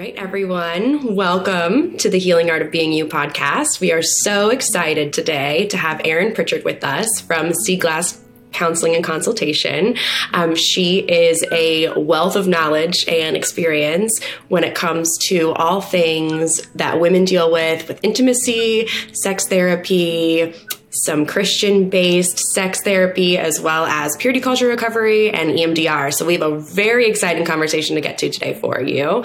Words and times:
right, 0.00 0.16
everyone. 0.16 1.14
Welcome 1.14 1.98
to 1.98 2.08
the 2.08 2.18
Healing 2.18 2.48
Art 2.48 2.62
of 2.62 2.70
Being 2.70 2.90
You 2.90 3.04
podcast. 3.04 3.80
We 3.80 3.92
are 3.92 4.00
so 4.00 4.48
excited 4.48 5.12
today 5.12 5.66
to 5.66 5.76
have 5.76 6.00
Erin 6.06 6.34
Pritchard 6.34 6.64
with 6.64 6.82
us 6.82 7.20
from 7.20 7.52
Sea 7.52 7.76
Glass 7.76 8.18
Counseling 8.50 8.94
and 8.94 9.04
Consultation. 9.04 9.96
Um, 10.32 10.54
she 10.54 11.00
is 11.00 11.44
a 11.52 11.92
wealth 12.00 12.34
of 12.34 12.48
knowledge 12.48 13.06
and 13.08 13.36
experience 13.36 14.24
when 14.48 14.64
it 14.64 14.74
comes 14.74 15.18
to 15.28 15.52
all 15.52 15.82
things 15.82 16.66
that 16.76 16.98
women 16.98 17.26
deal 17.26 17.52
with, 17.52 17.86
with 17.86 18.02
intimacy, 18.02 18.86
sex 19.12 19.48
therapy, 19.48 20.54
some 20.90 21.24
Christian 21.24 21.88
based 21.88 22.38
sex 22.38 22.82
therapy, 22.82 23.38
as 23.38 23.60
well 23.60 23.84
as 23.86 24.16
purity 24.16 24.40
culture 24.40 24.66
recovery 24.66 25.30
and 25.30 25.50
EMDR. 25.50 26.12
So 26.12 26.26
we 26.26 26.32
have 26.34 26.42
a 26.42 26.58
very 26.58 27.08
exciting 27.08 27.44
conversation 27.44 27.94
to 27.94 28.00
get 28.00 28.18
to 28.18 28.30
today 28.30 28.54
for 28.54 28.80
you. 28.80 29.24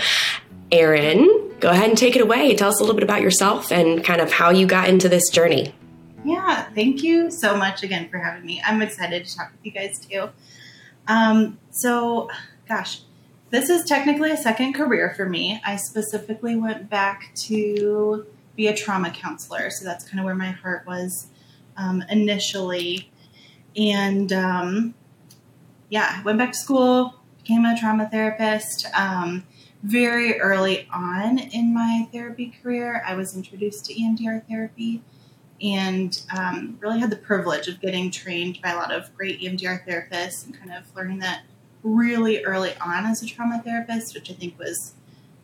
Erin, 0.71 1.53
go 1.59 1.69
ahead 1.69 1.89
and 1.89 1.97
take 1.97 2.15
it 2.15 2.21
away. 2.21 2.55
Tell 2.55 2.69
us 2.69 2.79
a 2.79 2.83
little 2.83 2.95
bit 2.95 3.03
about 3.03 3.21
yourself 3.21 3.71
and 3.71 4.03
kind 4.03 4.21
of 4.21 4.31
how 4.31 4.49
you 4.49 4.65
got 4.65 4.89
into 4.89 5.07
this 5.07 5.29
journey. 5.29 5.73
Yeah, 6.23 6.63
thank 6.73 7.03
you 7.03 7.29
so 7.29 7.55
much 7.55 7.83
again 7.83 8.09
for 8.09 8.17
having 8.17 8.45
me. 8.45 8.61
I'm 8.65 8.81
excited 8.81 9.25
to 9.25 9.35
talk 9.35 9.51
with 9.51 9.63
you 9.63 9.71
guys 9.71 9.99
too. 9.99 10.29
Um, 11.07 11.59
so, 11.69 12.29
gosh, 12.67 13.01
this 13.51 13.69
is 13.69 13.85
technically 13.85 14.31
a 14.31 14.37
second 14.37 14.73
career 14.73 15.13
for 15.15 15.29
me. 15.29 15.61
I 15.63 15.75
specifically 15.75 16.55
went 16.55 16.89
back 16.89 17.31
to 17.43 18.25
be 18.55 18.67
a 18.67 18.75
trauma 18.75 19.11
counselor, 19.11 19.69
so 19.69 19.85
that's 19.85 20.03
kind 20.03 20.19
of 20.19 20.25
where 20.25 20.35
my 20.35 20.51
heart 20.51 20.87
was 20.87 21.27
um, 21.77 22.03
initially. 22.09 23.11
And 23.77 24.33
um, 24.33 24.95
yeah, 25.89 26.23
went 26.23 26.39
back 26.39 26.53
to 26.53 26.57
school, 26.57 27.15
became 27.37 27.65
a 27.65 27.77
trauma 27.77 28.09
therapist. 28.09 28.87
Um, 28.95 29.45
very 29.83 30.39
early 30.39 30.87
on 30.93 31.37
in 31.39 31.73
my 31.73 32.07
therapy 32.11 32.55
career, 32.61 33.03
I 33.05 33.15
was 33.15 33.35
introduced 33.35 33.85
to 33.85 33.93
EMDR 33.93 34.47
therapy 34.47 35.03
and 35.61 36.21
um, 36.35 36.77
really 36.81 36.99
had 36.99 37.09
the 37.09 37.15
privilege 37.15 37.67
of 37.67 37.79
getting 37.79 38.11
trained 38.11 38.59
by 38.61 38.71
a 38.71 38.75
lot 38.75 38.91
of 38.91 39.15
great 39.15 39.39
EMDR 39.39 39.87
therapists 39.87 40.45
and 40.45 40.57
kind 40.57 40.73
of 40.73 40.83
learning 40.95 41.19
that 41.19 41.43
really 41.83 42.43
early 42.43 42.73
on 42.81 43.05
as 43.05 43.21
a 43.21 43.25
trauma 43.25 43.61
therapist, 43.63 44.15
which 44.15 44.29
I 44.29 44.33
think 44.33 44.57
was 44.59 44.93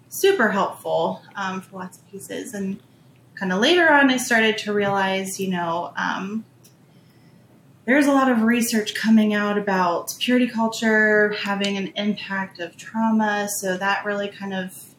super 0.10 0.50
helpful 0.50 1.22
um, 1.36 1.62
for 1.62 1.78
lots 1.80 2.00
of 2.00 2.12
pieces. 2.12 2.54
And 2.54 2.80
kind 3.36 3.54
of 3.54 3.60
later 3.60 3.90
on, 3.90 4.10
I 4.10 4.18
started 4.18 4.58
to 4.60 4.74
realize, 4.74 5.40
you 5.40 5.50
know, 5.50 5.94
um, 5.96 6.44
there's 7.86 8.06
a 8.06 8.12
lot 8.12 8.32
of 8.32 8.44
research 8.44 8.94
coming 8.94 9.34
out 9.34 9.58
about 9.58 10.14
purity 10.20 10.48
culture 10.48 11.34
having 11.34 11.78
an 11.78 11.88
impact 11.96 12.60
of 12.60 12.78
trauma. 12.78 13.48
So 13.60 13.78
that 13.78 14.06
really 14.06 14.28
kind 14.28 14.54
of 14.54 14.96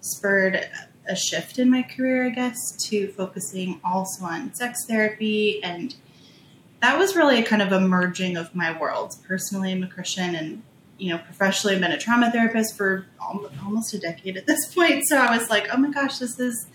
spurred 0.00 0.66
a 1.06 1.16
shift 1.16 1.58
in 1.58 1.70
my 1.70 1.82
career, 1.82 2.26
I 2.26 2.30
guess, 2.30 2.72
to 2.88 3.08
focusing 3.08 3.80
also 3.84 4.24
on 4.24 4.54
sex 4.54 4.86
therapy. 4.86 5.62
And 5.62 5.94
that 6.80 6.98
was 6.98 7.14
really 7.14 7.38
a 7.38 7.42
kind 7.42 7.60
of 7.60 7.70
a 7.72 7.80
merging 7.80 8.36
of 8.36 8.54
my 8.54 8.78
worlds. 8.78 9.16
Personally, 9.16 9.72
I'm 9.72 9.82
a 9.82 9.88
Christian 9.88 10.34
and, 10.34 10.62
you 10.98 11.10
know, 11.10 11.18
professionally, 11.18 11.74
I've 11.76 11.82
been 11.82 11.92
a 11.92 11.98
trauma 11.98 12.30
therapist 12.30 12.76
for 12.76 13.06
almost 13.20 13.92
a 13.94 13.98
decade 13.98 14.36
at 14.36 14.46
this 14.46 14.66
point. 14.74 15.06
So 15.06 15.18
I 15.18 15.36
was 15.36 15.50
like, 15.50 15.68
oh 15.72 15.76
my 15.76 15.90
gosh, 15.90 16.18
this 16.18 16.38
is 16.38 16.66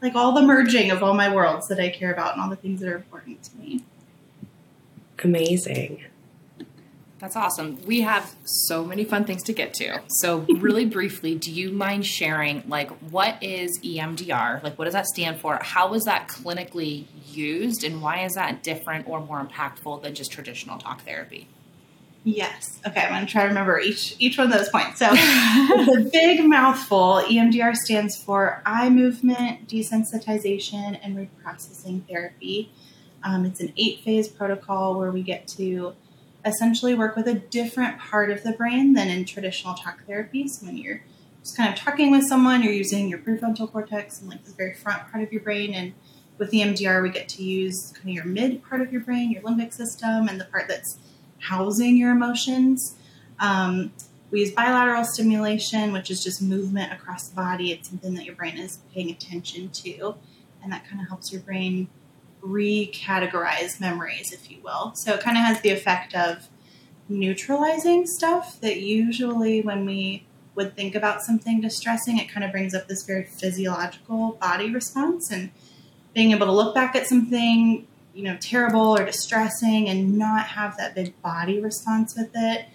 like 0.00 0.14
all 0.14 0.32
the 0.32 0.42
merging 0.42 0.90
of 0.90 1.02
all 1.02 1.14
my 1.14 1.32
worlds 1.34 1.68
that 1.68 1.80
I 1.80 1.88
care 1.88 2.12
about 2.12 2.34
and 2.34 2.42
all 2.42 2.50
the 2.50 2.56
things 2.56 2.80
that 2.80 2.88
are 2.88 2.96
important 2.96 3.42
to 3.44 3.56
me. 3.56 3.84
Amazing. 5.22 6.04
That's 7.22 7.36
awesome. 7.36 7.78
We 7.86 8.00
have 8.00 8.34
so 8.44 8.84
many 8.84 9.04
fun 9.04 9.24
things 9.24 9.44
to 9.44 9.52
get 9.52 9.74
to. 9.74 10.00
So, 10.08 10.38
really 10.58 10.84
briefly, 10.84 11.36
do 11.36 11.52
you 11.52 11.70
mind 11.70 12.04
sharing, 12.04 12.64
like, 12.68 12.90
what 13.10 13.40
is 13.40 13.78
EMDR? 13.80 14.60
Like, 14.60 14.76
what 14.76 14.86
does 14.86 14.94
that 14.94 15.06
stand 15.06 15.40
for? 15.40 15.56
How 15.62 15.94
is 15.94 16.02
that 16.04 16.26
clinically 16.26 17.04
used, 17.30 17.84
and 17.84 18.02
why 18.02 18.24
is 18.24 18.32
that 18.32 18.64
different 18.64 19.06
or 19.08 19.20
more 19.20 19.40
impactful 19.40 20.02
than 20.02 20.16
just 20.16 20.32
traditional 20.32 20.78
talk 20.78 21.02
therapy? 21.04 21.46
Yes. 22.24 22.80
Okay, 22.84 23.00
I'm 23.00 23.10
going 23.10 23.26
to 23.26 23.30
try 23.30 23.42
to 23.42 23.48
remember 23.48 23.78
each 23.78 24.16
each 24.18 24.36
one 24.36 24.52
of 24.52 24.58
those 24.58 24.68
points. 24.68 24.98
So, 24.98 25.08
it's 25.12 25.96
a 25.96 26.10
big 26.10 26.44
mouthful. 26.44 27.22
EMDR 27.28 27.76
stands 27.76 28.20
for 28.20 28.62
eye 28.66 28.90
movement 28.90 29.68
desensitization 29.68 30.98
and 31.00 31.16
reprocessing 31.16 32.04
therapy. 32.08 32.72
Um, 33.24 33.44
it's 33.44 33.60
an 33.60 33.72
eight 33.76 34.00
phase 34.00 34.28
protocol 34.28 34.98
where 34.98 35.10
we 35.10 35.22
get 35.22 35.46
to 35.48 35.94
essentially 36.44 36.94
work 36.94 37.16
with 37.16 37.28
a 37.28 37.34
different 37.34 37.98
part 37.98 38.30
of 38.30 38.42
the 38.42 38.52
brain 38.52 38.94
than 38.94 39.08
in 39.08 39.24
traditional 39.24 39.74
talk 39.74 40.04
therapy. 40.06 40.48
So 40.48 40.66
when 40.66 40.76
you're 40.76 41.02
just 41.42 41.56
kind 41.56 41.72
of 41.72 41.78
talking 41.78 42.10
with 42.10 42.24
someone, 42.26 42.62
you're 42.62 42.72
using 42.72 43.08
your 43.08 43.18
prefrontal 43.18 43.70
cortex 43.70 44.20
and 44.20 44.28
like 44.28 44.44
the 44.44 44.52
very 44.52 44.74
front 44.74 45.10
part 45.10 45.22
of 45.22 45.32
your 45.32 45.42
brain. 45.42 45.74
And 45.74 45.94
with 46.38 46.50
the 46.50 46.60
EMDR, 46.60 47.02
we 47.02 47.10
get 47.10 47.28
to 47.30 47.42
use 47.42 47.92
kind 47.94 48.08
of 48.08 48.14
your 48.14 48.24
mid 48.24 48.64
part 48.64 48.80
of 48.80 48.92
your 48.92 49.02
brain, 49.02 49.30
your 49.30 49.42
limbic 49.42 49.72
system, 49.72 50.28
and 50.28 50.40
the 50.40 50.44
part 50.46 50.68
that's 50.68 50.98
housing 51.38 51.96
your 51.96 52.12
emotions. 52.12 52.96
Um, 53.38 53.92
we 54.30 54.40
use 54.40 54.50
bilateral 54.50 55.04
stimulation, 55.04 55.92
which 55.92 56.10
is 56.10 56.24
just 56.24 56.40
movement 56.40 56.92
across 56.92 57.28
the 57.28 57.36
body. 57.36 57.70
It's 57.70 57.88
something 57.88 58.14
that 58.14 58.24
your 58.24 58.34
brain 58.34 58.56
is 58.56 58.78
paying 58.94 59.10
attention 59.10 59.68
to, 59.70 60.14
and 60.62 60.72
that 60.72 60.88
kind 60.88 61.02
of 61.02 61.08
helps 61.08 61.30
your 61.32 61.42
brain 61.42 61.88
recategorize 62.42 63.80
memories, 63.80 64.32
if 64.32 64.50
you 64.50 64.58
will. 64.62 64.92
So 64.94 65.14
it 65.14 65.20
kind 65.20 65.36
of 65.36 65.44
has 65.44 65.60
the 65.60 65.70
effect 65.70 66.14
of 66.14 66.48
neutralizing 67.08 68.06
stuff 68.06 68.60
that 68.60 68.80
usually 68.80 69.60
when 69.60 69.86
we 69.86 70.26
would 70.54 70.76
think 70.76 70.94
about 70.94 71.22
something 71.22 71.60
distressing, 71.60 72.18
it 72.18 72.28
kind 72.28 72.44
of 72.44 72.52
brings 72.52 72.74
up 72.74 72.88
this 72.88 73.04
very 73.04 73.24
physiological 73.24 74.32
body 74.40 74.70
response 74.70 75.30
and 75.30 75.50
being 76.14 76.32
able 76.32 76.46
to 76.46 76.52
look 76.52 76.74
back 76.74 76.94
at 76.94 77.06
something, 77.06 77.86
you 78.14 78.22
know, 78.22 78.36
terrible 78.40 78.98
or 78.98 79.04
distressing 79.04 79.88
and 79.88 80.18
not 80.18 80.46
have 80.48 80.76
that 80.76 80.94
big 80.94 81.20
body 81.22 81.60
response 81.60 82.16
with 82.16 82.30
it 82.34 82.66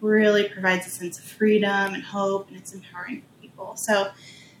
really 0.00 0.48
provides 0.48 0.86
a 0.86 0.90
sense 0.90 1.18
of 1.18 1.24
freedom 1.24 1.94
and 1.94 2.02
hope 2.02 2.48
and 2.48 2.56
it's 2.56 2.74
empowering 2.74 3.20
for 3.22 3.40
people. 3.40 3.76
So 3.76 4.10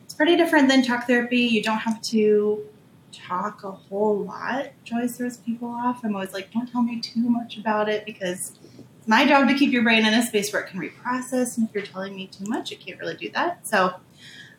it's 0.04 0.14
pretty 0.14 0.36
different 0.36 0.68
than 0.68 0.82
talk 0.82 1.06
therapy. 1.06 1.40
You 1.40 1.62
don't 1.62 1.78
have 1.78 2.00
to 2.02 2.64
talk 3.12 3.64
a 3.64 3.70
whole 3.70 4.24
lot. 4.24 4.70
Joy 4.84 5.08
throws 5.08 5.36
people 5.38 5.68
off. 5.68 6.04
I'm 6.04 6.14
always 6.14 6.32
like, 6.32 6.52
don't 6.52 6.70
tell 6.70 6.82
me 6.82 7.00
too 7.00 7.28
much 7.28 7.58
about 7.58 7.88
it 7.88 8.04
because 8.04 8.58
it's 8.98 9.08
my 9.08 9.26
job 9.26 9.48
to 9.48 9.54
keep 9.54 9.72
your 9.72 9.82
brain 9.82 10.06
in 10.06 10.14
a 10.14 10.24
space 10.24 10.52
where 10.52 10.62
it 10.62 10.68
can 10.68 10.80
reprocess. 10.80 11.56
And 11.56 11.68
if 11.68 11.74
you're 11.74 11.84
telling 11.84 12.14
me 12.14 12.26
too 12.28 12.44
much, 12.46 12.72
it 12.72 12.80
can't 12.80 12.98
really 13.00 13.16
do 13.16 13.30
that. 13.30 13.66
So 13.66 13.94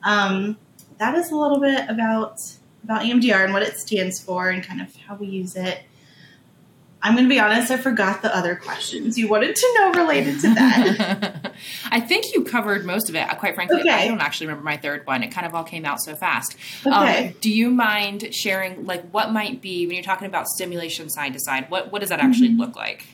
um, 0.04 0.58
that 0.98 1.16
is 1.16 1.32
a 1.32 1.36
little 1.36 1.60
bit 1.60 1.90
about 1.90 2.42
about 2.84 3.04
EMDR 3.04 3.46
and 3.46 3.54
what 3.54 3.64
it 3.64 3.78
stands 3.78 4.20
for 4.20 4.50
and 4.50 4.62
kind 4.62 4.82
of 4.82 4.94
how 4.96 5.16
we 5.16 5.28
use 5.28 5.56
it. 5.56 5.84
I'm 7.06 7.16
going 7.16 7.26
to 7.26 7.30
be 7.30 7.40
honest, 7.40 7.70
I 7.70 7.76
forgot 7.76 8.22
the 8.22 8.34
other 8.34 8.56
questions 8.56 9.18
you 9.18 9.28
wanted 9.28 9.58
to 9.58 9.74
know 9.78 9.92
related 9.92 10.40
to 10.40 10.54
that. 10.54 11.54
I 11.92 12.00
think 12.00 12.34
you 12.34 12.46
covered 12.46 12.86
most 12.86 13.10
of 13.10 13.16
it. 13.16 13.28
Quite 13.40 13.56
frankly, 13.56 13.82
okay. 13.82 13.92
I 13.92 14.08
don't 14.08 14.22
actually 14.22 14.48
remember 14.48 14.64
my 14.64 14.78
third 14.78 15.06
one. 15.06 15.22
It 15.22 15.28
kind 15.28 15.46
of 15.46 15.54
all 15.54 15.66
came 15.66 15.84
out 15.84 16.00
so 16.00 16.16
fast. 16.16 16.56
Okay. 16.86 17.28
Um, 17.28 17.34
do 17.42 17.52
you 17.52 17.70
mind 17.70 18.34
sharing, 18.34 18.86
like, 18.86 19.06
what 19.12 19.34
might 19.34 19.62
be, 19.62 19.86
when 19.86 19.96
you're 19.96 20.04
talking 20.04 20.28
about 20.28 20.48
stimulation 20.48 21.10
side 21.10 21.34
to 21.34 21.42
side, 21.42 21.70
what, 21.70 21.92
what 21.92 22.00
does 22.00 22.10
that 22.10 22.22
actually 22.22 22.50
mm-hmm. 22.50 22.62
look 22.62 22.78
like? 22.78 23.06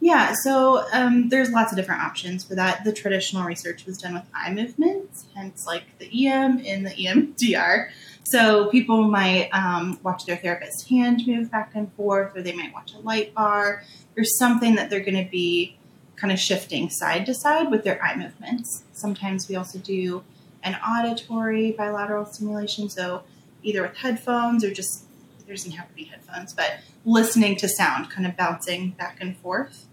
Yeah, 0.00 0.34
so 0.34 0.84
um, 0.92 1.30
there's 1.30 1.50
lots 1.50 1.72
of 1.72 1.78
different 1.78 2.02
options 2.02 2.44
for 2.44 2.54
that. 2.56 2.84
The 2.84 2.92
traditional 2.92 3.44
research 3.44 3.86
was 3.86 3.96
done 3.96 4.12
with 4.12 4.24
eye 4.34 4.52
movements, 4.52 5.24
hence 5.34 5.66
like 5.66 5.84
the 5.98 6.28
EM 6.28 6.58
in 6.58 6.82
the 6.82 6.90
EMDR. 6.90 7.88
So 8.24 8.68
people 8.70 9.02
might 9.04 9.50
um, 9.52 10.00
watch 10.02 10.24
their 10.24 10.36
therapist's 10.36 10.88
hand 10.88 11.26
move 11.26 11.50
back 11.50 11.72
and 11.74 11.92
forth, 11.92 12.36
or 12.36 12.42
they 12.42 12.52
might 12.54 12.72
watch 12.72 12.94
a 12.94 12.98
light 12.98 13.34
bar. 13.34 13.84
or 14.16 14.24
something 14.24 14.76
that 14.76 14.90
they're 14.90 15.04
going 15.04 15.22
to 15.22 15.30
be 15.30 15.76
kind 16.16 16.32
of 16.32 16.38
shifting 16.38 16.88
side 16.88 17.26
to 17.26 17.34
side 17.34 17.70
with 17.70 17.84
their 17.84 18.02
eye 18.02 18.16
movements. 18.16 18.84
Sometimes 18.92 19.48
we 19.48 19.56
also 19.56 19.78
do 19.78 20.22
an 20.62 20.76
auditory 20.76 21.72
bilateral 21.72 22.24
stimulation, 22.24 22.88
so 22.88 23.24
either 23.62 23.82
with 23.82 23.96
headphones 23.96 24.64
or 24.64 24.72
just 24.72 25.04
there 25.46 25.54
doesn't 25.54 25.72
have 25.72 25.88
to 25.88 25.94
be 25.94 26.04
headphones, 26.04 26.54
but 26.54 26.78
listening 27.04 27.56
to 27.56 27.68
sound, 27.68 28.10
kind 28.10 28.26
of 28.26 28.36
bouncing 28.36 28.90
back 28.90 29.18
and 29.20 29.36
forth. 29.36 29.86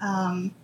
Um, 0.00 0.54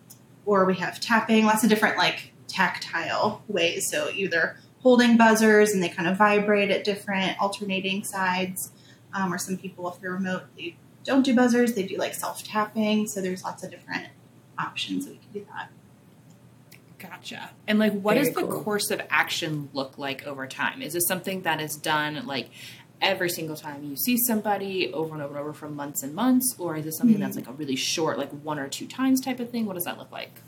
or 0.45 0.65
we 0.65 0.75
have 0.75 0.99
tapping, 0.99 1.45
lots 1.45 1.63
of 1.63 1.71
different 1.71 1.97
like 1.97 2.33
tactile 2.49 3.43
ways. 3.47 3.89
So 3.89 4.11
either 4.13 4.57
holding 4.83 5.17
buzzers 5.17 5.73
and 5.73 5.83
they 5.83 5.89
kind 5.89 6.09
of 6.09 6.17
vibrate 6.17 6.71
at 6.71 6.85
different 6.85 7.41
alternating 7.41 8.05
sides. 8.05 8.73
Um, 9.15 9.33
or 9.33 9.39
some 9.39 9.59
people, 9.59 9.89
if 9.89 10.01
they're 10.01 10.13
remote, 10.13 10.45
they 10.57 10.77
don't 11.05 11.23
do 11.23 11.35
buzzers, 11.35 11.75
they 11.75 11.83
do 11.83 11.97
like 11.97 12.15
self 12.15 12.43
tapping. 12.43 13.07
So 13.07 13.21
there's 13.21 13.45
lots 13.45 13.63
of 13.63 13.71
different 13.71 14.07
options 14.59 15.07
that 15.07 15.13
we 15.13 15.19
can 15.19 15.33
do 15.33 15.47
that. 15.53 15.71
Gotcha. 16.99 17.51
And 17.67 17.79
like, 17.79 17.93
what 17.93 18.15
Very 18.15 18.27
does 18.27 18.35
the 18.35 18.43
cool. 18.43 18.63
course 18.63 18.91
of 18.91 19.03
action 19.11 19.69
look 19.73 19.99
like 19.99 20.27
over 20.27 20.47
time? 20.47 20.81
Is 20.81 20.93
this 20.93 21.07
something 21.07 21.43
that 21.43 21.61
is 21.61 21.75
done 21.77 22.25
like 22.27 22.49
every 23.01 23.29
single 23.29 23.57
time 23.57 23.83
you 23.83 23.97
see 23.97 24.17
somebody 24.17 24.93
over 24.93 25.15
and 25.15 25.23
over 25.23 25.35
and 25.35 25.43
over 25.43 25.53
for 25.53 25.69
months 25.69 26.03
and 26.03 26.15
months, 26.15 26.55
or 26.59 26.77
is 26.77 26.85
this 26.85 26.97
something 26.97 27.17
mm-hmm. 27.17 27.25
that's 27.25 27.37
like 27.37 27.49
a 27.49 27.53
really 27.53 27.77
short, 27.77 28.19
like 28.19 28.31
one 28.31 28.59
or 28.59 28.69
two 28.69 28.87
times 28.87 29.21
type 29.21 29.41
of 29.41 29.51
thing? 29.51 29.67
What 29.67 29.75
does 29.75 29.85
that 29.85 29.99
look 29.99 30.13
like? 30.13 30.41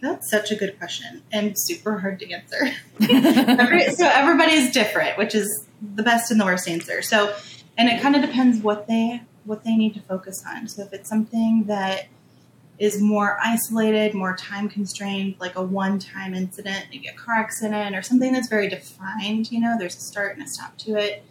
That's 0.00 0.30
such 0.30 0.50
a 0.50 0.56
good 0.56 0.78
question 0.78 1.22
and 1.32 1.54
super 1.58 1.98
hard 1.98 2.20
to 2.20 2.30
answer. 2.30 2.70
Every, 3.00 3.90
so 3.90 4.06
everybody's 4.06 4.72
different, 4.72 5.16
which 5.16 5.34
is 5.34 5.66
the 5.94 6.02
best 6.02 6.30
and 6.30 6.40
the 6.40 6.44
worst 6.44 6.68
answer. 6.68 7.02
So, 7.02 7.34
and 7.78 7.88
it 7.88 8.00
kind 8.00 8.14
of 8.14 8.22
depends 8.22 8.62
what 8.62 8.86
they 8.86 9.22
what 9.44 9.64
they 9.64 9.76
need 9.76 9.94
to 9.94 10.00
focus 10.00 10.42
on. 10.46 10.66
So 10.66 10.82
if 10.82 10.92
it's 10.92 11.08
something 11.08 11.64
that 11.64 12.08
is 12.78 13.00
more 13.00 13.38
isolated, 13.42 14.12
more 14.12 14.36
time 14.36 14.68
constrained, 14.68 15.36
like 15.38 15.56
a 15.56 15.62
one 15.62 15.98
time 15.98 16.34
incident, 16.34 16.86
maybe 16.90 17.06
a 17.06 17.14
car 17.14 17.36
accident 17.36 17.94
or 17.94 18.02
something 18.02 18.32
that's 18.32 18.48
very 18.48 18.68
defined, 18.68 19.50
you 19.50 19.60
know, 19.60 19.76
there's 19.78 19.96
a 19.96 20.00
start 20.00 20.36
and 20.36 20.44
a 20.44 20.48
stop 20.48 20.76
to 20.78 20.96
it. 20.96 21.24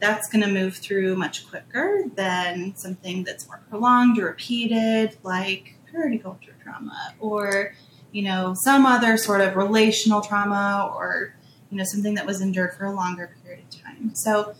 That's 0.00 0.28
going 0.28 0.42
to 0.42 0.50
move 0.50 0.76
through 0.76 1.16
much 1.16 1.48
quicker 1.48 2.04
than 2.14 2.74
something 2.76 3.24
that's 3.24 3.46
more 3.46 3.60
prolonged 3.68 4.18
or 4.18 4.26
repeated, 4.26 5.16
like 5.22 5.74
purity 5.90 6.18
culture 6.18 6.49
trauma 6.62 7.14
or, 7.18 7.74
you 8.12 8.22
know, 8.22 8.54
some 8.64 8.86
other 8.86 9.16
sort 9.16 9.40
of 9.40 9.56
relational 9.56 10.20
trauma 10.20 10.92
or, 10.94 11.34
you 11.70 11.78
know, 11.78 11.84
something 11.84 12.14
that 12.14 12.26
was 12.26 12.40
endured 12.40 12.74
for 12.74 12.84
a 12.84 12.92
longer 12.92 13.36
period 13.42 13.64
of 13.64 13.82
time. 13.82 14.14
So, 14.14 14.54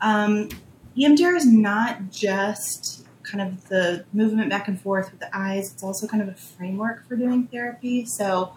um, 0.00 0.48
EMDR 0.96 1.36
is 1.36 1.46
not 1.46 2.10
just 2.10 3.06
kind 3.22 3.42
of 3.42 3.68
the 3.68 4.04
movement 4.12 4.48
back 4.48 4.68
and 4.68 4.80
forth 4.80 5.10
with 5.10 5.20
the 5.20 5.36
eyes. 5.36 5.72
It's 5.72 5.82
also 5.82 6.06
kind 6.06 6.22
of 6.22 6.28
a 6.28 6.34
framework 6.34 7.06
for 7.06 7.16
doing 7.16 7.48
therapy. 7.48 8.06
So 8.06 8.54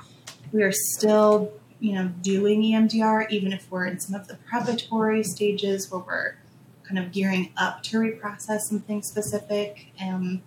we 0.52 0.64
are 0.64 0.72
still, 0.72 1.52
you 1.80 1.94
know, 1.94 2.08
doing 2.22 2.62
EMDR 2.62 3.30
even 3.30 3.52
if 3.52 3.70
we're 3.70 3.88
in 3.88 4.00
some 4.00 4.16
of 4.16 4.28
the 4.28 4.36
preparatory 4.36 5.24
stages 5.24 5.92
where 5.92 6.02
we're 6.02 6.36
kind 6.84 6.98
of 6.98 7.12
gearing 7.12 7.52
up 7.58 7.84
to 7.84 8.00
reprocess 8.00 8.62
something 8.62 9.02
specific. 9.04 9.88
Um, 10.02 10.42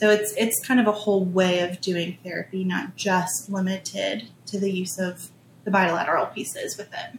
so 0.00 0.08
it's 0.08 0.32
it's 0.38 0.66
kind 0.66 0.80
of 0.80 0.86
a 0.86 0.92
whole 0.92 1.26
way 1.26 1.60
of 1.60 1.82
doing 1.82 2.16
therapy, 2.24 2.64
not 2.64 2.96
just 2.96 3.50
limited 3.50 4.30
to 4.46 4.58
the 4.58 4.72
use 4.72 4.98
of 4.98 5.30
the 5.64 5.70
bilateral 5.70 6.24
pieces 6.24 6.78
with 6.78 6.88
it. 6.94 7.18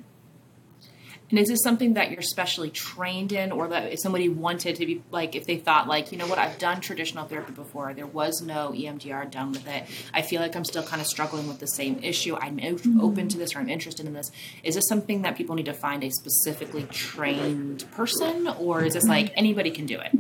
And 1.30 1.38
is 1.38 1.48
this 1.48 1.62
something 1.62 1.94
that 1.94 2.10
you're 2.10 2.24
specially 2.24 2.72
trained 2.72 3.34
in, 3.34 3.52
or 3.52 3.68
that 3.68 3.94
if 3.94 4.00
somebody 4.00 4.30
wanted 4.30 4.78
to 4.78 4.86
be 4.88 5.04
like, 5.12 5.36
if 5.36 5.46
they 5.46 5.58
thought 5.58 5.88
like, 5.88 6.12
you 6.12 6.18
know 6.18 6.26
what, 6.26 6.40
I've 6.40 6.58
done 6.58 6.82
traditional 6.82 7.26
therapy 7.28 7.54
before, 7.54 7.94
there 7.94 8.08
was 8.08 8.42
no 8.42 8.74
EMDR 8.76 9.30
done 9.30 9.52
with 9.52 9.68
it. 9.68 9.86
I 10.12 10.24
feel 10.24 10.42
like 10.42 10.56
I'm 10.56 10.66
still 10.66 10.84
kind 10.84 11.04
of 11.04 11.08
struggling 11.08 11.48
with 11.48 11.60
the 11.60 11.68
same 11.68 12.00
issue. 12.02 12.36
I'm 12.36 12.58
mm-hmm. 12.58 13.00
open 13.00 13.28
to 13.30 13.38
this, 13.38 13.56
or 13.56 13.60
I'm 13.60 13.70
interested 13.70 14.08
in 14.08 14.14
this. 14.14 14.32
Is 14.64 14.74
this 14.74 14.88
something 14.90 15.22
that 15.22 15.38
people 15.38 15.54
need 15.54 15.68
to 15.68 15.74
find 15.74 16.04
a 16.04 16.10
specifically 16.10 16.86
trained 16.86 17.86
person, 17.92 18.48
or 18.48 18.84
is 18.84 18.96
this 18.96 19.06
like 19.06 19.32
anybody 19.36 19.70
can 19.70 19.86
do 19.86 20.00
it? 20.00 20.18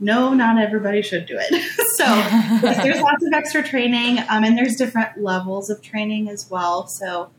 No, 0.00 0.32
not 0.32 0.58
everybody 0.58 1.02
should 1.02 1.26
do 1.26 1.38
it. 1.38 1.52
so 1.96 2.04
there's 2.82 3.00
lots 3.00 3.24
of 3.24 3.32
extra 3.32 3.62
training, 3.62 4.18
um, 4.28 4.44
and 4.44 4.56
there's 4.56 4.76
different 4.76 5.18
levels 5.20 5.70
of 5.70 5.82
training 5.82 6.28
as 6.28 6.48
well. 6.50 6.86
So 6.86 7.30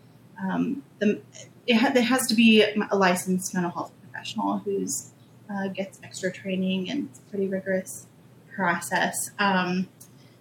um, 0.42 0.84
the 1.00 1.22
it, 1.68 1.76
ha- 1.76 1.92
it 1.96 2.04
has 2.04 2.28
to 2.28 2.36
be 2.36 2.64
a 2.64 2.96
licensed 2.96 3.54
mental 3.54 3.72
health 3.72 3.92
professional 4.02 4.60
who's 4.60 5.12
uh, 5.50 5.68
gets 5.68 6.00
extra 6.04 6.32
training 6.32 6.90
and 6.90 7.10
it's 7.10 7.20
a 7.20 7.22
pretty 7.24 7.48
rigorous 7.48 8.08
process. 8.56 9.32
Um, 9.40 9.88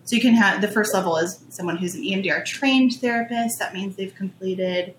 so 0.05 0.17
you 0.17 0.23
can 0.23 0.35
have 0.35 0.61
the 0.61 0.69
first 0.69 0.95
level 0.95 1.17
is 1.19 1.45
someone 1.51 1.77
who's 1.77 1.95
an 1.95 2.03
EMDR 2.03 2.45
trained 2.45 2.95
therapist. 2.95 3.59
That 3.59 3.75
means 3.75 3.97
they've 3.97 4.15
completed 4.15 4.95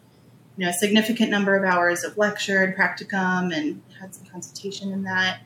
you 0.57 0.65
know 0.65 0.71
a 0.71 0.73
significant 0.73 1.31
number 1.31 1.55
of 1.55 1.63
hours 1.63 2.03
of 2.03 2.17
lecture 2.17 2.63
and 2.63 2.75
practicum 2.75 3.55
and 3.55 3.81
had 3.99 4.13
some 4.13 4.25
consultation 4.25 4.91
in 4.91 5.03
that. 5.03 5.39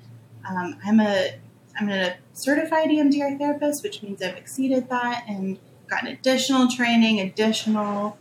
Um, 0.50 0.78
I'm 0.84 1.00
a 1.00 1.36
I'm 1.80 1.90
a 1.90 2.16
certified 2.34 2.90
EMDR 2.90 3.38
therapist, 3.38 3.84
which 3.84 4.04
means 4.04 4.22
I've 4.22 4.38
exceeded 4.38 4.90
that 4.90 5.26
and 5.28 5.58
gotten 5.88 6.10
additional 6.10 6.70
training, 6.70 7.20
additional 7.20 8.18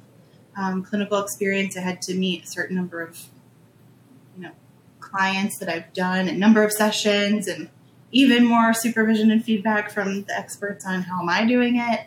um, 0.56 0.82
clinical 0.82 1.22
experience. 1.22 1.76
I 1.76 1.80
had 1.80 2.00
to 2.02 2.14
meet 2.14 2.44
a 2.44 2.46
certain 2.46 2.76
number 2.76 3.02
of, 3.02 3.26
you 4.36 4.44
know, 4.44 4.52
clients 5.00 5.58
that 5.58 5.68
I've 5.68 5.92
done, 5.92 6.28
a 6.28 6.32
number 6.32 6.62
of 6.62 6.72
sessions, 6.72 7.46
and 7.46 7.68
even 8.10 8.44
more 8.44 8.72
supervision 8.72 9.30
and 9.30 9.44
feedback 9.44 9.90
from 9.90 10.24
the 10.24 10.36
experts 10.36 10.86
on 10.86 11.02
how 11.02 11.20
am 11.20 11.28
I 11.28 11.44
doing 11.44 11.76
it. 11.76 12.06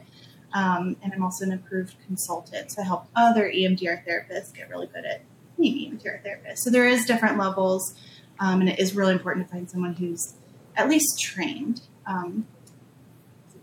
Um, 0.53 0.95
and 1.03 1.13
I'm 1.13 1.21
also 1.21 1.43
an 1.43 1.51
approved 1.51 1.95
consultant, 2.05 2.73
I 2.79 2.83
help 2.83 3.07
other 3.13 3.51
EMDR 3.51 4.07
therapists 4.07 4.55
get 4.55 4.69
really 4.69 4.87
good 4.87 5.03
at 5.03 5.21
being 5.59 5.91
EMDR 5.91 6.23
therapists. 6.23 6.59
So 6.59 6.69
there 6.69 6.87
is 6.87 7.05
different 7.05 7.37
levels, 7.37 7.93
um, 8.39 8.61
and 8.61 8.69
it 8.69 8.79
is 8.79 8.95
really 8.95 9.11
important 9.11 9.47
to 9.47 9.53
find 9.53 9.69
someone 9.69 9.95
who's 9.95 10.35
at 10.75 10.89
least 10.89 11.19
trained 11.19 11.81
um, 12.05 12.45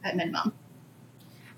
at 0.04 0.16
minimum 0.16 0.52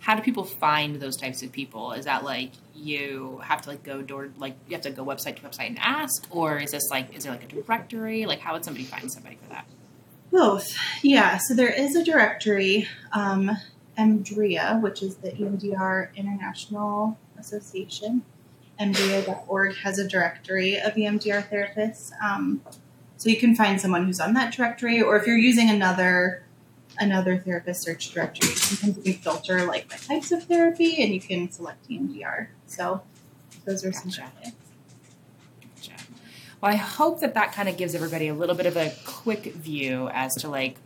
how 0.04 0.14
do 0.14 0.20
people 0.20 0.44
find 0.44 0.96
those 0.96 1.16
types 1.16 1.42
of 1.42 1.50
people? 1.50 1.92
Is 1.92 2.04
that 2.04 2.24
like 2.24 2.50
you 2.74 3.40
have 3.42 3.62
to 3.62 3.70
like 3.70 3.82
go 3.82 4.02
door 4.02 4.28
like 4.36 4.54
you 4.68 4.74
have 4.74 4.82
to 4.82 4.90
go 4.90 5.02
website 5.02 5.36
to 5.36 5.42
website 5.42 5.68
and 5.68 5.78
ask, 5.78 6.26
or 6.30 6.58
is 6.58 6.72
this 6.72 6.90
like 6.90 7.16
is 7.16 7.24
there 7.24 7.32
like 7.32 7.44
a 7.44 7.46
directory? 7.46 8.26
Like 8.26 8.38
how 8.38 8.52
would 8.52 8.66
somebody 8.66 8.84
find 8.84 9.10
somebody 9.10 9.36
for 9.36 9.48
that? 9.48 9.64
Both, 10.30 10.76
yeah. 11.02 11.38
So 11.38 11.54
there 11.54 11.72
is 11.72 11.96
a 11.96 12.04
directory, 12.04 12.86
um, 13.12 13.50
EMDRIA, 13.96 14.82
which 14.82 15.02
is 15.02 15.16
the 15.16 15.30
EMDR 15.30 16.14
International 16.14 17.18
Association. 17.38 18.22
EMDRIA.org 18.78 19.76
has 19.76 19.98
a 19.98 20.06
directory 20.06 20.78
of 20.78 20.92
EMDR 20.94 21.48
therapists. 21.48 22.10
Um, 22.22 22.60
so 23.16 23.30
you 23.30 23.36
can 23.36 23.54
find 23.54 23.80
someone 23.80 24.06
who's 24.06 24.20
on 24.20 24.34
that 24.34 24.52
directory, 24.52 25.00
or 25.00 25.16
if 25.16 25.26
you're 25.26 25.38
using 25.38 25.70
another 25.70 26.44
another 26.98 27.36
therapist 27.38 27.82
search 27.82 28.10
directory. 28.12 28.54
Sometimes 28.54 28.96
you 28.98 29.14
can 29.14 29.22
filter 29.22 29.66
like 29.66 29.88
the 29.88 29.98
types 30.06 30.32
of 30.32 30.44
therapy 30.44 31.02
and 31.02 31.12
you 31.12 31.20
can 31.20 31.50
select 31.50 31.88
EMDR. 31.88 32.48
So 32.66 33.02
those 33.64 33.84
are 33.84 33.90
gotcha. 33.90 34.10
some. 34.10 34.52
Gotcha. 35.76 35.92
Well, 36.60 36.72
I 36.72 36.76
hope 36.76 37.20
that 37.20 37.34
that 37.34 37.52
kind 37.52 37.68
of 37.68 37.76
gives 37.76 37.94
everybody 37.94 38.28
a 38.28 38.34
little 38.34 38.54
bit 38.54 38.66
of 38.66 38.76
a 38.76 38.92
quick 39.04 39.54
view 39.54 40.08
as 40.12 40.34
to 40.36 40.48
like 40.48 40.76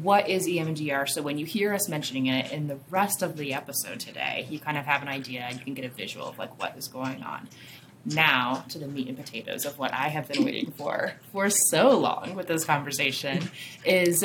what 0.00 0.28
is 0.28 0.46
EMDR. 0.46 1.08
So 1.08 1.20
when 1.20 1.36
you 1.38 1.44
hear 1.44 1.74
us 1.74 1.88
mentioning 1.88 2.26
it 2.26 2.50
in 2.52 2.68
the 2.68 2.78
rest 2.90 3.22
of 3.22 3.36
the 3.36 3.52
episode 3.52 4.00
today, 4.00 4.46
you 4.50 4.58
kind 4.58 4.78
of 4.78 4.86
have 4.86 5.02
an 5.02 5.08
idea 5.08 5.42
and 5.42 5.58
you 5.58 5.64
can 5.64 5.74
get 5.74 5.84
a 5.84 5.90
visual 5.90 6.26
of 6.26 6.38
like 6.38 6.58
what 6.58 6.76
is 6.76 6.88
going 6.88 7.22
on. 7.22 7.48
Now 8.06 8.64
to 8.68 8.78
the 8.78 8.86
meat 8.86 9.08
and 9.08 9.16
potatoes 9.16 9.64
of 9.64 9.78
what 9.78 9.92
I 9.92 10.08
have 10.08 10.28
been 10.28 10.44
waiting 10.44 10.72
for 10.72 11.14
for 11.32 11.48
so 11.48 11.98
long 11.98 12.34
with 12.34 12.46
this 12.46 12.64
conversation 12.64 13.50
is 13.84 14.24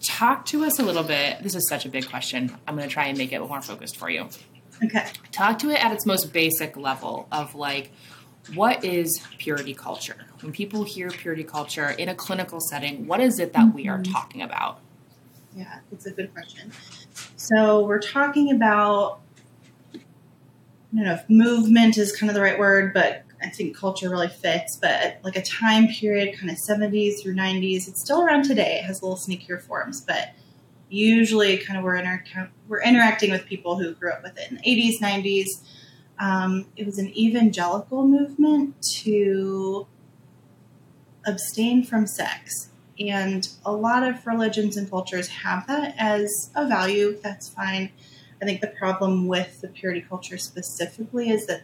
talk 0.00 0.44
to 0.46 0.64
us 0.64 0.80
a 0.80 0.82
little 0.82 1.04
bit. 1.04 1.42
This 1.42 1.54
is 1.54 1.68
such 1.68 1.86
a 1.86 1.88
big 1.88 2.08
question. 2.08 2.56
I'm 2.66 2.76
going 2.76 2.88
to 2.88 2.92
try 2.92 3.06
and 3.06 3.16
make 3.16 3.32
it 3.32 3.40
more 3.40 3.62
focused 3.62 3.96
for 3.96 4.10
you. 4.10 4.28
Okay. 4.84 5.06
Talk 5.30 5.60
to 5.60 5.70
it 5.70 5.84
at 5.84 5.92
its 5.92 6.04
most 6.04 6.32
basic 6.32 6.76
level 6.76 7.28
of 7.30 7.54
like, 7.54 7.92
what 8.54 8.84
is 8.84 9.24
purity 9.38 9.74
culture? 9.74 10.16
When 10.40 10.52
people 10.52 10.82
hear 10.82 11.08
purity 11.08 11.44
culture 11.44 11.90
in 11.90 12.08
a 12.08 12.14
clinical 12.16 12.58
setting, 12.60 13.06
what 13.06 13.20
is 13.20 13.38
it 13.38 13.52
that 13.52 13.72
we 13.72 13.86
are 13.86 13.98
mm-hmm. 13.98 14.12
talking 14.12 14.42
about? 14.42 14.80
Yeah, 15.54 15.78
it's 15.92 16.06
a 16.06 16.10
good 16.10 16.32
question. 16.32 16.72
So 17.36 17.84
we're 17.84 18.00
talking 18.00 18.50
about, 18.50 19.20
don't 20.94 21.04
know 21.04 21.14
if 21.14 21.28
movement 21.28 21.96
is 21.96 22.14
kind 22.14 22.28
of 22.28 22.34
the 22.34 22.42
right 22.42 22.58
word, 22.58 22.92
but 22.92 23.24
I 23.42 23.48
think 23.48 23.76
culture 23.76 24.08
really 24.08 24.28
fits, 24.28 24.78
but 24.80 25.18
like 25.24 25.36
a 25.36 25.42
time 25.42 25.88
period, 25.88 26.38
kind 26.38 26.50
of 26.50 26.58
70s 26.58 27.22
through 27.22 27.34
90s, 27.34 27.88
it's 27.88 28.00
still 28.00 28.22
around 28.22 28.44
today. 28.44 28.78
It 28.78 28.84
has 28.84 29.02
little 29.02 29.16
sneakier 29.16 29.60
forms, 29.60 30.00
but 30.00 30.30
usually 30.88 31.56
kind 31.56 31.78
of 31.78 31.84
we're, 31.84 31.96
inter- 31.96 32.50
we're 32.68 32.82
interacting 32.82 33.30
with 33.30 33.46
people 33.46 33.78
who 33.78 33.94
grew 33.94 34.12
up 34.12 34.22
with 34.22 34.38
it 34.38 34.50
in 34.50 34.56
the 34.56 34.62
80s, 34.62 35.00
90s. 35.00 35.46
Um, 36.18 36.66
it 36.76 36.86
was 36.86 36.98
an 36.98 37.16
evangelical 37.16 38.06
movement 38.06 38.80
to 39.02 39.86
abstain 41.26 41.84
from 41.84 42.06
sex. 42.06 42.68
And 43.00 43.48
a 43.64 43.72
lot 43.72 44.02
of 44.02 44.26
religions 44.26 44.76
and 44.76 44.88
cultures 44.88 45.28
have 45.28 45.66
that 45.66 45.94
as 45.98 46.50
a 46.54 46.68
value. 46.68 47.18
That's 47.22 47.48
fine. 47.48 47.90
I 48.42 48.44
think 48.44 48.60
the 48.60 48.66
problem 48.66 49.28
with 49.28 49.60
the 49.60 49.68
purity 49.68 50.00
culture 50.00 50.36
specifically 50.36 51.30
is 51.30 51.46
that 51.46 51.62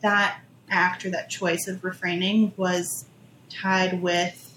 that 0.00 0.40
act 0.70 1.04
or 1.04 1.10
that 1.10 1.28
choice 1.28 1.66
of 1.66 1.82
refraining 1.82 2.52
was 2.56 3.06
tied 3.50 4.00
with 4.00 4.56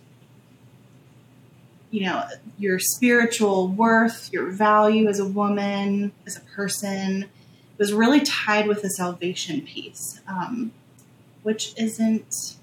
you 1.90 2.06
know 2.06 2.26
your 2.60 2.78
spiritual 2.78 3.68
worth 3.70 4.32
your 4.32 4.52
value 4.52 5.08
as 5.08 5.20
a 5.20 5.26
woman 5.26 6.12
as 6.28 6.38
a 6.38 6.42
person. 6.42 7.24
It 7.24 7.80
was 7.80 7.92
really 7.92 8.22
tied 8.22 8.68
with 8.68 8.84
the 8.84 8.90
salvation 8.90 9.62
piece 9.62 10.22
um, 10.28 10.72
which 11.42 11.74
isn't 11.76 12.56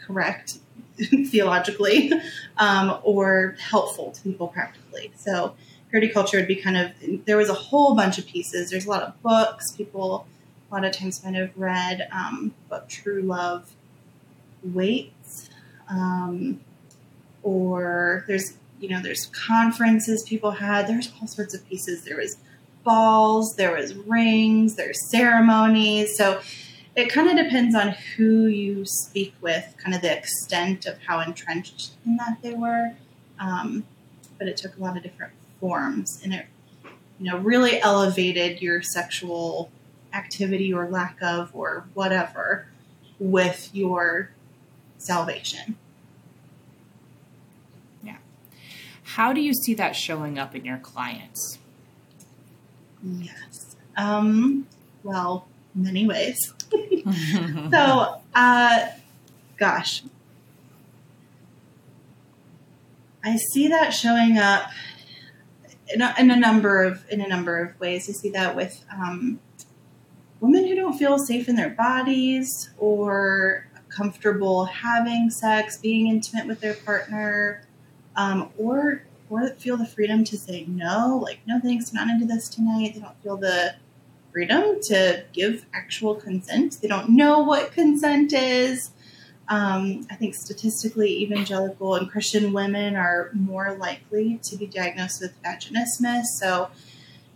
correct 0.00 0.58
theologically 1.26 2.10
um, 2.58 2.98
or 3.04 3.54
helpful 3.60 4.10
to 4.10 4.22
people 4.22 4.48
practically. 4.48 5.12
So 5.14 5.54
purity 5.92 6.08
culture 6.08 6.36
would 6.38 6.48
be 6.48 6.56
kind 6.56 6.76
of 6.76 6.90
there 7.26 7.36
was 7.36 7.48
a 7.48 7.54
whole 7.54 7.94
bunch 7.94 8.18
of 8.18 8.26
pieces 8.26 8.70
there's 8.70 8.86
a 8.86 8.90
lot 8.90 9.02
of 9.02 9.22
books 9.22 9.70
people 9.72 10.26
a 10.70 10.74
lot 10.74 10.84
of 10.84 10.92
times 10.92 11.22
might 11.22 11.34
have 11.34 11.52
read 11.56 12.08
um, 12.10 12.52
true 12.88 13.22
love 13.22 13.70
waits 14.64 15.50
um, 15.88 16.58
or 17.44 18.24
there's 18.26 18.56
you 18.80 18.88
know 18.88 19.00
there's 19.00 19.26
conferences 19.26 20.24
people 20.24 20.50
had 20.50 20.88
there's 20.88 21.12
all 21.20 21.28
sorts 21.28 21.54
of 21.54 21.64
pieces 21.68 22.04
there 22.04 22.16
was 22.16 22.38
balls, 22.84 23.54
there 23.56 23.74
was 23.74 23.94
rings, 23.94 24.74
there's 24.74 25.10
ceremonies. 25.10 26.16
So 26.16 26.40
it 26.94 27.08
kind 27.08 27.28
of 27.28 27.42
depends 27.44 27.74
on 27.74 27.94
who 28.16 28.46
you 28.46 28.84
speak 28.84 29.34
with, 29.40 29.74
kind 29.78 29.94
of 29.94 30.02
the 30.02 30.16
extent 30.16 30.86
of 30.86 30.98
how 31.06 31.20
entrenched 31.20 31.92
in 32.04 32.16
that 32.16 32.38
they 32.42 32.54
were. 32.54 32.92
Um, 33.38 33.84
but 34.38 34.48
it 34.48 34.56
took 34.56 34.76
a 34.76 34.80
lot 34.80 34.96
of 34.96 35.02
different 35.02 35.32
forms, 35.62 36.20
and 36.24 36.34
it, 36.34 36.46
you 37.20 37.30
know, 37.30 37.38
really 37.38 37.80
elevated 37.80 38.60
your 38.60 38.82
sexual 38.82 39.70
activity 40.12 40.74
or 40.74 40.88
lack 40.88 41.16
of 41.22 41.50
or 41.54 41.86
whatever 41.94 42.66
with 43.20 43.70
your 43.72 44.30
salvation. 44.98 45.76
Yeah. 48.02 48.16
How 49.04 49.32
do 49.32 49.40
you 49.40 49.54
see 49.54 49.72
that 49.74 49.94
showing 49.94 50.36
up 50.36 50.56
in 50.56 50.64
your 50.64 50.78
clients? 50.78 51.58
Yes. 53.04 53.76
Um, 53.96 54.66
well, 55.04 55.46
many 55.76 56.06
ways. 56.06 56.54
so, 57.70 58.20
uh, 58.34 58.86
gosh, 59.56 60.02
I 63.24 63.36
see 63.52 63.68
that 63.68 63.90
showing 63.90 64.38
up 64.38 64.70
in 65.92 66.02
a, 66.02 66.14
in 66.18 66.30
a, 66.30 66.36
number 66.36 66.82
of 66.82 67.04
in 67.10 67.20
a 67.20 67.28
number 67.28 67.60
of 67.60 67.78
ways. 67.80 68.08
I 68.08 68.12
see 68.12 68.30
that 68.30 68.56
with 68.56 68.84
um, 68.92 69.40
women 70.40 70.66
who 70.66 70.74
don't 70.74 70.98
feel 70.98 71.18
safe 71.18 71.48
in 71.48 71.56
their 71.56 71.70
bodies 71.70 72.70
or 72.78 73.68
comfortable 73.88 74.64
having 74.64 75.30
sex, 75.30 75.76
being 75.76 76.08
intimate 76.08 76.46
with 76.46 76.60
their 76.60 76.74
partner, 76.74 77.66
um, 78.16 78.50
or 78.58 79.04
or 79.30 79.48
feel 79.50 79.76
the 79.76 79.86
freedom 79.86 80.24
to 80.24 80.36
say 80.36 80.66
no, 80.68 81.20
like 81.22 81.40
no 81.46 81.58
thanks, 81.60 81.92
not 81.92 82.08
into 82.08 82.26
this 82.26 82.48
tonight. 82.48 82.92
They 82.94 83.00
don't 83.00 83.22
feel 83.22 83.36
the 83.36 83.76
freedom 84.32 84.80
to 84.82 85.24
give 85.32 85.66
actual 85.74 86.14
consent. 86.14 86.78
They 86.80 86.88
don't 86.88 87.10
know 87.10 87.40
what 87.40 87.72
consent 87.72 88.32
is. 88.32 88.90
Um, 89.48 90.06
I 90.10 90.14
think 90.14 90.34
statistically, 90.34 91.22
evangelical 91.22 91.94
and 91.96 92.10
Christian 92.10 92.52
women 92.52 92.96
are 92.96 93.30
more 93.34 93.74
likely 93.74 94.38
to 94.44 94.56
be 94.56 94.66
diagnosed 94.66 95.20
with 95.20 95.34
vaginismus. 95.42 96.24
So, 96.38 96.70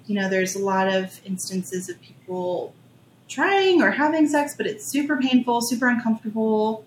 you 0.06 0.14
know, 0.14 0.28
there's 0.28 0.54
a 0.54 0.60
lot 0.60 0.88
of 0.88 1.20
instances 1.24 1.88
of 1.88 2.00
people 2.00 2.74
trying 3.28 3.82
or 3.82 3.90
having 3.90 4.28
sex, 4.28 4.54
but 4.56 4.66
it's 4.66 4.86
super 4.86 5.16
painful, 5.16 5.60
super 5.62 5.88
uncomfortable. 5.88 6.84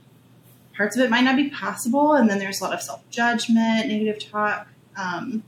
Parts 0.75 0.95
of 0.95 1.03
it 1.03 1.09
might 1.09 1.23
not 1.23 1.35
be 1.35 1.49
possible, 1.49 2.13
and 2.13 2.29
then 2.29 2.39
there's 2.39 2.61
a 2.61 2.63
lot 2.63 2.73
of 2.73 2.81
self 2.81 3.07
judgment, 3.09 3.88
negative 3.88 4.31
talk. 4.31 4.67
Um, 4.95 5.43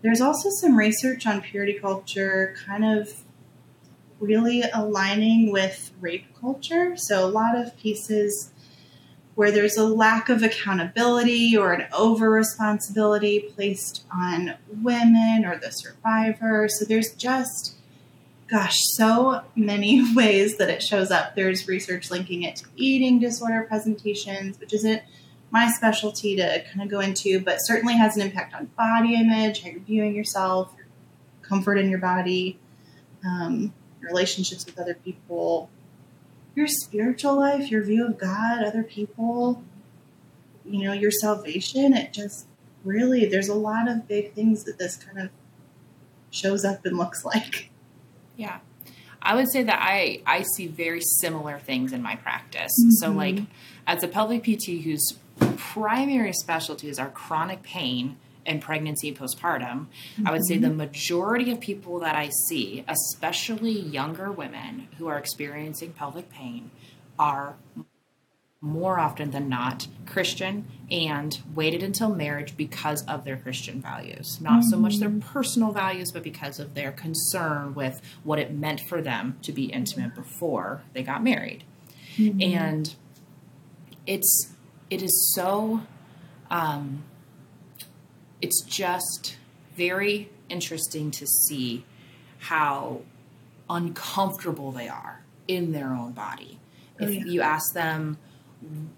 there's 0.00 0.20
also 0.20 0.48
some 0.50 0.76
research 0.76 1.26
on 1.26 1.42
purity 1.42 1.74
culture, 1.74 2.54
kind 2.66 2.84
of 2.84 3.22
really 4.20 4.62
aligning 4.72 5.52
with 5.52 5.92
rape 6.00 6.26
culture. 6.40 6.96
So, 6.96 7.26
a 7.26 7.28
lot 7.28 7.56
of 7.56 7.76
pieces 7.76 8.50
where 9.34 9.50
there's 9.50 9.76
a 9.76 9.84
lack 9.84 10.28
of 10.28 10.42
accountability 10.42 11.56
or 11.56 11.72
an 11.72 11.86
over 11.92 12.30
responsibility 12.30 13.40
placed 13.54 14.04
on 14.12 14.54
women 14.82 15.44
or 15.44 15.58
the 15.58 15.70
survivor. 15.70 16.68
So, 16.68 16.84
there's 16.84 17.12
just 17.14 17.76
gosh, 18.50 18.76
so 18.92 19.42
many 19.56 20.14
ways 20.14 20.58
that 20.58 20.70
it 20.70 20.82
shows 20.82 21.10
up. 21.10 21.34
There's 21.34 21.66
research 21.66 22.10
linking 22.10 22.42
it 22.42 22.56
to 22.56 22.66
eating 22.76 23.18
disorder 23.18 23.64
presentations, 23.68 24.58
which 24.60 24.72
isn't 24.74 25.02
my 25.50 25.70
specialty 25.70 26.36
to 26.36 26.64
kind 26.64 26.82
of 26.82 26.88
go 26.88 27.00
into, 27.00 27.40
but 27.40 27.58
certainly 27.58 27.96
has 27.96 28.16
an 28.16 28.22
impact 28.22 28.54
on 28.54 28.66
body 28.76 29.14
image, 29.14 29.62
how 29.62 29.70
you're 29.70 29.80
viewing 29.80 30.14
yourself, 30.14 30.72
comfort 31.42 31.78
in 31.78 31.88
your 31.88 31.98
body, 31.98 32.58
um, 33.24 33.72
relationships 34.00 34.66
with 34.66 34.78
other 34.78 34.94
people, 34.94 35.70
your 36.54 36.66
spiritual 36.66 37.38
life, 37.38 37.70
your 37.70 37.82
view 37.82 38.06
of 38.06 38.18
God, 38.18 38.64
other 38.64 38.82
people, 38.82 39.62
you 40.64 40.84
know, 40.84 40.92
your 40.92 41.10
salvation. 41.10 41.94
It 41.94 42.12
just 42.12 42.46
really, 42.84 43.26
there's 43.26 43.48
a 43.48 43.54
lot 43.54 43.88
of 43.88 44.06
big 44.06 44.32
things 44.34 44.64
that 44.64 44.78
this 44.78 44.96
kind 44.96 45.18
of 45.18 45.30
shows 46.30 46.64
up 46.64 46.84
and 46.84 46.96
looks 46.96 47.24
like. 47.24 47.70
Yeah. 48.36 48.58
I 49.22 49.34
would 49.34 49.50
say 49.50 49.62
that 49.62 49.78
I, 49.80 50.20
I 50.26 50.42
see 50.56 50.66
very 50.66 51.00
similar 51.00 51.58
things 51.58 51.92
in 51.92 52.02
my 52.02 52.16
practice. 52.16 52.72
Mm-hmm. 52.78 52.90
So, 52.90 53.10
like, 53.10 53.38
as 53.86 54.02
a 54.02 54.08
pelvic 54.08 54.42
PT 54.42 54.82
whose 54.84 55.18
primary 55.56 56.32
specialties 56.34 56.98
are 56.98 57.08
chronic 57.08 57.62
pain 57.62 58.16
and 58.46 58.60
pregnancy 58.60 59.08
and 59.08 59.18
postpartum, 59.18 59.86
mm-hmm. 59.86 60.26
I 60.26 60.32
would 60.32 60.46
say 60.46 60.58
the 60.58 60.68
mm-hmm. 60.68 60.78
majority 60.78 61.50
of 61.50 61.60
people 61.60 62.00
that 62.00 62.14
I 62.14 62.30
see, 62.48 62.84
especially 62.88 63.72
younger 63.72 64.30
women 64.30 64.88
who 64.98 65.06
are 65.06 65.18
experiencing 65.18 65.92
pelvic 65.92 66.30
pain, 66.30 66.70
are 67.18 67.56
more 68.64 68.98
often 68.98 69.30
than 69.30 69.46
not 69.46 69.86
Christian 70.06 70.66
and 70.90 71.38
waited 71.54 71.82
until 71.82 72.14
marriage 72.14 72.56
because 72.56 73.04
of 73.04 73.24
their 73.24 73.36
Christian 73.36 73.80
values. 73.80 74.40
Not 74.40 74.60
mm-hmm. 74.60 74.70
so 74.70 74.76
much 74.78 74.96
their 74.96 75.10
mm-hmm. 75.10 75.18
personal 75.18 75.70
values, 75.70 76.10
but 76.10 76.22
because 76.22 76.58
of 76.58 76.74
their 76.74 76.90
concern 76.90 77.74
with 77.74 78.00
what 78.22 78.38
it 78.38 78.54
meant 78.54 78.80
for 78.80 79.02
them 79.02 79.38
to 79.42 79.52
be 79.52 79.64
intimate 79.64 80.14
before 80.14 80.82
they 80.94 81.02
got 81.02 81.22
married. 81.22 81.62
Mm-hmm. 82.16 82.40
And 82.40 82.94
it's 84.06 84.54
it 84.88 85.02
is 85.02 85.34
so 85.34 85.82
um, 86.50 87.04
it's 88.44 88.60
just 88.60 89.38
very 89.74 90.28
interesting 90.50 91.10
to 91.10 91.26
see 91.26 91.82
how 92.40 93.00
uncomfortable 93.70 94.70
they 94.70 94.86
are 94.86 95.22
in 95.48 95.72
their 95.72 95.94
own 95.94 96.12
body. 96.12 96.58
Oh, 97.00 97.06
if 97.06 97.14
yeah. 97.14 97.24
you 97.24 97.40
ask 97.40 97.72
them 97.72 98.18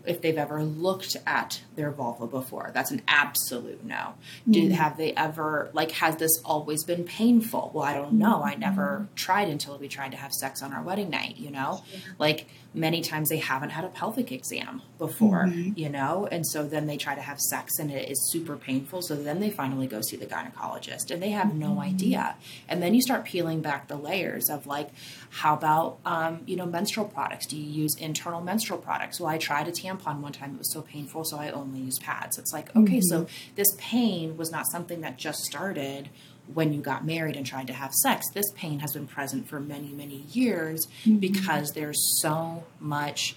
if 0.04 0.20
they've 0.20 0.36
ever 0.36 0.64
looked 0.64 1.16
at 1.26 1.60
their 1.76 1.92
vulva 1.92 2.26
before. 2.26 2.72
That's 2.74 2.90
an 2.90 3.02
absolute 3.06 3.84
no. 3.84 4.14
Do 4.50 4.68
mm 4.68 4.72
have 4.72 4.96
they 4.96 5.12
ever 5.12 5.70
like 5.72 5.92
has 5.92 6.16
this 6.16 6.40
always 6.44 6.82
been 6.82 7.04
painful? 7.04 7.70
Well, 7.72 7.84
I 7.84 7.94
don't 7.94 8.14
know. 8.14 8.42
I 8.42 8.56
never 8.56 9.06
tried 9.14 9.48
until 9.48 9.78
we 9.78 9.86
tried 9.86 10.10
to 10.10 10.16
have 10.16 10.32
sex 10.32 10.60
on 10.60 10.72
our 10.72 10.82
wedding 10.82 11.10
night, 11.10 11.36
you 11.36 11.50
know? 11.50 11.82
Like 12.18 12.48
many 12.76 13.00
times 13.00 13.30
they 13.30 13.38
haven't 13.38 13.70
had 13.70 13.84
a 13.84 13.88
pelvic 13.88 14.30
exam 14.30 14.82
before, 14.98 15.44
mm-hmm. 15.44 15.72
you 15.76 15.88
know? 15.88 16.28
And 16.30 16.46
so 16.46 16.62
then 16.62 16.86
they 16.86 16.98
try 16.98 17.14
to 17.14 17.22
have 17.22 17.40
sex 17.40 17.78
and 17.78 17.90
it 17.90 18.10
is 18.10 18.30
super 18.30 18.54
painful. 18.54 19.00
So 19.00 19.16
then 19.16 19.40
they 19.40 19.50
finally 19.50 19.86
go 19.86 20.02
see 20.02 20.16
the 20.16 20.26
gynecologist 20.26 21.10
and 21.10 21.22
they 21.22 21.30
have 21.30 21.48
mm-hmm. 21.48 21.58
no 21.58 21.80
idea. 21.80 22.36
And 22.68 22.82
then 22.82 22.94
you 22.94 23.00
start 23.00 23.24
peeling 23.24 23.62
back 23.62 23.88
the 23.88 23.96
layers 23.96 24.50
of 24.50 24.66
like, 24.66 24.90
how 25.30 25.54
about, 25.54 25.98
um, 26.04 26.42
you 26.44 26.54
know, 26.54 26.66
menstrual 26.66 27.06
products? 27.06 27.46
Do 27.46 27.56
you 27.56 27.68
use 27.68 27.96
internal 27.96 28.42
menstrual 28.42 28.78
products? 28.78 29.18
Well, 29.18 29.30
I 29.30 29.38
tried 29.38 29.68
a 29.68 29.72
tampon 29.72 30.20
one 30.20 30.32
time. 30.32 30.54
It 30.54 30.58
was 30.58 30.72
so 30.72 30.82
painful. 30.82 31.24
So 31.24 31.38
I 31.38 31.50
only 31.50 31.80
use 31.80 31.98
pads. 31.98 32.38
It's 32.38 32.52
like, 32.52 32.76
okay, 32.76 32.98
mm-hmm. 32.98 33.24
so 33.24 33.26
this 33.54 33.68
pain 33.78 34.36
was 34.36 34.52
not 34.52 34.66
something 34.70 35.00
that 35.00 35.16
just 35.16 35.44
started 35.44 36.10
when 36.52 36.72
you 36.72 36.80
got 36.80 37.04
married 37.04 37.36
and 37.36 37.44
tried 37.44 37.66
to 37.66 37.72
have 37.72 37.92
sex. 37.92 38.26
This 38.32 38.50
pain 38.54 38.80
has 38.80 38.92
been 38.92 39.06
present 39.06 39.48
for 39.48 39.60
many, 39.60 39.92
many 39.92 40.24
years 40.32 40.86
mm-hmm. 41.04 41.16
because 41.16 41.72
there's 41.72 42.20
so 42.20 42.64
much 42.80 43.36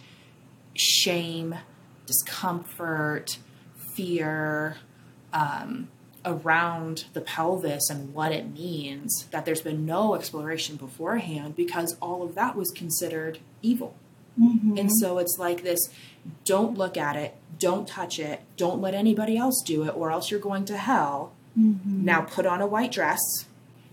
shame, 0.75 1.55
discomfort, 2.05 3.37
fear 3.95 4.77
um, 5.33 5.89
around 6.25 7.05
the 7.13 7.21
pelvis 7.21 7.89
and 7.89 8.13
what 8.13 8.31
it 8.31 8.51
means 8.51 9.25
that 9.31 9.45
there's 9.45 9.61
been 9.61 9.85
no 9.85 10.15
exploration 10.15 10.75
beforehand 10.75 11.55
because 11.55 11.97
all 12.01 12.23
of 12.23 12.35
that 12.35 12.55
was 12.55 12.71
considered 12.71 13.39
evil. 13.61 13.95
Mm-hmm. 14.39 14.77
And 14.77 14.91
so 14.91 15.17
it's 15.17 15.37
like 15.37 15.63
this 15.63 15.89
don't 16.45 16.77
look 16.77 16.97
at 16.97 17.15
it, 17.15 17.35
don't 17.57 17.87
touch 17.87 18.19
it, 18.19 18.41
don't 18.57 18.81
let 18.81 18.93
anybody 18.93 19.37
else 19.37 19.61
do 19.65 19.83
it, 19.83 19.95
or 19.95 20.11
else 20.11 20.31
you're 20.31 20.39
going 20.39 20.65
to 20.65 20.77
hell. 20.77 21.33
Mm-hmm. 21.59 22.05
Now 22.05 22.21
put 22.21 22.45
on 22.45 22.61
a 22.61 22.67
white 22.67 22.91
dress. 22.91 23.19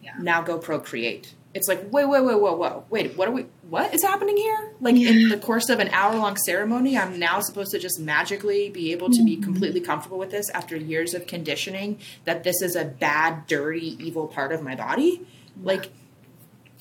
Yeah. 0.03 0.13
Now 0.19 0.43
go 0.43 0.59
procreate. 0.59 1.35
It's 1.57 1.69
like, 1.69 1.91
wait, 1.91 2.05
wait, 2.05 2.23
wait, 2.23 2.39
whoa, 2.39 2.55
whoa, 2.55 2.85
wait, 2.91 3.17
what 3.17 3.29
are 3.29 3.31
we, 3.31 3.47
what 3.71 3.95
is 3.95 4.03
happening 4.03 4.37
here? 4.37 4.75
Like 4.79 4.95
yeah. 4.97 5.09
in 5.09 5.29
the 5.31 5.39
course 5.39 5.71
of 5.71 5.81
an 5.81 5.89
hour 5.89 6.15
long 6.15 6.37
ceremony, 6.37 6.99
I'm 6.99 7.19
now 7.19 7.41
supposed 7.41 7.71
to 7.71 7.79
just 7.79 7.99
magically 7.99 8.69
be 8.69 8.93
able 8.93 9.09
to 9.09 9.17
mm-hmm. 9.17 9.25
be 9.25 9.37
completely 9.39 9.81
comfortable 9.81 10.19
with 10.19 10.31
this 10.31 10.51
after 10.51 10.77
years 10.77 11.15
of 11.15 11.27
conditioning 11.27 11.99
that 12.25 12.45
this 12.45 12.61
is 12.61 12.77
a 12.77 12.85
bad, 12.85 13.47
dirty, 13.47 13.97
evil 13.99 14.27
part 14.27 14.53
of 14.53 14.63
my 14.63 14.75
body. 14.75 15.23
Like, 15.63 15.91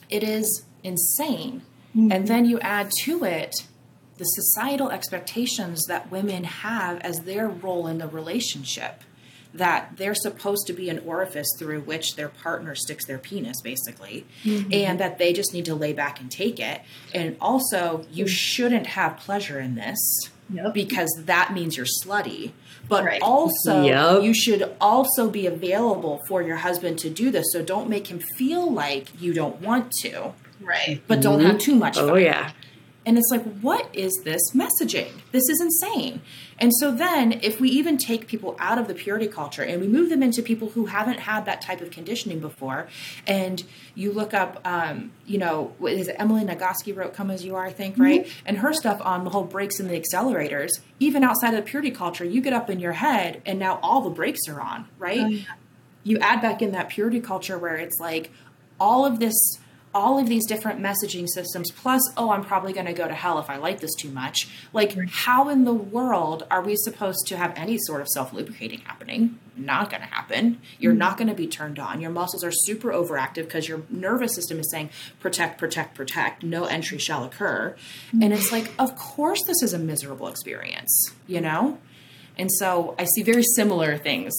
it 0.10 0.24
is 0.24 0.65
insane. 0.84 1.62
Mm-hmm. 1.96 2.12
And 2.12 2.27
then 2.27 2.44
you 2.44 2.60
add 2.60 2.92
to 3.04 3.24
it 3.24 3.56
the 4.18 4.25
societal 4.25 4.92
expectations 4.92 5.86
that 5.86 6.12
women 6.12 6.44
have 6.44 7.00
as 7.00 7.22
their 7.22 7.48
role 7.48 7.88
in 7.88 8.00
the 8.00 8.10
relationship 8.10 9.04
that 9.55 9.91
they're 9.95 10.15
supposed 10.15 10.67
to 10.67 10.74
be 10.74 10.89
an 10.89 11.00
orifice 11.00 11.47
through 11.57 11.81
which 11.81 12.15
their 12.15 12.29
partner 12.29 12.75
sticks 12.75 13.05
their 13.05 13.17
penis, 13.17 13.62
basically, 13.62 14.25
mm-hmm. 14.43 14.71
and 14.74 15.00
that 15.00 15.17
they 15.17 15.33
just 15.33 15.53
need 15.53 15.65
to 15.65 15.75
lay 15.75 15.93
back 15.93 16.19
and 16.19 16.29
take 16.29 16.59
it. 16.59 16.81
And 17.13 17.38
also, 17.39 18.05
you 18.12 18.27
shouldn't 18.27 18.88
have 18.88 19.17
pleasure 19.17 19.59
in 19.59 19.75
this 19.75 20.29
yep. 20.50 20.74
because 20.74 21.09
that 21.25 21.53
means 21.53 21.77
you're 21.77 21.88
slutty. 22.03 22.51
But 22.88 23.03
right. 23.05 23.21
also, 23.21 23.83
yep. 23.83 24.24
you 24.24 24.33
should 24.33 24.75
also 24.79 25.29
be 25.29 25.47
available 25.47 26.21
for 26.27 26.43
your 26.43 26.57
husband 26.57 27.00
to 27.00 27.09
do 27.09 27.31
this. 27.31 27.45
So 27.51 27.63
don't 27.63 27.89
make 27.89 28.07
him 28.07 28.19
feel 28.19 28.71
like 28.71 29.19
you 29.19 29.33
don't 29.33 29.59
want 29.62 29.91
to. 30.01 30.33
Right. 30.62 31.01
But 31.07 31.21
don't 31.21 31.39
mm-hmm. 31.39 31.47
have 31.47 31.59
too 31.59 31.75
much. 31.75 31.97
Oh, 31.97 32.15
yeah. 32.15 32.51
And 33.05 33.17
it's 33.17 33.29
like, 33.29 33.43
what 33.59 33.88
is 33.93 34.21
this 34.24 34.41
messaging? 34.53 35.12
This 35.31 35.47
is 35.50 35.62
insane. 35.62 36.21
And 36.57 36.71
so 36.79 36.91
then, 36.91 37.39
if 37.43 37.59
we 37.59 37.69
even 37.69 37.97
take 37.97 38.27
people 38.27 38.55
out 38.59 38.77
of 38.77 38.88
the 38.88 38.93
purity 38.93 39.27
culture 39.27 39.62
and 39.62 39.81
we 39.81 39.88
move 39.88 40.09
them 40.09 40.24
into 40.24 40.41
people 40.41 40.69
who 40.69 40.85
haven't 40.88 41.19
had 41.19 41.45
that 41.45 41.62
type 41.62 41.81
of 41.81 41.91
conditioning 41.91 42.39
before, 42.39 42.88
and 43.27 43.63
you 43.93 44.12
look 44.12 44.33
up, 44.33 44.59
um, 44.65 45.12
you 45.25 45.38
know, 45.38 45.74
is 45.88 46.07
it 46.07 46.15
Emily 46.17 46.43
Nagoski 46.43 46.95
wrote 46.95 47.13
"Come 47.13 47.29
as 47.29 47.45
You 47.45 47.55
Are," 47.55 47.65
I 47.65 47.74
think, 47.74 47.97
right? 47.97 48.25
Mm-hmm. 48.25 48.47
And 48.47 48.57
her 48.59 48.74
stuff 48.74 49.01
on 49.03 49.24
the 49.24 49.29
whole 49.29 49.43
brakes 49.43 49.79
and 49.79 49.89
the 49.89 50.01
accelerators. 50.01 50.69
Even 51.00 51.24
outside 51.24 51.53
of 51.53 51.57
the 51.57 51.69
purity 51.69 51.91
culture, 51.91 52.24
you 52.24 52.41
get 52.41 52.53
up 52.53 52.69
in 52.69 52.79
your 52.79 52.93
head, 52.93 53.41
and 53.45 53.59
now 53.59 53.79
all 53.83 54.01
the 54.01 54.09
brakes 54.09 54.47
are 54.47 54.62
on, 54.62 54.88
right? 54.97 55.19
Oh, 55.19 55.27
yeah. 55.27 55.43
You 56.03 56.19
add 56.19 56.41
back 56.41 56.62
in 56.62 56.71
that 56.71 56.89
purity 56.89 57.19
culture 57.19 57.57
where 57.57 57.75
it's 57.75 58.00
like 58.00 58.31
all 58.79 59.05
of 59.05 59.19
this 59.19 59.59
all 59.95 60.19
of 60.19 60.27
these 60.27 60.45
different 60.45 60.81
messaging 60.81 61.25
systems 61.27 61.71
plus 61.71 62.01
oh 62.17 62.29
i'm 62.29 62.43
probably 62.43 62.73
going 62.73 62.85
to 62.85 62.93
go 62.93 63.07
to 63.07 63.13
hell 63.13 63.39
if 63.39 63.49
i 63.49 63.55
like 63.55 63.79
this 63.79 63.95
too 63.95 64.09
much 64.09 64.47
like 64.73 64.93
right. 64.95 65.09
how 65.09 65.47
in 65.47 65.63
the 65.63 65.73
world 65.73 66.45
are 66.51 66.61
we 66.61 66.75
supposed 66.75 67.25
to 67.25 67.37
have 67.37 67.53
any 67.55 67.77
sort 67.77 68.01
of 68.01 68.07
self 68.09 68.33
lubricating 68.33 68.79
happening 68.81 69.39
not 69.55 69.89
going 69.89 70.01
to 70.01 70.07
happen 70.07 70.59
you're 70.77 70.91
mm-hmm. 70.91 70.99
not 70.99 71.17
going 71.17 71.29
to 71.29 71.33
be 71.33 71.47
turned 71.47 71.79
on 71.79 72.01
your 72.01 72.11
muscles 72.11 72.43
are 72.43 72.51
super 72.51 72.89
overactive 72.89 73.45
because 73.45 73.69
your 73.69 73.81
nervous 73.89 74.35
system 74.35 74.59
is 74.59 74.69
saying 74.69 74.89
protect 75.21 75.57
protect 75.57 75.95
protect 75.95 76.43
no 76.43 76.65
entry 76.65 76.97
shall 76.97 77.23
occur 77.23 77.73
mm-hmm. 78.09 78.21
and 78.21 78.33
it's 78.33 78.51
like 78.51 78.69
of 78.77 78.95
course 78.97 79.41
this 79.47 79.63
is 79.63 79.73
a 79.73 79.79
miserable 79.79 80.27
experience 80.27 81.13
you 81.25 81.39
know 81.39 81.79
and 82.37 82.51
so 82.51 82.93
i 82.99 83.05
see 83.05 83.23
very 83.23 83.43
similar 83.55 83.97
things 83.97 84.33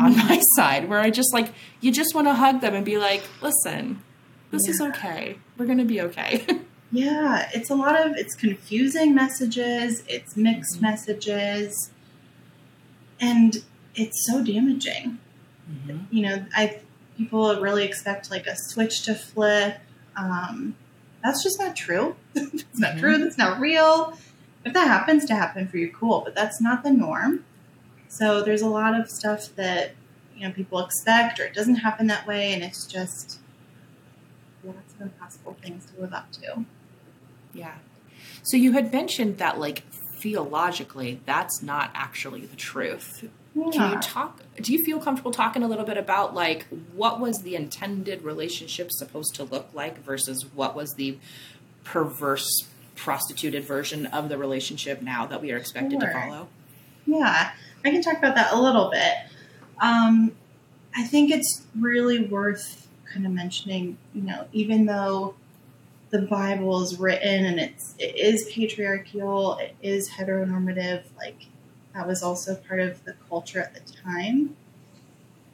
on 0.00 0.12
mm-hmm. 0.12 0.28
my 0.28 0.40
side 0.56 0.88
where 0.88 0.98
i 0.98 1.08
just 1.08 1.32
like 1.32 1.52
you 1.80 1.92
just 1.92 2.16
want 2.16 2.26
to 2.26 2.34
hug 2.34 2.60
them 2.60 2.74
and 2.74 2.84
be 2.84 2.98
like 2.98 3.22
listen 3.40 4.02
this 4.50 4.66
yeah. 4.66 4.70
is 4.70 4.80
okay. 4.80 5.38
We're 5.56 5.66
going 5.66 5.78
to 5.78 5.84
be 5.84 6.00
okay. 6.00 6.46
yeah, 6.92 7.48
it's 7.52 7.70
a 7.70 7.74
lot 7.74 8.00
of 8.00 8.16
it's 8.16 8.34
confusing 8.34 9.14
messages, 9.14 10.02
it's 10.08 10.36
mixed 10.36 10.76
mm-hmm. 10.76 10.84
messages, 10.86 11.90
and 13.20 13.64
it's 13.94 14.26
so 14.26 14.42
damaging. 14.42 15.18
Mm-hmm. 15.70 15.98
You 16.10 16.22
know, 16.22 16.46
I 16.54 16.80
people 17.16 17.60
really 17.60 17.84
expect 17.84 18.30
like 18.30 18.46
a 18.46 18.56
switch 18.56 19.02
to 19.02 19.14
flip. 19.14 19.78
Um, 20.16 20.76
that's 21.22 21.42
just 21.42 21.58
not 21.58 21.76
true. 21.76 22.16
it's 22.34 22.78
not 22.78 22.92
mm-hmm. 22.92 23.00
true. 23.00 23.18
That's 23.18 23.38
not 23.38 23.60
real. 23.60 24.16
If 24.64 24.72
that 24.72 24.86
happens 24.86 25.24
to 25.26 25.34
happen 25.34 25.68
for 25.68 25.76
you, 25.76 25.90
cool. 25.90 26.22
But 26.24 26.34
that's 26.34 26.60
not 26.60 26.84
the 26.84 26.90
norm. 26.90 27.44
So 28.08 28.42
there's 28.42 28.62
a 28.62 28.68
lot 28.68 28.98
of 28.98 29.10
stuff 29.10 29.54
that 29.56 29.94
you 30.34 30.46
know 30.46 30.54
people 30.54 30.78
expect, 30.78 31.38
or 31.38 31.44
it 31.44 31.54
doesn't 31.54 31.76
happen 31.76 32.06
that 32.06 32.26
way, 32.26 32.54
and 32.54 32.62
it's 32.62 32.86
just 32.86 33.40
impossible 35.00 35.56
things 35.62 35.90
to 35.90 36.00
live 36.00 36.12
up 36.12 36.30
to. 36.32 36.64
Yeah. 37.52 37.76
So 38.42 38.56
you 38.56 38.72
had 38.72 38.92
mentioned 38.92 39.38
that, 39.38 39.58
like, 39.58 39.84
theologically, 40.18 41.20
that's 41.26 41.62
not 41.62 41.90
actually 41.94 42.44
the 42.46 42.56
truth. 42.56 43.22
Yeah. 43.22 43.70
Can 43.72 43.92
you 43.92 44.00
talk? 44.00 44.40
Do 44.60 44.72
you 44.72 44.84
feel 44.84 45.00
comfortable 45.00 45.32
talking 45.32 45.62
a 45.62 45.68
little 45.68 45.84
bit 45.84 45.96
about 45.96 46.34
like 46.34 46.66
what 46.94 47.18
was 47.18 47.42
the 47.42 47.56
intended 47.56 48.22
relationship 48.22 48.92
supposed 48.92 49.34
to 49.36 49.44
look 49.44 49.70
like 49.74 49.98
versus 50.04 50.44
what 50.54 50.76
was 50.76 50.94
the 50.94 51.18
perverse, 51.84 52.68
prostituted 52.94 53.64
version 53.64 54.06
of 54.06 54.28
the 54.28 54.38
relationship 54.38 55.02
now 55.02 55.26
that 55.26 55.40
we 55.40 55.50
are 55.50 55.56
expected 55.56 56.00
sure. 56.00 56.08
to 56.08 56.12
follow? 56.12 56.48
Yeah, 57.06 57.50
I 57.84 57.90
can 57.90 58.02
talk 58.02 58.18
about 58.18 58.34
that 58.36 58.52
a 58.52 58.60
little 58.60 58.90
bit. 58.90 59.14
Um, 59.80 60.32
I 60.94 61.04
think 61.04 61.30
it's 61.30 61.64
really 61.78 62.24
worth 62.24 62.87
kind 63.12 63.26
of 63.26 63.32
mentioning, 63.32 63.98
you 64.14 64.22
know, 64.22 64.46
even 64.52 64.86
though 64.86 65.34
the 66.10 66.22
Bible 66.22 66.82
is 66.82 66.98
written 66.98 67.44
and 67.44 67.60
it's 67.60 67.94
it 67.98 68.16
is 68.16 68.48
patriarchal, 68.50 69.58
it 69.58 69.74
is 69.82 70.10
heteronormative, 70.10 71.02
like 71.16 71.46
that 71.94 72.06
was 72.06 72.22
also 72.22 72.54
part 72.54 72.80
of 72.80 73.04
the 73.04 73.14
culture 73.28 73.60
at 73.60 73.74
the 73.74 73.92
time. 73.92 74.56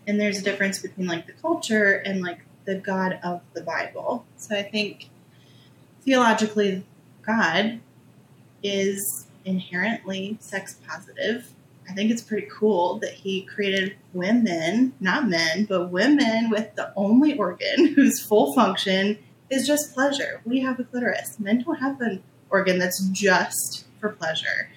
And 0.06 0.20
there's 0.20 0.38
a 0.38 0.42
difference 0.42 0.78
between 0.80 1.06
like 1.06 1.26
the 1.26 1.32
culture 1.32 1.94
and 1.94 2.20
like 2.20 2.40
the 2.64 2.76
God 2.76 3.18
of 3.22 3.40
the 3.54 3.62
Bible. 3.62 4.26
So 4.36 4.56
I 4.56 4.62
think 4.62 5.08
theologically 6.02 6.84
God 7.22 7.80
is 8.62 9.26
inherently 9.44 10.36
sex 10.40 10.76
positive 10.86 11.52
I 11.88 11.92
think 11.92 12.10
it's 12.10 12.22
pretty 12.22 12.48
cool 12.50 12.98
that 13.00 13.12
he 13.12 13.42
created 13.42 13.96
women, 14.12 14.94
not 15.00 15.28
men, 15.28 15.64
but 15.64 15.90
women 15.90 16.50
with 16.50 16.74
the 16.76 16.92
only 16.96 17.36
organ 17.36 17.86
whose 17.94 18.20
full 18.20 18.52
function 18.54 19.18
is 19.50 19.66
just 19.66 19.94
pleasure. 19.94 20.40
We 20.44 20.60
have 20.60 20.80
a 20.80 20.84
clitoris. 20.84 21.38
Men 21.38 21.62
don't 21.62 21.76
have 21.76 22.00
an 22.00 22.22
organ 22.50 22.78
that's 22.78 23.06
just 23.08 23.84
for 24.00 24.10
pleasure. 24.10 24.70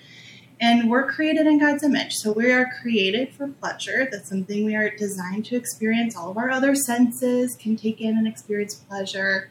And 0.59 0.89
we're 0.89 1.09
created 1.09 1.45
in 1.45 1.59
God's 1.59 1.83
image. 1.83 2.15
So 2.15 2.31
we 2.31 2.51
are 2.51 2.67
created 2.81 3.33
for 3.33 3.47
pleasure. 3.47 4.07
That's 4.11 4.27
something 4.27 4.65
we 4.65 4.75
are 4.75 4.89
designed 4.89 5.45
to 5.45 5.55
experience. 5.55 6.15
All 6.15 6.31
of 6.31 6.37
our 6.37 6.49
other 6.49 6.73
senses 6.73 7.55
can 7.55 7.75
take 7.75 8.01
in 8.01 8.17
and 8.17 8.27
experience 8.27 8.73
pleasure. 8.73 9.49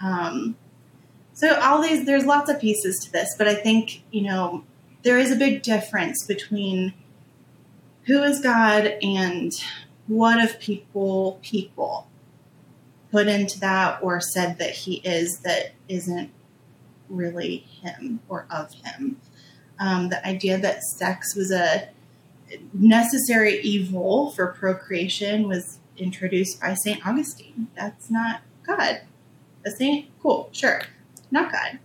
Um, 0.00 0.56
so 1.32 1.58
all 1.60 1.82
these, 1.82 2.06
there's 2.06 2.24
lots 2.24 2.48
of 2.48 2.60
pieces 2.60 2.98
to 3.04 3.12
this, 3.12 3.34
but 3.36 3.48
I 3.48 3.54
think, 3.54 4.02
you 4.12 4.22
know, 4.22 4.64
there 5.06 5.18
is 5.18 5.30
a 5.30 5.36
big 5.36 5.62
difference 5.62 6.26
between 6.26 6.92
who 8.06 8.24
is 8.24 8.40
God 8.40 8.98
and 9.00 9.52
what 10.08 10.42
of 10.42 10.58
people 10.58 11.38
people 11.42 12.08
put 13.12 13.28
into 13.28 13.60
that 13.60 14.02
or 14.02 14.20
said 14.20 14.58
that 14.58 14.70
he 14.70 14.96
is 14.96 15.38
that 15.44 15.74
isn't 15.88 16.32
really 17.08 17.58
him 17.58 18.18
or 18.28 18.48
of 18.50 18.74
him. 18.84 19.20
Um, 19.78 20.08
the 20.08 20.26
idea 20.26 20.58
that 20.58 20.82
sex 20.82 21.36
was 21.36 21.52
a 21.52 21.88
necessary 22.72 23.60
evil 23.60 24.32
for 24.32 24.48
procreation 24.48 25.46
was 25.46 25.78
introduced 25.96 26.60
by 26.60 26.74
St. 26.74 27.06
Augustine. 27.06 27.68
That's 27.76 28.10
not 28.10 28.40
God. 28.64 29.02
A 29.64 29.70
saint, 29.70 30.06
cool, 30.20 30.48
sure, 30.50 30.82
not 31.30 31.52
God. 31.52 31.78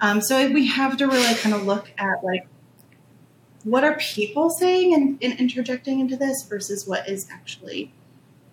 Um, 0.00 0.20
so 0.20 0.48
we 0.52 0.68
have 0.68 0.96
to 0.98 1.08
really 1.08 1.34
kind 1.34 1.52
of 1.52 1.66
look 1.66 1.90
at 1.98 2.22
like 2.22 2.46
what 3.64 3.84
are 3.84 3.96
people 3.96 4.50
saying 4.50 4.94
and, 4.94 5.18
and 5.22 5.38
interjecting 5.38 6.00
into 6.00 6.16
this 6.16 6.42
versus 6.44 6.86
what 6.86 7.08
is 7.08 7.28
actually 7.30 7.92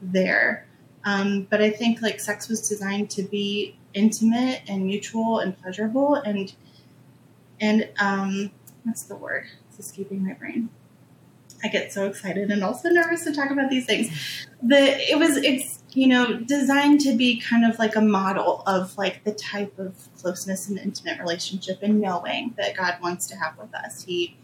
there. 0.02 0.66
Um, 1.06 1.48
but 1.50 1.62
I 1.62 1.70
think 1.70 2.02
like 2.02 2.20
sex 2.20 2.50
was 2.50 2.68
designed 2.68 3.10
to 3.12 3.24
be 3.24 3.78
intimate 3.94 4.62
and 4.68 4.86
mutual 4.86 5.40
and 5.40 5.58
pleasurable 5.58 6.16
and 6.16 6.54
and 7.60 7.90
um, 8.00 8.52
what's 8.84 9.04
the 9.04 9.16
word? 9.16 9.46
It's 9.70 9.80
escaping 9.80 10.24
my 10.26 10.34
brain. 10.34 10.70
I 11.64 11.70
get 11.70 11.92
so 11.92 12.06
excited 12.06 12.52
and 12.52 12.64
also 12.64 12.90
nervous 12.90 13.24
to 13.24 13.34
talk 13.34 13.50
about 13.50 13.70
these 13.70 13.86
things. 13.86 14.10
The 14.62 15.12
it 15.12 15.18
was 15.18 15.38
it's 15.38 15.84
you 15.94 16.08
know 16.08 16.40
designed 16.40 17.02
to 17.02 17.16
be 17.16 17.40
kind 17.40 17.66
of 17.66 17.80
like 17.80 17.96
a 17.96 18.02
model 18.02 18.62
of 18.68 18.96
like 18.98 19.24
the 19.24 19.32
type 19.32 19.80
of 19.80 19.96
closeness 20.22 20.68
and 20.68 20.78
intimate 20.78 21.20
relationship 21.20 21.80
and 21.82 22.00
knowing 22.00 22.54
that 22.58 22.78
God 22.78 22.96
wants 23.02 23.28
to 23.28 23.36
have 23.38 23.58
with 23.58 23.74
us. 23.74 24.04
He 24.04 24.38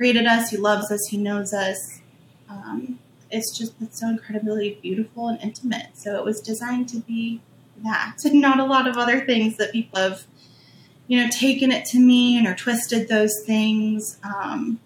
created 0.00 0.24
us, 0.24 0.48
He 0.48 0.56
loves 0.56 0.90
us, 0.90 1.08
He 1.08 1.18
knows 1.18 1.52
us. 1.52 2.00
Um, 2.48 2.98
it's 3.30 3.56
just 3.56 3.74
it's 3.82 4.00
so 4.00 4.08
incredibly 4.08 4.78
beautiful 4.80 5.28
and 5.28 5.38
intimate. 5.42 5.88
So 5.92 6.16
it 6.16 6.24
was 6.24 6.40
designed 6.40 6.88
to 6.88 7.00
be 7.00 7.42
that, 7.84 8.16
and 8.24 8.40
not 8.40 8.58
a 8.58 8.64
lot 8.64 8.88
of 8.88 8.96
other 8.96 9.20
things 9.26 9.58
that 9.58 9.72
people 9.72 9.98
have, 9.98 10.22
you 11.06 11.20
know, 11.20 11.28
taken 11.28 11.70
it 11.70 11.84
to 11.88 11.98
mean 11.98 12.46
or 12.46 12.54
twisted 12.54 13.08
those 13.08 13.42
things. 13.44 14.16
Um, 14.24 14.80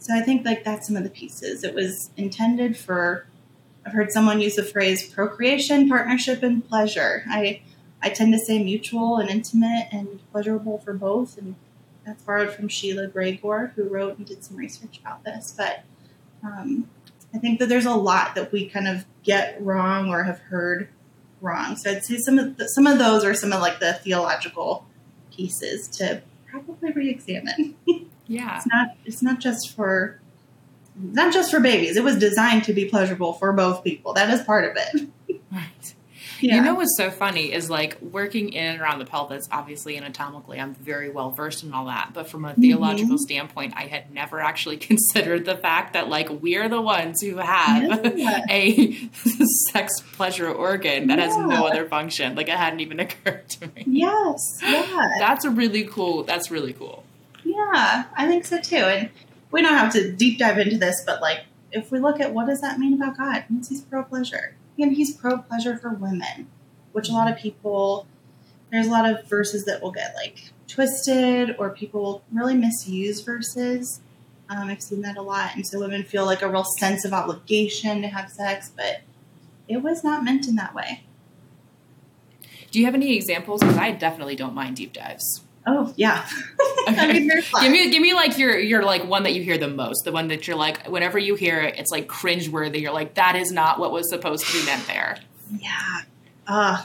so 0.00 0.12
I 0.12 0.22
think 0.22 0.44
like 0.44 0.64
that's 0.64 0.88
some 0.88 0.96
of 0.96 1.04
the 1.04 1.10
pieces. 1.10 1.62
It 1.62 1.72
was 1.72 2.10
intended 2.16 2.76
for. 2.76 3.26
I've 3.86 3.92
heard 3.92 4.10
someone 4.10 4.40
use 4.40 4.56
the 4.56 4.64
phrase 4.64 5.08
procreation, 5.08 5.88
partnership, 5.88 6.42
and 6.42 6.68
pleasure. 6.68 7.22
I 7.28 7.62
I 8.02 8.08
tend 8.08 8.32
to 8.32 8.40
say 8.40 8.60
mutual 8.60 9.18
and 9.18 9.30
intimate 9.30 9.86
and 9.92 10.18
pleasurable 10.32 10.78
for 10.78 10.94
both, 10.94 11.38
and 11.38 11.54
that's 12.04 12.22
borrowed 12.22 12.52
from 12.52 12.68
Sheila 12.68 13.06
Gregoire, 13.06 13.72
who 13.76 13.84
wrote 13.84 14.18
and 14.18 14.26
did 14.26 14.44
some 14.44 14.56
research 14.56 14.98
about 15.00 15.24
this. 15.24 15.54
But 15.56 15.84
um, 16.42 16.88
I 17.34 17.38
think 17.38 17.58
that 17.58 17.68
there's 17.68 17.86
a 17.86 17.94
lot 17.94 18.34
that 18.34 18.52
we 18.52 18.68
kind 18.68 18.88
of 18.88 19.04
get 19.22 19.60
wrong 19.60 20.08
or 20.08 20.24
have 20.24 20.38
heard 20.38 20.88
wrong. 21.40 21.76
So 21.76 21.90
I'd 21.90 22.04
say 22.04 22.18
some 22.18 22.38
of 22.38 22.56
the, 22.56 22.68
some 22.68 22.86
of 22.86 22.98
those 22.98 23.24
are 23.24 23.34
some 23.34 23.52
of 23.52 23.60
like 23.60 23.80
the 23.80 23.94
theological 23.94 24.86
pieces 25.32 25.88
to 25.98 26.22
probably 26.50 26.92
re-examine. 26.92 27.76
Yeah, 28.26 28.56
it's 28.56 28.66
not 28.66 28.88
it's 29.04 29.22
not 29.22 29.40
just 29.40 29.74
for 29.74 30.20
not 30.96 31.32
just 31.32 31.50
for 31.50 31.60
babies. 31.60 31.96
It 31.96 32.04
was 32.04 32.16
designed 32.16 32.64
to 32.64 32.72
be 32.72 32.86
pleasurable 32.86 33.34
for 33.34 33.52
both 33.52 33.84
people. 33.84 34.14
That 34.14 34.30
is 34.30 34.42
part 34.42 34.64
of 34.64 34.76
it. 34.76 35.08
Right. 35.52 35.93
Yeah. 36.44 36.56
You 36.56 36.60
know 36.60 36.74
what's 36.74 36.94
so 36.98 37.10
funny 37.10 37.54
is 37.54 37.70
like 37.70 37.98
working 38.02 38.52
in 38.52 38.72
and 38.72 38.80
around 38.80 38.98
the 38.98 39.06
pelvis, 39.06 39.48
obviously 39.50 39.96
anatomically, 39.96 40.60
I'm 40.60 40.74
very 40.74 41.08
well 41.08 41.30
versed 41.30 41.64
in 41.64 41.72
all 41.72 41.86
that. 41.86 42.10
But 42.12 42.28
from 42.28 42.44
a 42.44 42.50
mm-hmm. 42.50 42.60
theological 42.60 43.16
standpoint, 43.16 43.72
I 43.74 43.84
had 43.84 44.12
never 44.12 44.40
actually 44.40 44.76
considered 44.90 45.46
the 45.46 45.56
fact 45.56 45.94
that 45.94 46.10
like 46.10 46.28
we're 46.28 46.68
the 46.68 46.82
ones 46.82 47.22
who 47.22 47.38
have 47.38 48.14
Yeah. 48.14 48.44
a 48.50 49.08
sex 49.72 50.02
pleasure 50.12 50.52
organ 50.52 51.06
that 51.06 51.18
has 51.18 51.34
no 51.34 51.66
other 51.66 51.88
function. 51.88 52.34
Like 52.34 52.48
it 52.48 52.56
hadn't 52.56 52.80
even 52.80 53.00
occurred 53.06 53.48
to 53.48 53.66
me. 53.68 53.84
yes. 53.86 54.58
Yeah. 54.62 55.08
That's 55.18 55.46
a 55.46 55.50
really 55.50 55.84
cool 55.84 56.24
that's 56.24 56.50
really 56.50 56.74
cool. 56.74 57.04
Yeah, 57.42 58.04
I 58.14 58.26
think 58.26 58.44
so 58.44 58.60
too. 58.60 58.76
And 58.76 59.08
we 59.50 59.62
don't 59.62 59.72
have 59.72 59.94
to 59.94 60.12
deep 60.12 60.38
dive 60.38 60.58
into 60.58 60.76
this, 60.76 61.02
but 61.06 61.22
like 61.22 61.40
if 61.72 61.90
we 61.90 62.00
look 62.00 62.20
at 62.20 62.34
what 62.34 62.48
does 62.48 62.60
that 62.60 62.78
mean 62.78 62.92
about 62.92 63.16
God? 63.16 63.36
It 63.38 63.50
means 63.50 63.70
he's 63.70 63.80
pro 63.80 64.02
pleasure. 64.02 64.56
And 64.78 64.96
he's 64.96 65.14
pro 65.14 65.38
pleasure 65.38 65.76
for 65.76 65.90
women, 65.90 66.48
which 66.92 67.08
a 67.08 67.12
lot 67.12 67.30
of 67.30 67.38
people 67.38 68.06
there's 68.70 68.88
a 68.88 68.90
lot 68.90 69.08
of 69.08 69.24
verses 69.28 69.64
that 69.66 69.80
will 69.80 69.92
get 69.92 70.16
like 70.16 70.52
twisted 70.66 71.54
or 71.58 71.70
people 71.70 72.22
really 72.32 72.56
misuse 72.56 73.20
verses. 73.20 74.00
Um, 74.48 74.68
I've 74.68 74.82
seen 74.82 75.02
that 75.02 75.16
a 75.16 75.22
lot. 75.22 75.54
And 75.54 75.64
so 75.64 75.78
women 75.78 76.02
feel 76.02 76.26
like 76.26 76.42
a 76.42 76.48
real 76.48 76.64
sense 76.64 77.04
of 77.04 77.12
obligation 77.12 78.02
to 78.02 78.08
have 78.08 78.30
sex, 78.30 78.72
but 78.74 79.02
it 79.68 79.76
was 79.78 80.02
not 80.02 80.24
meant 80.24 80.48
in 80.48 80.56
that 80.56 80.74
way. 80.74 81.04
Do 82.72 82.80
you 82.80 82.86
have 82.86 82.94
any 82.96 83.14
examples? 83.14 83.60
Because 83.60 83.78
I 83.78 83.92
definitely 83.92 84.34
don't 84.34 84.54
mind 84.54 84.74
deep 84.74 84.92
dives. 84.92 85.43
Oh 85.66 85.92
yeah. 85.96 86.26
I 86.86 87.12
mean, 87.12 87.26
there's 87.26 87.50
Give 87.50 87.72
me, 87.72 87.90
give 87.90 88.02
me 88.02 88.12
like 88.12 88.36
your, 88.38 88.58
your 88.58 88.82
like 88.82 89.06
one 89.06 89.22
that 89.22 89.32
you 89.32 89.42
hear 89.42 89.56
the 89.56 89.68
most. 89.68 90.04
The 90.04 90.12
one 90.12 90.28
that 90.28 90.46
you're 90.46 90.56
like, 90.56 90.86
whenever 90.88 91.18
you 91.18 91.34
hear 91.34 91.60
it, 91.62 91.78
it's 91.78 91.90
like 91.90 92.06
cringeworthy. 92.06 92.82
You're 92.82 92.92
like, 92.92 93.14
that 93.14 93.34
is 93.34 93.50
not 93.50 93.78
what 93.78 93.90
was 93.90 94.08
supposed 94.10 94.46
to 94.46 94.52
be 94.52 94.64
meant 94.66 94.86
there. 94.86 95.18
Yeah. 95.58 96.02
Uh, 96.46 96.84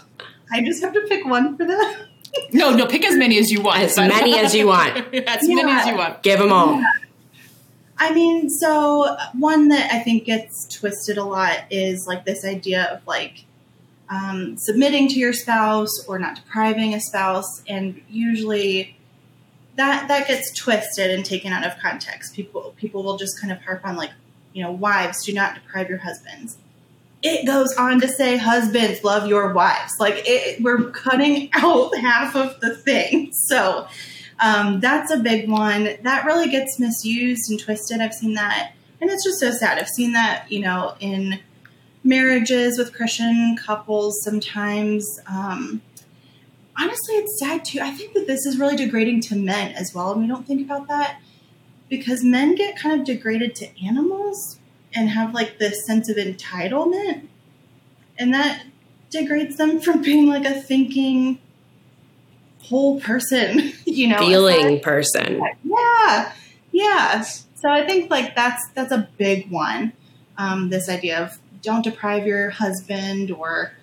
I 0.52 0.64
just 0.64 0.82
have 0.82 0.94
to 0.94 1.02
pick 1.02 1.26
one 1.26 1.58
for 1.58 1.66
that. 1.66 2.06
No, 2.54 2.70
no, 2.70 2.86
pick 2.86 3.04
as 3.06 3.16
many 3.16 3.40
as 3.40 3.50
you 3.50 3.62
want. 3.64 3.80
As 3.80 3.98
many 3.98 4.38
as 4.38 4.54
you 4.54 4.68
want. 4.68 4.98
as 5.14 5.48
many 5.48 5.72
as 5.72 5.88
you 5.88 5.96
want. 5.96 6.22
Give 6.22 6.38
them 6.38 6.52
all. 6.52 6.80
I 7.98 8.14
mean, 8.14 8.52
so 8.52 9.18
one 9.34 9.70
that 9.70 9.92
I 9.92 10.00
think 10.00 10.26
gets 10.26 10.68
twisted 10.68 11.18
a 11.18 11.24
lot 11.24 11.64
is 11.72 12.06
like 12.06 12.26
this 12.26 12.46
idea 12.46 12.84
of 12.84 13.06
like 13.08 13.46
um, 14.10 14.58
submitting 14.58 15.08
to 15.10 15.20
your 15.20 15.34
spouse 15.34 16.06
or 16.08 16.18
not 16.18 16.36
depriving 16.36 16.94
a 16.94 17.00
spouse, 17.00 17.64
and 17.68 18.02
usually 18.10 18.98
that 19.76 20.08
that 20.08 20.28
gets 20.28 20.54
twisted 20.54 21.12
and 21.12 21.24
taken 21.24 21.54
out 21.54 21.66
of 21.66 21.78
context. 21.80 22.36
People 22.36 22.74
people 22.78 23.04
will 23.04 23.18
just 23.18 23.40
kind 23.40 23.52
of 23.52 23.62
harp 23.62 23.86
on 23.86 23.96
like, 23.96 24.12
you 24.54 24.64
know, 24.64 24.72
wives 24.72 25.26
do 25.26 25.34
not 25.34 25.56
deprive 25.56 25.90
your 25.90 26.00
husbands. 26.00 26.58
It 27.22 27.46
goes 27.46 27.76
on 27.76 28.00
to 28.02 28.08
say 28.08 28.38
husbands 28.38 29.04
love 29.04 29.28
your 29.28 29.54
wives. 29.54 29.94
Like 30.00 30.24
it, 30.26 30.62
we're 30.62 30.90
cutting 30.92 31.50
out 31.54 31.96
half 31.98 32.36
of 32.36 32.60
the 32.62 32.76
thing. 32.76 33.32
So 33.34 33.88
um, 34.40 34.80
that's 34.80 35.12
a 35.12 35.18
big 35.18 35.50
one 35.50 35.98
that 36.02 36.26
really 36.26 36.50
gets 36.50 36.80
misused 36.80 37.50
and 37.50 37.60
twisted. 37.60 38.02
I've 38.02 38.14
seen 38.14 38.34
that, 38.36 38.74
and 39.00 39.10
it's 39.10 39.24
just 39.24 39.40
so 39.40 39.52
sad. 39.52 39.78
I've 39.78 39.90
seen 39.90 40.14
that, 40.14 40.52
you 40.52 40.62
know, 40.62 40.96
in 41.00 41.40
marriages 42.04 42.78
with 42.78 42.94
Christian 42.94 43.58
couples 43.58 44.24
sometimes. 44.24 45.20
Um, 45.28 45.82
honestly, 46.78 47.16
it's 47.16 47.40
sad 47.40 47.66
too. 47.66 47.80
I 47.82 47.92
think 47.92 48.14
that 48.14 48.28
this 48.28 48.46
is 48.46 48.58
really 48.60 48.76
degrading 48.76 49.22
to 49.22 49.36
men 49.36 49.74
as 49.74 49.94
well, 49.94 50.12
and 50.12 50.22
we 50.22 50.28
don't 50.28 50.48
think 50.48 50.62
about 50.62 50.88
that 50.88 51.22
because 51.90 52.24
men 52.24 52.56
get 52.56 52.78
kind 52.78 53.00
of 53.00 53.06
degraded 53.06 53.56
to 53.56 53.86
animals 53.86 54.60
and 54.94 55.10
have 55.10 55.34
like 55.34 55.60
this 55.60 55.86
sense 55.86 56.10
of 56.10 56.18
entitlement, 56.18 57.28
and 58.18 58.34
that 58.34 58.64
degrades 59.10 59.58
them 59.58 59.80
from 59.80 60.02
being 60.02 60.28
like 60.28 60.46
a 60.46 60.54
thinking 60.62 61.40
whole 62.64 63.00
person, 63.00 63.74
you 63.86 64.08
know, 64.08 64.20
Feeling 64.20 64.80
person. 64.80 65.42
yeah, 65.64 66.34
yeah. 66.72 67.22
So 67.22 67.70
I 67.70 67.86
think 67.86 68.10
like 68.10 68.36
that's 68.36 68.70
that's 68.74 68.92
a 68.92 69.10
big 69.18 69.52
one. 69.52 69.94
Um, 70.38 70.70
this 70.70 70.88
idea 70.88 71.22
of 71.22 71.38
don't 71.62 71.84
deprive 71.84 72.26
your 72.26 72.50
husband, 72.50 73.32
or 73.32 73.74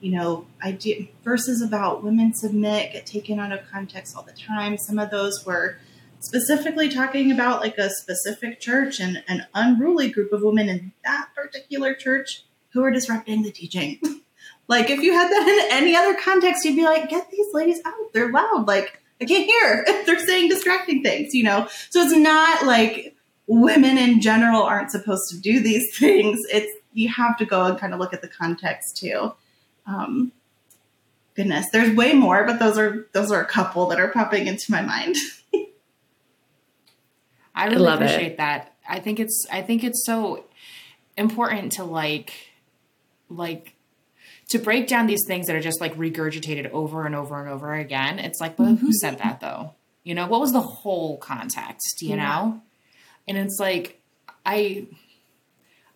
you 0.00 0.12
know, 0.12 0.46
idea 0.62 1.08
verses 1.22 1.62
about 1.62 2.04
women 2.04 2.34
submit 2.34 2.92
get 2.92 3.06
taken 3.06 3.38
out 3.38 3.52
of 3.52 3.60
context 3.70 4.16
all 4.16 4.22
the 4.22 4.32
time. 4.32 4.76
Some 4.78 4.98
of 4.98 5.10
those 5.10 5.44
were 5.46 5.78
specifically 6.20 6.88
talking 6.88 7.30
about 7.30 7.60
like 7.60 7.78
a 7.78 7.90
specific 7.90 8.60
church 8.60 9.00
and 9.00 9.22
an 9.28 9.46
unruly 9.54 10.10
group 10.10 10.32
of 10.32 10.42
women 10.42 10.68
in 10.68 10.92
that 11.04 11.28
particular 11.34 11.94
church 11.94 12.44
who 12.70 12.82
were 12.82 12.90
disrupting 12.90 13.42
the 13.42 13.50
teaching. 13.50 13.98
like 14.68 14.90
if 14.90 15.00
you 15.00 15.12
had 15.12 15.30
that 15.30 15.48
in 15.48 15.76
any 15.76 15.94
other 15.94 16.14
context, 16.14 16.64
you'd 16.64 16.76
be 16.76 16.84
like, 16.84 17.08
get 17.08 17.30
these 17.30 17.46
ladies 17.52 17.80
out. 17.84 18.12
They're 18.12 18.32
loud. 18.32 18.66
Like 18.66 19.00
I 19.20 19.24
can't 19.26 19.46
hear. 19.46 19.84
They're 20.06 20.18
saying 20.18 20.48
distracting 20.48 21.02
things, 21.02 21.34
you 21.34 21.44
know? 21.44 21.68
So 21.90 22.00
it's 22.02 22.16
not 22.16 22.66
like 22.66 23.16
women 23.46 23.98
in 23.98 24.20
general 24.20 24.62
aren't 24.62 24.90
supposed 24.90 25.30
to 25.30 25.38
do 25.38 25.60
these 25.60 25.84
things. 25.98 26.40
It's, 26.52 26.72
you 26.94 27.08
have 27.10 27.36
to 27.38 27.44
go 27.44 27.64
and 27.64 27.78
kind 27.78 27.92
of 27.92 28.00
look 28.00 28.14
at 28.14 28.22
the 28.22 28.28
context 28.28 28.96
too. 28.96 29.34
Um, 29.86 30.32
goodness, 31.34 31.66
there's 31.72 31.94
way 31.94 32.14
more, 32.14 32.44
but 32.44 32.58
those 32.58 32.78
are, 32.78 33.06
those 33.12 33.30
are 33.30 33.42
a 33.42 33.46
couple 33.46 33.86
that 33.88 34.00
are 34.00 34.08
popping 34.08 34.46
into 34.46 34.70
my 34.70 34.80
mind. 34.80 35.16
I 37.54 37.66
really 37.66 37.78
love 37.78 38.00
it. 38.00 38.04
appreciate 38.06 38.36
that. 38.38 38.74
I 38.88 39.00
think 39.00 39.20
it's 39.20 39.46
I 39.50 39.62
think 39.62 39.84
it's 39.84 40.04
so 40.04 40.44
important 41.16 41.72
to 41.72 41.84
like 41.84 42.32
like 43.28 43.74
to 44.50 44.58
break 44.58 44.88
down 44.88 45.06
these 45.06 45.24
things 45.26 45.46
that 45.46 45.56
are 45.56 45.60
just 45.60 45.80
like 45.80 45.96
regurgitated 45.96 46.70
over 46.72 47.06
and 47.06 47.14
over 47.14 47.40
and 47.40 47.48
over 47.48 47.74
again. 47.74 48.18
It's 48.18 48.40
like, 48.40 48.56
but 48.56 48.74
who 48.76 48.92
said 48.92 49.18
that 49.18 49.40
though? 49.40 49.74
You 50.02 50.14
know, 50.14 50.26
what 50.26 50.40
was 50.40 50.52
the 50.52 50.60
whole 50.60 51.16
context, 51.18 52.02
you 52.02 52.10
Yeah. 52.10 52.16
know? 52.16 52.62
And 53.26 53.38
it's 53.38 53.56
like 53.58 54.02
I 54.44 54.86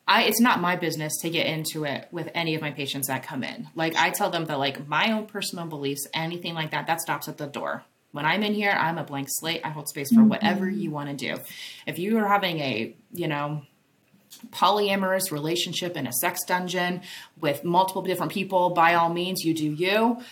I 0.08 0.22
it's 0.22 0.40
not 0.40 0.60
my 0.60 0.74
business 0.76 1.18
to 1.18 1.30
get 1.30 1.46
into 1.46 1.84
it 1.84 2.08
with 2.10 2.30
any 2.34 2.54
of 2.54 2.62
my 2.62 2.70
patients 2.70 3.08
that 3.08 3.22
come 3.22 3.44
in. 3.44 3.68
Like 3.74 3.94
I 3.94 4.10
tell 4.10 4.30
them 4.30 4.46
that 4.46 4.58
like 4.58 4.88
my 4.88 5.12
own 5.12 5.26
personal 5.26 5.66
beliefs, 5.66 6.08
anything 6.14 6.54
like 6.54 6.70
that, 6.70 6.86
that 6.86 7.00
stops 7.00 7.28
at 7.28 7.36
the 7.36 7.46
door. 7.46 7.84
When 8.12 8.24
I'm 8.24 8.42
in 8.42 8.54
here, 8.54 8.70
I'm 8.70 8.96
a 8.96 9.04
blank 9.04 9.28
slate. 9.30 9.60
I 9.64 9.68
hold 9.68 9.88
space 9.88 10.08
for 10.08 10.20
mm-hmm. 10.20 10.30
whatever 10.30 10.68
you 10.68 10.90
want 10.90 11.10
to 11.10 11.14
do. 11.14 11.40
If 11.86 11.98
you 11.98 12.16
are 12.18 12.26
having 12.26 12.58
a, 12.58 12.96
you 13.12 13.28
know, 13.28 13.62
polyamorous 14.50 15.30
relationship 15.30 15.94
in 15.94 16.06
a 16.06 16.12
sex 16.12 16.42
dungeon 16.44 17.02
with 17.40 17.64
multiple 17.64 18.02
different 18.02 18.32
people, 18.32 18.70
by 18.70 18.94
all 18.94 19.12
means, 19.12 19.44
you 19.44 19.52
do 19.52 19.70
you. 19.70 20.22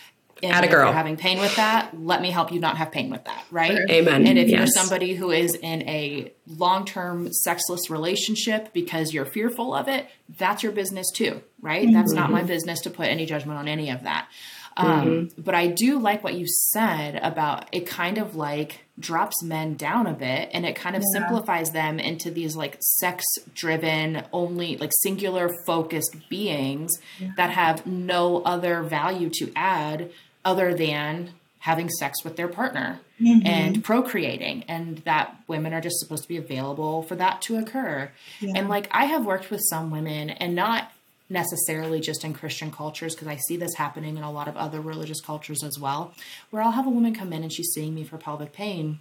And 0.43 0.51
Atta 0.51 0.65
if 0.67 0.71
girl. 0.71 0.85
you're 0.85 0.93
having 0.93 1.17
pain 1.17 1.39
with 1.39 1.55
that, 1.55 1.91
let 1.99 2.21
me 2.21 2.31
help 2.31 2.51
you 2.51 2.59
not 2.59 2.77
have 2.77 2.91
pain 2.91 3.09
with 3.09 3.23
that, 3.25 3.45
right? 3.51 3.77
Amen. 3.89 4.27
And 4.27 4.37
if 4.37 4.49
you're 4.49 4.67
somebody 4.67 5.15
who 5.15 5.31
is 5.31 5.55
in 5.55 5.87
a 5.87 6.31
long 6.47 6.85
term 6.85 7.31
sexless 7.31 7.89
relationship 7.89 8.73
because 8.73 9.13
you're 9.13 9.25
fearful 9.25 9.73
of 9.73 9.87
it, 9.87 10.07
that's 10.37 10.63
your 10.63 10.71
business 10.71 11.07
too, 11.13 11.41
right? 11.61 11.91
That's 11.91 12.13
not 12.13 12.31
my 12.31 12.43
business 12.43 12.81
to 12.81 12.89
put 12.89 13.07
any 13.07 13.25
judgment 13.25 13.57
on 13.59 13.67
any 13.67 13.89
of 13.89 14.03
that. 14.03 14.27
Um, 14.77 15.31
But 15.37 15.55
I 15.55 15.67
do 15.67 15.97
like 15.97 16.23
what 16.23 16.35
you 16.35 16.45
said 16.47 17.19
about 17.23 17.67
it 17.71 17.87
kind 17.87 18.19
of 18.19 18.35
like 18.35 18.81
drops 18.99 19.41
men 19.43 19.73
down 19.75 20.05
a 20.05 20.13
bit 20.13 20.49
and 20.53 20.65
it 20.67 20.75
kind 20.75 20.95
of 20.95 21.03
simplifies 21.13 21.71
them 21.71 21.99
into 21.99 22.29
these 22.29 22.55
like 22.55 22.77
sex 22.79 23.23
driven, 23.55 24.23
only 24.31 24.77
like 24.77 24.91
singular 25.01 25.49
focused 25.65 26.15
beings 26.29 26.91
that 27.37 27.49
have 27.49 27.87
no 27.87 28.43
other 28.43 28.83
value 28.83 29.29
to 29.33 29.51
add 29.55 30.11
other 30.47 30.73
than 30.73 31.29
having 31.59 31.89
sex 31.89 32.23
with 32.23 32.37
their 32.37 32.47
partner 32.47 32.99
and 33.19 33.83
procreating 33.83 34.63
and 34.67 34.99
that 34.99 35.35
women 35.47 35.73
are 35.73 35.81
just 35.81 35.99
supposed 35.99 36.23
to 36.23 36.29
be 36.29 36.37
available 36.37 37.03
for 37.03 37.15
that 37.15 37.41
to 37.41 37.57
occur. 37.57 38.09
And 38.55 38.69
like 38.69 38.87
I 38.91 39.05
have 39.05 39.25
worked 39.25 39.49
with 39.51 39.61
some 39.69 39.91
women 39.91 40.29
and 40.29 40.55
not 40.55 40.91
necessarily 41.29 41.99
just 41.99 42.23
in 42.23 42.33
Christian 42.33 42.71
cultures 42.71 43.13
because 43.13 43.27
I 43.27 43.35
see 43.35 43.57
this 43.57 43.73
happening 43.75 44.15
in 44.15 44.23
a 44.23 44.31
lot 44.31 44.47
of 44.47 44.55
other 44.55 44.79
religious 44.79 45.19
cultures 45.19 45.61
as 45.63 45.77
well, 45.77 46.13
where 46.51 46.61
I'll 46.63 46.71
have 46.71 46.87
a 46.87 46.91
woman 46.91 47.13
come 47.13 47.33
in 47.33 47.43
and 47.43 47.51
she's 47.51 47.71
seeing 47.73 47.93
me 47.93 48.05
for 48.05 48.17
pelvic 48.17 48.53
pain. 48.53 48.99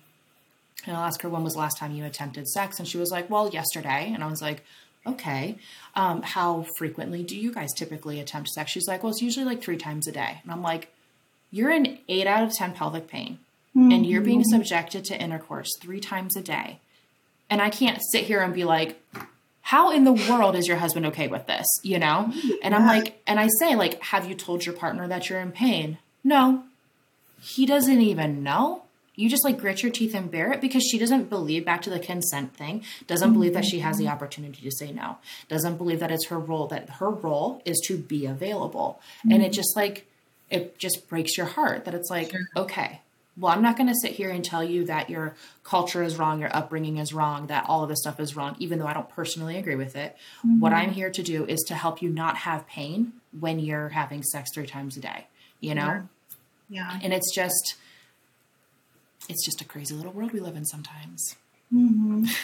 And 0.86 0.96
I'll 0.96 1.04
ask 1.04 1.22
her 1.22 1.28
when 1.28 1.44
was 1.44 1.52
the 1.52 1.60
last 1.60 1.78
time 1.78 1.94
you 1.94 2.04
attempted 2.04 2.48
sex 2.48 2.80
and 2.80 2.88
she 2.88 2.98
was 2.98 3.10
like, 3.12 3.30
"Well, 3.30 3.48
yesterday." 3.50 4.10
And 4.12 4.24
I 4.24 4.28
was 4.28 4.42
like, 4.42 4.64
"Okay. 5.06 5.58
Um, 5.94 6.22
how 6.22 6.66
frequently 6.78 7.22
do 7.22 7.36
you 7.38 7.52
guys 7.52 7.72
typically 7.72 8.18
attempt 8.18 8.48
sex?" 8.48 8.72
She's 8.72 8.88
like, 8.88 9.02
"Well, 9.02 9.12
it's 9.12 9.22
usually 9.22 9.46
like 9.46 9.62
3 9.62 9.76
times 9.76 10.08
a 10.08 10.12
day." 10.12 10.40
And 10.42 10.50
I'm 10.50 10.62
like, 10.62 10.90
"You're 11.56 11.72
in 11.78 11.98
8 12.08 12.26
out 12.26 12.44
of 12.44 12.52
10 12.52 12.72
pelvic 12.72 13.06
pain 13.08 13.38
and 13.74 14.06
you're 14.06 14.22
being 14.30 14.44
subjected 14.44 15.04
to 15.06 15.20
intercourse 15.26 15.70
3 15.80 16.00
times 16.00 16.36
a 16.36 16.42
day." 16.42 16.68
And 17.48 17.60
I 17.62 17.70
can't 17.70 18.00
sit 18.12 18.24
here 18.24 18.40
and 18.42 18.52
be 18.52 18.64
like, 18.64 18.90
how 19.72 19.90
in 19.90 20.04
the 20.04 20.12
world 20.12 20.54
is 20.54 20.68
your 20.68 20.76
husband 20.76 21.06
okay 21.06 21.28
with 21.28 21.46
this? 21.46 21.66
You 21.82 21.98
know? 21.98 22.32
And 22.62 22.74
I'm 22.74 22.86
like, 22.86 23.20
and 23.26 23.38
I 23.40 23.48
say, 23.60 23.74
like, 23.74 23.94
have 24.12 24.28
you 24.28 24.34
told 24.34 24.64
your 24.64 24.76
partner 24.76 25.08
that 25.08 25.28
you're 25.28 25.40
in 25.40 25.50
pain? 25.50 25.98
No. 26.22 26.64
He 27.40 27.66
doesn't 27.66 28.00
even 28.00 28.42
know. 28.44 28.82
you 29.16 29.28
just 29.28 29.44
like 29.44 29.58
grit 29.58 29.82
your 29.82 29.90
teeth 29.90 30.14
and 30.14 30.30
bear 30.30 30.52
it 30.52 30.60
because 30.60 30.84
she 30.84 30.98
doesn't 30.98 31.28
believe 31.28 31.64
back 31.64 31.82
to 31.82 31.90
the 31.90 31.98
consent 31.98 32.54
thing 32.54 32.84
doesn't 33.06 33.32
believe 33.32 33.54
that 33.54 33.64
she 33.64 33.80
has 33.80 33.96
the 33.96 34.08
opportunity 34.08 34.62
to 34.62 34.70
say 34.70 34.92
no 34.92 35.16
doesn't 35.48 35.76
believe 35.76 36.00
that 36.00 36.10
it's 36.10 36.26
her 36.26 36.38
role 36.38 36.66
that 36.68 36.88
her 36.90 37.10
role 37.10 37.60
is 37.64 37.80
to 37.86 37.96
be 37.96 38.26
available 38.26 39.00
mm-hmm. 39.20 39.32
and 39.32 39.42
it 39.42 39.52
just 39.52 39.74
like 39.74 40.06
it 40.50 40.78
just 40.78 41.08
breaks 41.08 41.36
your 41.36 41.46
heart 41.46 41.84
that 41.84 41.94
it's 41.94 42.10
like 42.10 42.30
sure. 42.30 42.48
okay 42.56 43.00
well 43.36 43.52
i'm 43.52 43.62
not 43.62 43.76
going 43.76 43.88
to 43.88 43.94
sit 43.94 44.12
here 44.12 44.30
and 44.30 44.44
tell 44.44 44.62
you 44.62 44.84
that 44.84 45.10
your 45.10 45.34
culture 45.64 46.02
is 46.02 46.16
wrong 46.16 46.40
your 46.40 46.54
upbringing 46.54 46.98
is 46.98 47.12
wrong 47.12 47.46
that 47.46 47.64
all 47.68 47.82
of 47.82 47.88
this 47.88 48.00
stuff 48.00 48.20
is 48.20 48.36
wrong 48.36 48.54
even 48.58 48.78
though 48.78 48.86
i 48.86 48.94
don't 48.94 49.08
personally 49.08 49.56
agree 49.56 49.74
with 49.76 49.96
it 49.96 50.16
mm-hmm. 50.38 50.60
what 50.60 50.72
i'm 50.72 50.90
here 50.90 51.10
to 51.10 51.22
do 51.22 51.44
is 51.46 51.60
to 51.62 51.74
help 51.74 52.00
you 52.00 52.08
not 52.08 52.38
have 52.38 52.66
pain 52.66 53.12
when 53.38 53.58
you're 53.58 53.90
having 53.90 54.22
sex 54.22 54.50
three 54.54 54.66
times 54.66 54.96
a 54.96 55.00
day 55.00 55.26
you 55.60 55.74
know 55.74 56.06
yeah, 56.68 56.90
yeah. 56.92 57.00
and 57.02 57.12
it's 57.12 57.34
just 57.34 57.76
it's 59.28 59.44
just 59.44 59.60
a 59.60 59.64
crazy 59.64 59.94
little 59.94 60.12
world 60.12 60.32
we 60.32 60.40
live 60.40 60.56
in 60.56 60.64
sometimes. 60.64 61.36
Mm-hmm. 61.72 62.26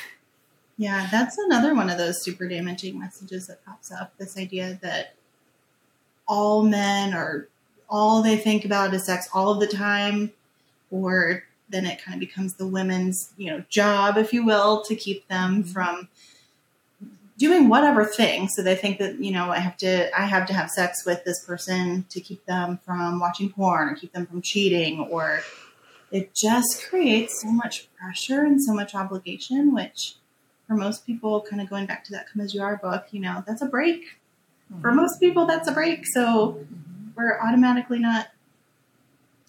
Yeah, 0.79 1.07
that's 1.13 1.37
another 1.37 1.75
one 1.75 1.91
of 1.91 1.99
those 1.99 2.25
super 2.25 2.49
damaging 2.49 2.99
messages 2.99 3.47
that 3.47 3.65
pops 3.65 3.93
up. 3.93 4.17
This 4.17 4.39
idea 4.39 4.81
that 4.83 5.15
all 6.27 6.65
men 6.65 7.13
are 7.13 7.47
all 7.93 8.23
they 8.23 8.39
think 8.39 8.65
about 8.65 8.95
is 8.95 9.05
sex 9.05 9.29
all 9.35 9.51
of 9.51 9.61
the 9.61 9.67
time, 9.67 10.33
or 10.91 11.45
then 11.69 11.85
it 11.85 12.03
kind 12.03 12.15
of 12.15 12.21
becomes 12.21 12.55
the 12.55 12.67
women's, 12.67 13.33
you 13.37 13.51
know, 13.51 13.63
job, 13.69 14.17
if 14.17 14.33
you 14.33 14.45
will, 14.45 14.83
to 14.83 14.97
keep 14.97 15.29
them 15.29 15.63
mm-hmm. 15.63 15.71
from 15.71 16.09
doing 17.37 17.69
whatever 17.69 18.07
thing. 18.07 18.49
So 18.49 18.63
they 18.63 18.75
think 18.77 18.99
that, 18.99 19.21
you 19.21 19.31
know, 19.31 19.51
I 19.51 19.59
have 19.59 19.77
to 19.79 20.19
I 20.19 20.25
have 20.25 20.47
to 20.47 20.55
have 20.55 20.71
sex 20.71 21.05
with 21.05 21.25
this 21.25 21.45
person 21.45 22.07
to 22.09 22.21
keep 22.21 22.45
them 22.47 22.81
from 22.85 23.21
watching 23.21 23.51
porn 23.51 23.91
or 23.91 23.95
keep 23.95 24.13
them 24.13 24.27
from 24.27 24.41
cheating 24.41 25.01
or 25.01 25.43
it 26.11 26.35
just 26.35 26.87
creates 26.89 27.43
so 27.43 27.51
much 27.51 27.89
pressure 27.95 28.43
and 28.43 28.63
so 28.63 28.73
much 28.75 28.95
obligation, 28.95 29.75
which 29.75 30.17
for 30.67 30.75
most 30.75 31.07
people, 31.07 31.41
kind 31.41 31.61
of 31.61 31.69
going 31.69 31.87
back 31.87 32.05
to 32.05 32.13
that 32.13 32.27
Come 32.31 32.43
As 32.43 32.55
You 32.55 32.63
Are 32.63 32.77
book, 32.77 33.07
you 33.11 33.21
know, 33.21 33.43
that's 33.47 33.63
a 33.63 33.67
brake. 33.67 34.19
Mm-hmm. 34.71 34.83
For 34.83 34.93
most 34.93 35.21
people, 35.21 35.47
that's 35.47 35.69
a 35.69 35.73
brake. 35.73 36.05
So 36.13 36.59
mm-hmm. 36.59 36.92
We're 37.17 37.39
automatically 37.41 37.99
not 37.99 38.29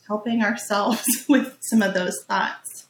helping 0.08 0.44
ourselves 0.44 1.06
with 1.30 1.58
some 1.62 1.82
of 1.82 1.94
those 1.94 2.24
thoughts. 2.28 2.88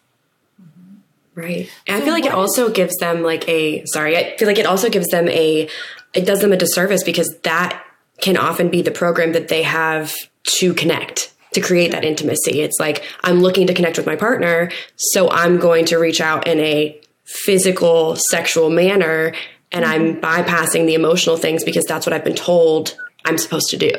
Mm-hmm. 0.61 1.39
Right. 1.39 1.69
And 1.87 1.97
so 1.97 2.01
I 2.01 2.05
feel 2.05 2.13
like 2.13 2.25
it 2.25 2.33
also 2.33 2.71
gives 2.71 2.95
them 2.97 3.23
like 3.23 3.47
a, 3.47 3.85
sorry, 3.85 4.17
I 4.17 4.37
feel 4.37 4.47
like 4.47 4.59
it 4.59 4.65
also 4.65 4.89
gives 4.89 5.07
them 5.07 5.27
a, 5.29 5.69
it 6.13 6.25
does 6.25 6.41
them 6.41 6.53
a 6.53 6.57
disservice 6.57 7.03
because 7.03 7.35
that 7.43 7.83
can 8.21 8.37
often 8.37 8.69
be 8.69 8.81
the 8.81 8.91
program 8.91 9.33
that 9.33 9.47
they 9.47 9.63
have 9.63 10.13
to 10.59 10.73
connect 10.73 11.33
to 11.53 11.61
create 11.61 11.91
that 11.91 12.03
intimacy. 12.03 12.61
It's 12.61 12.79
like 12.79 13.03
I'm 13.23 13.41
looking 13.41 13.67
to 13.67 13.73
connect 13.73 13.97
with 13.97 14.05
my 14.05 14.15
partner, 14.15 14.71
so 14.95 15.29
I'm 15.29 15.57
going 15.57 15.85
to 15.85 15.97
reach 15.97 16.21
out 16.21 16.47
in 16.47 16.59
a 16.59 16.99
physical, 17.25 18.15
sexual 18.29 18.69
manner, 18.69 19.33
and 19.71 19.85
I'm 19.85 20.15
mm-hmm. 20.15 20.19
bypassing 20.19 20.85
the 20.85 20.93
emotional 20.93 21.37
things 21.37 21.63
because 21.63 21.85
that's 21.85 22.05
what 22.05 22.13
I've 22.13 22.23
been 22.23 22.35
told 22.35 22.95
I'm 23.25 23.37
supposed 23.37 23.69
to 23.69 23.77
do. 23.77 23.91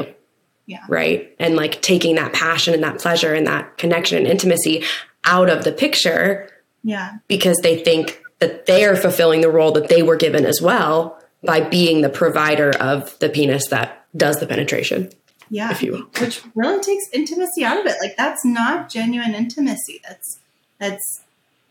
Yeah. 0.66 0.84
Right. 0.88 1.34
And 1.38 1.56
like 1.56 1.82
taking 1.82 2.14
that 2.16 2.32
passion 2.32 2.74
and 2.74 2.82
that 2.82 2.98
pleasure 2.98 3.34
and 3.34 3.46
that 3.46 3.76
connection 3.76 4.18
and 4.18 4.26
intimacy 4.26 4.84
out 5.24 5.50
of 5.50 5.64
the 5.64 5.72
picture. 5.72 6.48
Yeah. 6.82 7.18
Because 7.28 7.58
they 7.62 7.82
think 7.82 8.22
that 8.38 8.66
they 8.66 8.84
are 8.84 8.96
fulfilling 8.96 9.40
the 9.40 9.50
role 9.50 9.72
that 9.72 9.88
they 9.88 10.02
were 10.02 10.16
given 10.16 10.44
as 10.44 10.60
well 10.62 11.18
by 11.42 11.60
being 11.60 12.00
the 12.00 12.08
provider 12.08 12.70
of 12.70 13.18
the 13.18 13.28
penis 13.28 13.68
that 13.68 14.06
does 14.16 14.40
the 14.40 14.46
penetration. 14.46 15.10
Yeah. 15.50 15.70
If 15.70 15.82
you 15.82 15.92
will. 15.92 16.06
Which 16.18 16.42
really 16.54 16.82
takes 16.82 17.04
intimacy 17.12 17.64
out 17.64 17.78
of 17.78 17.86
it. 17.86 17.96
Like 18.00 18.16
that's 18.16 18.44
not 18.44 18.88
genuine 18.88 19.34
intimacy. 19.34 20.00
That's 20.06 20.40
that's 20.78 21.22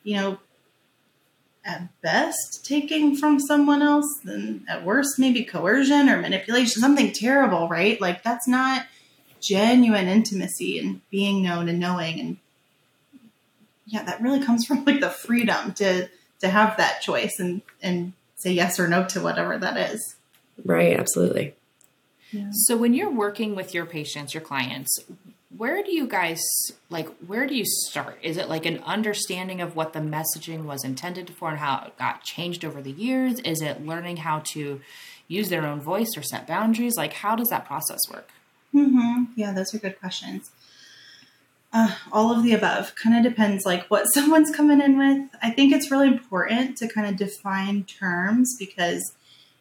you 0.03 0.17
know 0.17 0.37
at 1.65 2.01
best 2.01 2.65
taking 2.65 3.15
from 3.15 3.39
someone 3.39 3.81
else, 3.81 4.05
then 4.23 4.65
at 4.67 4.83
worst 4.83 5.17
maybe 5.17 5.43
coercion 5.43 6.09
or 6.09 6.21
manipulation, 6.21 6.81
something 6.81 7.11
terrible, 7.11 7.67
right? 7.67 7.99
Like 8.01 8.23
that's 8.23 8.47
not 8.47 8.85
genuine 9.39 10.07
intimacy 10.07 10.79
and 10.79 11.01
being 11.09 11.43
known 11.43 11.69
and 11.69 11.79
knowing 11.79 12.19
and 12.19 12.37
yeah, 13.85 14.03
that 14.03 14.21
really 14.21 14.43
comes 14.43 14.65
from 14.67 14.85
like 14.85 14.99
the 14.99 15.09
freedom 15.09 15.73
to 15.73 16.09
to 16.39 16.49
have 16.49 16.77
that 16.77 17.01
choice 17.01 17.39
and 17.39 17.61
and 17.81 18.13
say 18.35 18.51
yes 18.51 18.79
or 18.79 18.87
no 18.87 19.05
to 19.05 19.21
whatever 19.21 19.57
that 19.57 19.91
is. 19.91 20.15
Right, 20.63 20.97
absolutely. 20.97 21.55
So 22.51 22.75
when 22.75 22.95
you're 22.95 23.11
working 23.11 23.53
with 23.53 23.75
your 23.75 23.85
patients, 23.85 24.33
your 24.33 24.41
clients, 24.41 24.99
where 25.57 25.83
do 25.83 25.91
you 25.91 26.07
guys 26.07 26.41
like 26.89 27.09
where 27.27 27.45
do 27.45 27.55
you 27.55 27.65
start? 27.65 28.17
Is 28.21 28.37
it 28.37 28.49
like 28.49 28.65
an 28.65 28.79
understanding 28.79 29.61
of 29.61 29.75
what 29.75 29.93
the 29.93 29.99
messaging 29.99 30.63
was 30.65 30.83
intended 30.83 31.29
for 31.29 31.49
and 31.49 31.59
how 31.59 31.85
it 31.87 31.97
got 31.97 32.23
changed 32.23 32.65
over 32.65 32.81
the 32.81 32.91
years? 32.91 33.39
Is 33.39 33.61
it 33.61 33.85
learning 33.85 34.17
how 34.17 34.39
to 34.45 34.81
use 35.27 35.49
their 35.49 35.65
own 35.65 35.81
voice 35.81 36.17
or 36.17 36.23
set 36.23 36.47
boundaries? 36.47 36.95
Like 36.97 37.13
how 37.13 37.35
does 37.35 37.49
that 37.49 37.65
process 37.65 37.99
work? 38.11 38.29
Mm-hmm. 38.73 39.25
Yeah, 39.35 39.53
those 39.53 39.73
are 39.73 39.79
good 39.79 39.99
questions. 39.99 40.51
Uh, 41.71 41.95
all 42.11 42.31
of 42.31 42.43
the 42.43 42.53
above 42.53 42.93
kind 42.95 43.15
of 43.15 43.29
depends 43.29 43.65
like 43.65 43.85
what 43.87 44.05
someone's 44.13 44.55
coming 44.55 44.81
in 44.81 44.97
with. 44.97 45.29
I 45.41 45.51
think 45.51 45.73
it's 45.73 45.91
really 45.91 46.07
important 46.07 46.77
to 46.77 46.87
kind 46.87 47.07
of 47.07 47.15
define 47.15 47.83
terms 47.83 48.55
because 48.57 49.13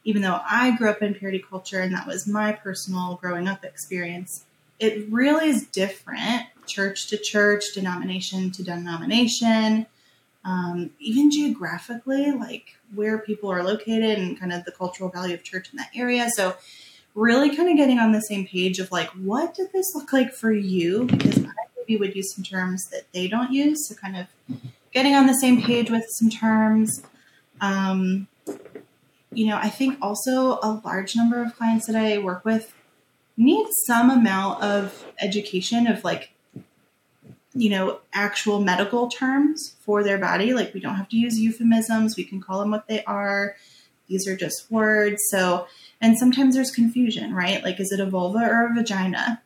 even 0.05 0.23
though 0.23 0.41
I 0.49 0.77
grew 0.77 0.91
up 0.91 1.03
in 1.03 1.15
purity 1.15 1.39
culture 1.39 1.81
and 1.81 1.95
that 1.95 2.07
was 2.07 2.27
my 2.27 2.53
personal 2.53 3.17
growing 3.17 3.47
up 3.47 3.65
experience, 3.65 4.45
it 4.83 5.07
really 5.11 5.49
is 5.49 5.67
different 5.69 6.47
church 6.67 7.07
to 7.09 7.17
church, 7.17 7.73
denomination 7.73 8.51
to 8.51 8.65
denomination, 8.65 9.87
um, 10.45 10.91
even 10.99 11.31
geographically, 11.31 12.33
like 12.33 12.77
where 12.93 13.19
people 13.19 13.51
are 13.51 13.63
located 13.63 14.19
and 14.19 14.39
kind 14.39 14.53
of 14.53 14.65
the 14.65 14.73
cultural 14.73 15.09
value 15.09 15.35
of 15.35 15.45
church 15.45 15.71
in 15.71 15.77
that 15.77 15.91
area. 15.95 16.29
So, 16.31 16.57
really 17.15 17.55
kind 17.55 17.69
of 17.69 17.77
getting 17.77 17.99
on 17.99 18.11
the 18.11 18.21
same 18.21 18.47
page 18.47 18.81
of 18.81 18.91
like, 18.91 19.11
what 19.11 19.55
did 19.55 19.73
this 19.73 19.95
look 19.95 20.13
like 20.13 20.33
for 20.33 20.51
you? 20.51 21.05
Because 21.05 21.39
I 21.39 21.51
maybe 21.77 21.97
would 21.97 22.17
use 22.17 22.35
some 22.35 22.43
terms 22.43 22.89
that 22.91 23.05
they 23.13 23.29
don't 23.29 23.53
use. 23.53 23.89
So, 23.89 23.95
kind 23.95 24.17
of 24.17 24.27
getting 24.93 25.15
on 25.15 25.29
the 25.29 25.35
same 25.35 25.63
page 25.63 25.91
with 25.91 26.07
some 26.09 26.29
terms. 26.29 27.05
Um, 27.61 28.27
you 29.33 29.47
know, 29.47 29.57
I 29.57 29.69
think 29.69 29.99
also 30.03 30.59
a 30.61 30.83
large 30.85 31.15
number 31.15 31.41
of 31.41 31.57
clients 31.57 31.87
that 31.87 31.95
I 31.95 32.19
work 32.19 32.45
with 32.45 32.75
need 33.37 33.67
some 33.87 34.11
amount 34.11 34.63
of 34.63 35.07
education 35.21 35.87
of 35.87 36.05
like, 36.05 36.33
you 37.55 37.71
know, 37.71 38.01
actual 38.13 38.61
medical 38.61 39.09
terms 39.09 39.75
for 39.81 40.03
their 40.03 40.19
body. 40.19 40.55
Like, 40.55 40.73
we 40.75 40.81
don't 40.81 40.95
have 40.95 41.09
to 41.11 41.17
use 41.17 41.39
euphemisms, 41.39 42.17
we 42.17 42.25
can 42.25 42.41
call 42.41 42.61
them 42.61 42.71
what 42.71 42.89
they 42.89 43.05
are. 43.05 43.57
These 44.09 44.27
are 44.27 44.37
just 44.37 44.71
words. 44.71 45.23
So, 45.31 45.67
and 46.01 46.19
sometimes 46.19 46.55
there's 46.55 46.71
confusion, 46.71 47.35
right? 47.35 47.63
Like, 47.63 47.81
is 47.81 47.93
it 47.93 48.01
a 48.01 48.07
vulva 48.07 48.41
or 48.41 48.67
a 48.67 48.75
vagina? 48.75 49.43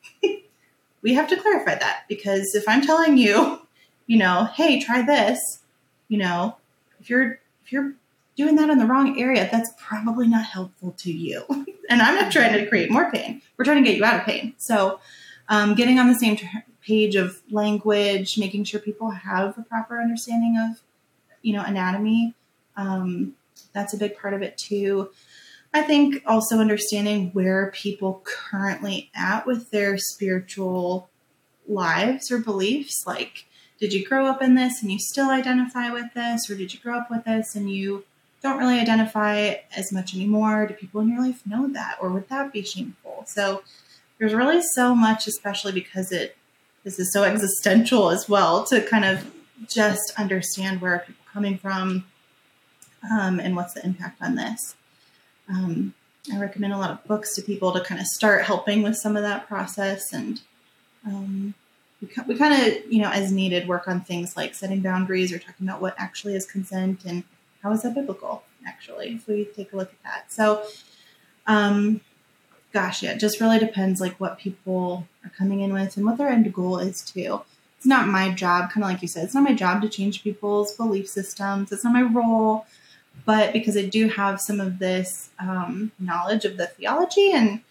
we 1.02 1.14
have 1.14 1.28
to 1.28 1.36
clarify 1.36 1.76
that 1.76 2.04
because 2.08 2.54
if 2.54 2.68
I'm 2.68 2.82
telling 2.82 3.16
you, 3.16 3.60
you 4.06 4.18
know, 4.18 4.48
hey, 4.54 4.80
try 4.80 5.02
this, 5.02 5.60
you 6.08 6.18
know, 6.18 6.56
if 7.00 7.10
you're 7.10 7.38
if 7.64 7.72
you're 7.72 7.94
doing 8.36 8.56
that 8.56 8.70
in 8.70 8.78
the 8.78 8.86
wrong 8.86 9.20
area, 9.20 9.48
that's 9.50 9.72
probably 9.78 10.28
not 10.28 10.44
helpful 10.44 10.94
to 10.98 11.12
you. 11.12 11.44
and 11.90 12.02
I'm 12.02 12.14
not 12.14 12.32
trying 12.32 12.52
to 12.52 12.66
create 12.66 12.90
more 12.90 13.10
pain. 13.10 13.42
We're 13.56 13.64
trying 13.64 13.82
to 13.82 13.88
get 13.88 13.96
you 13.96 14.04
out 14.04 14.20
of 14.20 14.26
pain. 14.26 14.54
So, 14.58 15.00
um, 15.48 15.74
getting 15.74 15.98
on 15.98 16.08
the 16.08 16.14
same 16.14 16.36
t- 16.36 16.48
page 16.82 17.16
of 17.16 17.42
language, 17.50 18.38
making 18.38 18.64
sure 18.64 18.80
people 18.80 19.10
have 19.10 19.56
a 19.58 19.62
proper 19.62 20.00
understanding 20.00 20.56
of, 20.58 20.80
you 21.42 21.52
know, 21.52 21.62
anatomy. 21.62 22.34
Um, 22.76 23.34
that's 23.72 23.94
a 23.94 23.98
big 23.98 24.16
part 24.18 24.34
of 24.34 24.42
it 24.42 24.56
too. 24.58 25.10
I 25.72 25.82
think 25.82 26.22
also 26.26 26.58
understanding 26.58 27.30
where 27.32 27.70
people 27.74 28.22
currently 28.24 29.10
at 29.14 29.46
with 29.46 29.70
their 29.70 29.98
spiritual 29.98 31.10
lives 31.68 32.30
or 32.30 32.38
beliefs. 32.38 33.04
Like, 33.06 33.46
did 33.78 33.92
you 33.92 34.06
grow 34.06 34.26
up 34.26 34.40
in 34.40 34.54
this 34.54 34.82
and 34.82 34.90
you 34.90 34.98
still 34.98 35.28
identify 35.28 35.90
with 35.90 36.14
this, 36.14 36.48
or 36.48 36.56
did 36.56 36.72
you 36.72 36.80
grow 36.80 36.98
up 36.98 37.10
with 37.10 37.24
this 37.24 37.54
and 37.54 37.70
you 37.70 38.04
don't 38.46 38.58
really 38.58 38.78
identify 38.78 39.56
as 39.76 39.92
much 39.92 40.14
anymore. 40.14 40.66
Do 40.66 40.74
people 40.74 41.00
in 41.00 41.08
your 41.08 41.20
life 41.20 41.42
know 41.46 41.68
that, 41.72 41.98
or 42.00 42.10
would 42.10 42.28
that 42.28 42.52
be 42.52 42.62
shameful? 42.62 43.24
So 43.26 43.62
there's 44.18 44.34
really 44.34 44.62
so 44.62 44.94
much, 44.94 45.26
especially 45.26 45.72
because 45.72 46.12
it 46.12 46.36
this 46.84 46.98
is 46.98 47.12
so 47.12 47.24
existential 47.32 48.10
as 48.10 48.28
well, 48.28 48.64
to 48.66 48.80
kind 48.80 49.04
of 49.04 49.30
just 49.68 50.12
understand 50.18 50.80
where 50.80 50.94
are 50.94 50.98
people 51.00 51.24
coming 51.32 51.58
from 51.58 52.04
um, 53.10 53.40
and 53.40 53.56
what's 53.56 53.74
the 53.74 53.84
impact 53.84 54.22
on 54.22 54.36
this. 54.36 54.76
Um, 55.48 55.94
I 56.32 56.38
recommend 56.38 56.72
a 56.72 56.78
lot 56.78 56.90
of 56.90 57.04
books 57.04 57.34
to 57.36 57.42
people 57.42 57.72
to 57.72 57.80
kind 57.80 58.00
of 58.00 58.06
start 58.06 58.44
helping 58.44 58.82
with 58.82 58.96
some 58.96 59.16
of 59.16 59.22
that 59.22 59.46
process 59.46 60.12
and. 60.12 60.40
Um, 61.06 61.54
we, 62.02 62.08
we 62.26 62.36
kind 62.36 62.52
of, 62.52 62.92
you 62.92 63.00
know, 63.00 63.08
as 63.10 63.32
needed, 63.32 63.68
work 63.68 63.88
on 63.88 64.02
things 64.02 64.36
like 64.36 64.54
setting 64.54 64.80
boundaries 64.80 65.32
or 65.32 65.38
talking 65.38 65.66
about 65.66 65.80
what 65.80 65.94
actually 65.96 66.34
is 66.34 66.44
consent 66.44 67.04
and 67.06 67.24
how 67.62 67.72
is 67.72 67.82
that 67.82 67.94
biblical, 67.94 68.42
actually, 68.66 69.14
if 69.14 69.26
we 69.26 69.44
take 69.44 69.72
a 69.72 69.76
look 69.76 69.92
at 69.92 70.02
that? 70.04 70.32
So, 70.32 70.64
um, 71.46 72.00
gosh, 72.72 73.02
yeah, 73.02 73.12
it 73.12 73.20
just 73.20 73.40
really 73.40 73.58
depends 73.58 74.00
like 74.00 74.18
what 74.20 74.38
people 74.38 75.06
are 75.24 75.30
coming 75.30 75.60
in 75.60 75.72
with 75.72 75.96
and 75.96 76.04
what 76.04 76.18
their 76.18 76.28
end 76.28 76.52
goal 76.52 76.78
is 76.78 77.02
too. 77.02 77.42
it's 77.76 77.86
not 77.86 78.08
my 78.08 78.30
job, 78.32 78.70
kind 78.70 78.84
of 78.84 78.90
like 78.90 79.02
you 79.02 79.08
said, 79.08 79.24
it's 79.24 79.34
not 79.34 79.44
my 79.44 79.54
job 79.54 79.82
to 79.82 79.88
change 79.88 80.22
people's 80.22 80.74
belief 80.74 81.08
systems. 81.08 81.72
It's 81.72 81.84
not 81.84 81.92
my 81.92 82.02
role. 82.02 82.66
But 83.24 83.52
because 83.52 83.76
I 83.76 83.86
do 83.86 84.08
have 84.08 84.40
some 84.40 84.60
of 84.60 84.78
this 84.78 85.30
um, 85.38 85.92
knowledge 85.98 86.44
of 86.44 86.56
the 86.56 86.66
theology 86.66 87.32
and 87.32 87.62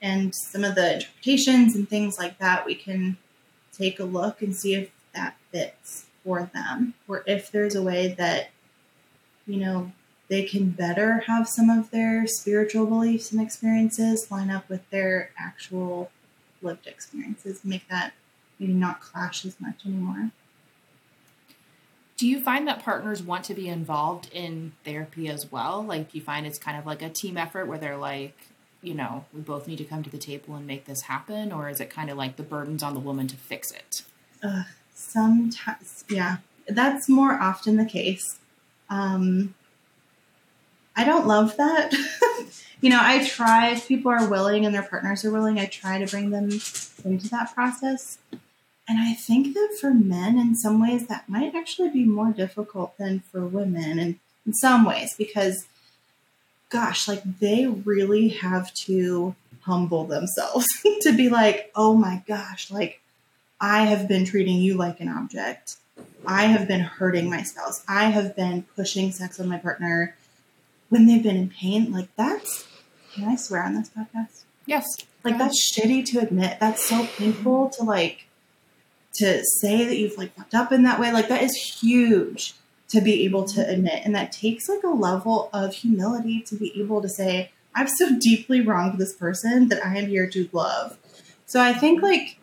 and 0.00 0.34
some 0.34 0.64
of 0.64 0.74
the 0.74 0.94
interpretations 0.94 1.76
and 1.76 1.88
things 1.88 2.18
like 2.18 2.38
that, 2.38 2.66
we 2.66 2.74
can 2.74 3.16
take 3.72 4.00
a 4.00 4.04
look 4.04 4.42
and 4.42 4.54
see 4.54 4.74
if 4.74 4.90
that 5.14 5.36
fits 5.50 6.06
for 6.24 6.50
them, 6.52 6.94
or 7.06 7.22
if 7.26 7.50
there's 7.52 7.74
a 7.74 7.82
way 7.82 8.08
that 8.18 8.50
you 9.46 9.58
know 9.58 9.92
they 10.28 10.44
can 10.44 10.70
better 10.70 11.18
have 11.26 11.48
some 11.48 11.68
of 11.68 11.90
their 11.90 12.26
spiritual 12.26 12.86
beliefs 12.86 13.32
and 13.32 13.40
experiences 13.40 14.30
line 14.30 14.50
up 14.50 14.68
with 14.68 14.88
their 14.90 15.30
actual 15.38 16.10
lived 16.62 16.86
experiences, 16.86 17.64
make 17.64 17.86
that 17.88 18.14
maybe 18.58 18.72
not 18.72 19.00
clash 19.00 19.44
as 19.44 19.60
much 19.60 19.84
anymore. 19.84 20.30
Do 22.16 22.28
you 22.28 22.40
find 22.40 22.68
that 22.68 22.82
partners 22.82 23.22
want 23.22 23.44
to 23.46 23.54
be 23.54 23.68
involved 23.68 24.30
in 24.32 24.72
therapy 24.84 25.28
as 25.28 25.50
well? 25.50 25.82
Like, 25.82 26.12
do 26.12 26.18
you 26.18 26.24
find 26.24 26.46
it's 26.46 26.58
kind 26.58 26.78
of 26.78 26.86
like 26.86 27.02
a 27.02 27.08
team 27.08 27.36
effort 27.36 27.66
where 27.66 27.78
they're 27.78 27.96
like, 27.96 28.36
you 28.80 28.94
know, 28.94 29.24
we 29.34 29.40
both 29.40 29.66
need 29.66 29.78
to 29.78 29.84
come 29.84 30.02
to 30.02 30.10
the 30.10 30.18
table 30.18 30.54
and 30.54 30.66
make 30.66 30.84
this 30.84 31.02
happen? 31.02 31.52
Or 31.52 31.68
is 31.68 31.80
it 31.80 31.90
kind 31.90 32.10
of 32.10 32.16
like 32.16 32.36
the 32.36 32.42
burden's 32.42 32.82
on 32.82 32.94
the 32.94 33.00
woman 33.00 33.26
to 33.26 33.36
fix 33.36 33.72
it? 33.72 34.02
Uh, 34.42 34.62
sometimes, 34.94 36.04
yeah, 36.08 36.38
that's 36.68 37.08
more 37.08 37.34
often 37.34 37.76
the 37.76 37.84
case. 37.84 38.38
Um, 38.92 39.54
I 40.94 41.04
don't 41.04 41.26
love 41.26 41.56
that. 41.56 41.94
you 42.82 42.90
know, 42.90 43.00
I 43.00 43.26
try, 43.26 43.70
if 43.70 43.88
people 43.88 44.12
are 44.12 44.28
willing 44.28 44.66
and 44.66 44.74
their 44.74 44.82
partners 44.82 45.24
are 45.24 45.30
willing, 45.30 45.58
I 45.58 45.64
try 45.64 45.98
to 45.98 46.06
bring 46.06 46.28
them 46.28 46.50
into 47.04 47.28
that 47.30 47.54
process. 47.54 48.18
And 48.86 48.98
I 48.98 49.14
think 49.14 49.54
that 49.54 49.78
for 49.80 49.94
men, 49.94 50.38
in 50.38 50.54
some 50.54 50.78
ways, 50.78 51.06
that 51.06 51.26
might 51.26 51.54
actually 51.54 51.88
be 51.88 52.04
more 52.04 52.32
difficult 52.32 52.98
than 52.98 53.20
for 53.20 53.46
women, 53.46 53.98
and 53.98 54.18
in 54.44 54.52
some 54.52 54.84
ways, 54.84 55.14
because 55.16 55.66
gosh, 56.68 57.06
like 57.06 57.22
they 57.38 57.66
really 57.66 58.28
have 58.28 58.74
to 58.74 59.34
humble 59.62 60.04
themselves 60.04 60.66
to 61.02 61.16
be 61.16 61.30
like, 61.30 61.70
oh 61.74 61.94
my 61.94 62.22
gosh, 62.26 62.70
like 62.70 63.00
I 63.60 63.84
have 63.84 64.08
been 64.08 64.24
treating 64.24 64.56
you 64.56 64.74
like 64.74 65.00
an 65.00 65.08
object. 65.08 65.76
I 66.26 66.44
have 66.44 66.68
been 66.68 66.80
hurting 66.80 67.28
my 67.28 67.42
spouse. 67.42 67.84
I 67.88 68.04
have 68.04 68.36
been 68.36 68.64
pushing 68.76 69.12
sex 69.12 69.40
on 69.40 69.48
my 69.48 69.58
partner 69.58 70.16
when 70.88 71.06
they've 71.06 71.22
been 71.22 71.36
in 71.36 71.50
pain. 71.50 71.92
Like 71.92 72.08
that's, 72.16 72.66
can 73.14 73.24
I 73.24 73.36
swear 73.36 73.62
on 73.62 73.74
this 73.74 73.90
podcast? 73.90 74.44
Yes. 74.66 74.86
Like 75.24 75.38
that's 75.38 75.72
shitty 75.72 76.04
to 76.06 76.20
admit. 76.20 76.58
That's 76.60 76.84
so 76.84 77.06
painful 77.06 77.70
to 77.70 77.84
like 77.84 78.26
to 79.14 79.42
say 79.44 79.84
that 79.84 79.96
you've 79.96 80.16
like 80.16 80.34
fucked 80.34 80.54
up 80.54 80.72
in 80.72 80.82
that 80.84 81.00
way. 81.00 81.12
Like 81.12 81.28
that 81.28 81.42
is 81.42 81.78
huge 81.80 82.54
to 82.88 83.00
be 83.00 83.24
able 83.24 83.44
to 83.48 83.68
admit. 83.68 84.02
And 84.04 84.14
that 84.14 84.32
takes 84.32 84.68
like 84.68 84.82
a 84.82 84.88
level 84.88 85.48
of 85.52 85.74
humility 85.74 86.42
to 86.42 86.54
be 86.54 86.78
able 86.80 87.00
to 87.02 87.08
say, 87.08 87.50
I've 87.74 87.90
so 87.90 88.18
deeply 88.20 88.60
wronged 88.60 88.98
this 88.98 89.14
person 89.14 89.68
that 89.68 89.84
I 89.84 89.96
am 89.96 90.08
here 90.08 90.28
to 90.28 90.48
love. 90.52 90.98
So 91.46 91.60
I 91.60 91.72
think 91.72 92.02
like 92.02 92.38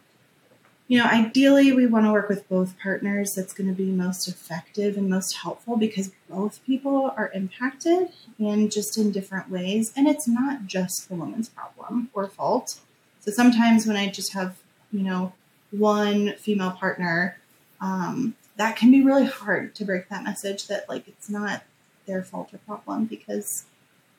you 0.90 0.98
know, 0.98 1.06
ideally 1.06 1.72
we 1.72 1.86
want 1.86 2.08
to 2.08 2.12
work 2.12 2.28
with 2.28 2.50
both 2.50 2.78
partners 2.80 3.36
that's 3.36 3.54
going 3.54 3.70
to 3.70 3.76
be 3.76 3.92
most 3.92 4.28
effective 4.28 4.98
and 4.98 5.08
most 5.08 5.38
helpful 5.38 5.78
because 5.78 6.12
both 6.28 6.66
people 6.66 7.14
are 7.16 7.32
impacted 7.32 8.10
and 8.40 8.72
just 8.72 8.98
in 8.98 9.12
different 9.12 9.52
ways. 9.52 9.94
And 9.96 10.08
it's 10.08 10.28
not 10.28 10.66
just 10.66 11.08
the 11.08 11.14
woman's 11.14 11.48
problem 11.48 12.10
or 12.12 12.28
fault. 12.28 12.80
So 13.20 13.32
sometimes 13.32 13.86
when 13.86 13.98
I 13.98 14.10
just 14.10 14.34
have, 14.34 14.58
you 14.92 15.04
know, 15.04 15.34
one 15.70 16.34
female 16.38 16.72
partner, 16.72 17.38
um, 17.80 18.34
that 18.58 18.76
can 18.76 18.90
be 18.90 19.04
really 19.04 19.28
hard 19.28 19.76
to 19.76 19.86
break 19.86 20.10
that 20.10 20.24
message 20.24 20.66
that 20.68 20.90
like 20.90 21.08
it's 21.08 21.30
not 21.30 21.62
their 22.08 22.24
fault 22.24 22.52
or 22.52 22.58
problem 22.58 23.06
because 23.06 23.66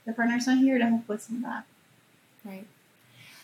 their 0.04 0.14
partner's 0.14 0.46
not 0.46 0.58
here 0.58 0.78
to 0.78 0.86
help 0.86 1.08
with 1.08 1.20
some 1.20 1.38
of 1.38 1.42
that. 1.42 1.64
Right. 2.44 2.66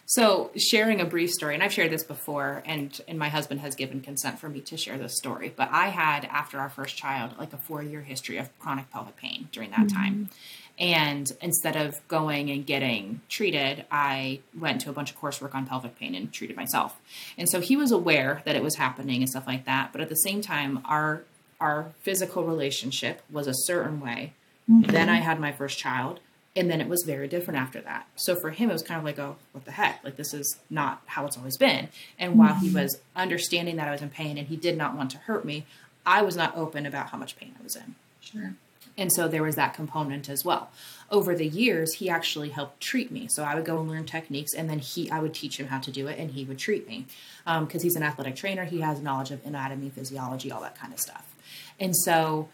So, 0.08 0.52
sharing 0.56 1.00
a 1.00 1.04
brief 1.04 1.30
story, 1.30 1.54
and 1.54 1.64
I've 1.64 1.72
shared 1.72 1.90
this 1.90 2.04
before, 2.04 2.62
and 2.64 2.98
and 3.08 3.18
my 3.18 3.28
husband 3.28 3.60
has 3.60 3.74
given 3.74 4.00
consent 4.00 4.38
for 4.38 4.48
me 4.48 4.60
to 4.60 4.76
share 4.76 4.96
this 4.96 5.16
story. 5.16 5.52
But 5.54 5.68
I 5.72 5.88
had, 5.88 6.24
after 6.26 6.60
our 6.60 6.68
first 6.68 6.96
child, 6.96 7.32
like 7.38 7.52
a 7.52 7.56
four 7.56 7.82
year 7.82 8.02
history 8.02 8.38
of 8.38 8.56
chronic 8.60 8.90
pelvic 8.90 9.16
pain 9.16 9.48
during 9.50 9.70
that 9.70 9.80
mm-hmm. 9.80 9.96
time. 9.96 10.30
And 10.78 11.32
instead 11.40 11.74
of 11.74 12.06
going 12.06 12.50
and 12.50 12.66
getting 12.66 13.22
treated, 13.28 13.86
I 13.90 14.40
went 14.56 14.82
to 14.82 14.90
a 14.90 14.92
bunch 14.92 15.10
of 15.10 15.18
coursework 15.18 15.54
on 15.54 15.66
pelvic 15.66 15.98
pain 15.98 16.14
and 16.14 16.30
treated 16.30 16.54
myself. 16.54 17.00
And 17.38 17.48
so 17.48 17.60
he 17.60 17.76
was 17.76 17.90
aware 17.90 18.42
that 18.44 18.56
it 18.56 18.62
was 18.62 18.76
happening 18.76 19.22
and 19.22 19.30
stuff 19.30 19.46
like 19.46 19.64
that. 19.64 19.90
But 19.90 20.02
at 20.02 20.08
the 20.08 20.16
same 20.16 20.40
time, 20.40 20.82
our 20.84 21.22
our 21.60 21.92
physical 22.02 22.44
relationship 22.44 23.22
was 23.30 23.46
a 23.46 23.54
certain 23.54 24.00
way. 24.00 24.34
Mm-hmm. 24.70 24.90
Then 24.90 25.08
I 25.08 25.16
had 25.16 25.40
my 25.40 25.52
first 25.52 25.78
child 25.78 26.20
and 26.56 26.70
then 26.70 26.80
it 26.80 26.88
was 26.88 27.02
very 27.04 27.28
different 27.28 27.60
after 27.60 27.80
that. 27.82 28.08
So 28.16 28.34
for 28.34 28.50
him, 28.50 28.70
it 28.70 28.72
was 28.72 28.82
kind 28.82 28.98
of 28.98 29.04
like, 29.04 29.18
oh, 29.18 29.36
what 29.52 29.66
the 29.66 29.72
heck? 29.72 30.02
Like, 30.02 30.16
this 30.16 30.32
is 30.32 30.58
not 30.70 31.02
how 31.04 31.26
it's 31.26 31.36
always 31.36 31.58
been. 31.58 31.88
And 32.18 32.38
while 32.38 32.54
he 32.54 32.68
mm-hmm. 32.68 32.78
was 32.78 32.98
understanding 33.14 33.76
that 33.76 33.86
I 33.86 33.92
was 33.92 34.00
in 34.00 34.08
pain 34.08 34.38
and 34.38 34.48
he 34.48 34.56
did 34.56 34.76
not 34.76 34.96
want 34.96 35.10
to 35.10 35.18
hurt 35.18 35.44
me, 35.44 35.66
I 36.06 36.22
was 36.22 36.34
not 36.34 36.56
open 36.56 36.86
about 36.86 37.10
how 37.10 37.18
much 37.18 37.36
pain 37.36 37.54
I 37.60 37.62
was 37.62 37.76
in. 37.76 37.94
Sure. 38.20 38.54
And 38.98 39.12
so 39.12 39.28
there 39.28 39.42
was 39.42 39.56
that 39.56 39.74
component 39.74 40.30
as 40.30 40.44
well. 40.44 40.70
Over 41.10 41.34
the 41.34 41.46
years, 41.46 41.94
he 41.94 42.08
actually 42.08 42.48
helped 42.48 42.80
treat 42.80 43.12
me. 43.12 43.28
So 43.28 43.44
I 43.44 43.54
would 43.54 43.66
go 43.66 43.78
and 43.78 43.90
learn 43.90 44.06
techniques, 44.06 44.54
and 44.54 44.70
then 44.70 44.78
he, 44.78 45.10
I 45.10 45.20
would 45.20 45.34
teach 45.34 45.60
him 45.60 45.66
how 45.66 45.80
to 45.80 45.90
do 45.90 46.06
it, 46.06 46.18
and 46.18 46.30
he 46.30 46.44
would 46.44 46.58
treat 46.58 46.88
me 46.88 47.04
because 47.44 47.74
um, 47.74 47.80
he's 47.82 47.96
an 47.96 48.02
athletic 48.02 48.36
trainer. 48.36 48.64
He 48.64 48.80
has 48.80 49.02
knowledge 49.02 49.30
of 49.30 49.44
anatomy, 49.44 49.90
physiology, 49.90 50.50
all 50.50 50.62
that 50.62 50.78
kind 50.78 50.94
of 50.94 50.98
stuff. 50.98 51.34
And 51.78 51.94
so 51.94 52.48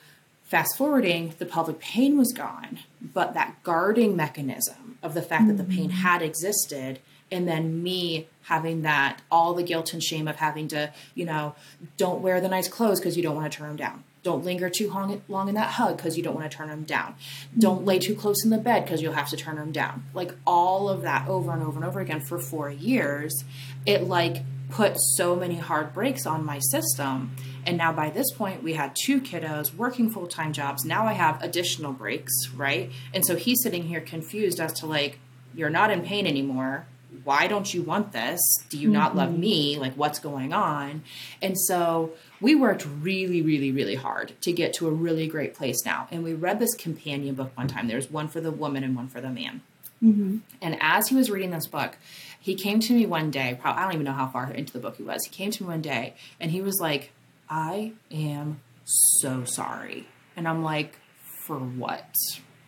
Fast 0.52 0.76
forwarding, 0.76 1.32
the 1.38 1.46
pelvic 1.46 1.80
pain 1.80 2.18
was 2.18 2.30
gone, 2.34 2.80
but 3.00 3.32
that 3.32 3.62
guarding 3.62 4.14
mechanism 4.14 4.98
of 5.02 5.14
the 5.14 5.22
fact 5.22 5.44
mm-hmm. 5.44 5.56
that 5.56 5.66
the 5.66 5.74
pain 5.74 5.88
mm-hmm. 5.88 6.00
had 6.00 6.20
existed 6.20 6.98
and 7.30 7.48
then 7.48 7.82
me 7.82 8.28
having 8.42 8.82
that 8.82 9.22
all 9.30 9.54
the 9.54 9.62
guilt 9.62 9.94
and 9.94 10.02
shame 10.02 10.28
of 10.28 10.36
having 10.36 10.68
to 10.68 10.92
you 11.14 11.24
know 11.24 11.54
don't 11.96 12.20
wear 12.20 12.38
the 12.38 12.50
nice 12.50 12.68
clothes 12.68 13.00
because 13.00 13.16
you 13.16 13.22
don't 13.22 13.34
want 13.34 13.50
to 13.50 13.56
turn 13.56 13.68
them 13.68 13.76
down 13.76 14.04
don't 14.22 14.44
linger 14.44 14.68
too 14.68 14.90
long, 14.90 15.22
long 15.26 15.48
in 15.48 15.54
that 15.54 15.70
hug 15.70 15.96
because 15.96 16.18
you 16.18 16.22
don't 16.22 16.34
want 16.34 16.50
to 16.50 16.54
turn 16.54 16.68
them 16.68 16.82
down 16.82 17.14
don't 17.58 17.86
lay 17.86 17.98
too 17.98 18.14
close 18.14 18.44
in 18.44 18.50
the 18.50 18.58
bed 18.58 18.84
because 18.84 19.00
you'll 19.00 19.14
have 19.14 19.30
to 19.30 19.38
turn 19.38 19.56
them 19.56 19.72
down 19.72 20.04
like 20.12 20.34
all 20.46 20.90
of 20.90 21.00
that 21.00 21.26
over 21.28 21.50
and 21.52 21.62
over 21.62 21.78
and 21.78 21.86
over 21.86 21.98
again 21.98 22.20
for 22.20 22.38
four 22.38 22.68
years 22.68 23.42
it 23.86 24.02
like 24.02 24.42
put 24.68 24.98
so 25.16 25.34
many 25.34 25.56
hard 25.56 25.94
brakes 25.94 26.26
on 26.26 26.44
my 26.44 26.58
system 26.58 27.34
and 27.66 27.76
now 27.76 27.92
by 27.92 28.10
this 28.10 28.30
point, 28.32 28.62
we 28.62 28.74
had 28.74 28.94
two 28.94 29.20
kiddos 29.20 29.74
working 29.74 30.10
full 30.10 30.26
time 30.26 30.52
jobs. 30.52 30.84
Now 30.84 31.06
I 31.06 31.12
have 31.12 31.42
additional 31.42 31.92
brakes, 31.92 32.32
right? 32.54 32.90
And 33.14 33.24
so 33.24 33.36
he's 33.36 33.62
sitting 33.62 33.84
here 33.84 34.00
confused 34.00 34.60
as 34.60 34.72
to 34.74 34.86
like, 34.86 35.18
you're 35.54 35.70
not 35.70 35.90
in 35.90 36.02
pain 36.02 36.26
anymore. 36.26 36.86
Why 37.24 37.46
don't 37.46 37.72
you 37.72 37.82
want 37.82 38.12
this? 38.12 38.40
Do 38.68 38.78
you 38.78 38.88
mm-hmm. 38.88 38.94
not 38.94 39.14
love 39.14 39.30
mm-hmm. 39.30 39.40
me? 39.40 39.78
Like, 39.78 39.94
what's 39.94 40.18
going 40.18 40.52
on? 40.52 41.02
And 41.40 41.58
so 41.58 42.12
we 42.40 42.54
worked 42.54 42.86
really, 42.86 43.42
really, 43.42 43.70
really 43.70 43.94
hard 43.94 44.32
to 44.40 44.52
get 44.52 44.72
to 44.74 44.88
a 44.88 44.90
really 44.90 45.26
great 45.26 45.54
place 45.54 45.84
now. 45.84 46.08
And 46.10 46.24
we 46.24 46.32
read 46.32 46.58
this 46.58 46.74
companion 46.74 47.34
book 47.34 47.56
one 47.56 47.68
time. 47.68 47.86
There's 47.86 48.10
one 48.10 48.28
for 48.28 48.40
the 48.40 48.50
woman 48.50 48.82
and 48.82 48.96
one 48.96 49.08
for 49.08 49.20
the 49.20 49.30
man. 49.30 49.60
Mm-hmm. 50.02 50.38
And 50.60 50.76
as 50.80 51.08
he 51.08 51.14
was 51.14 51.30
reading 51.30 51.50
this 51.50 51.66
book, 51.66 51.96
he 52.40 52.54
came 52.54 52.80
to 52.80 52.92
me 52.92 53.06
one 53.06 53.30
day. 53.30 53.56
Probably, 53.60 53.80
I 53.80 53.84
don't 53.84 53.94
even 53.94 54.04
know 54.04 54.12
how 54.12 54.26
far 54.26 54.50
into 54.50 54.72
the 54.72 54.80
book 54.80 54.96
he 54.96 55.04
was. 55.04 55.24
He 55.24 55.30
came 55.30 55.52
to 55.52 55.62
me 55.62 55.68
one 55.68 55.82
day 55.82 56.14
and 56.40 56.50
he 56.50 56.60
was 56.60 56.80
like, 56.80 57.12
I 57.52 57.92
am 58.10 58.60
so 58.84 59.44
sorry. 59.44 60.08
And 60.36 60.48
I'm 60.48 60.62
like, 60.64 60.98
for 61.46 61.58
what? 61.58 62.16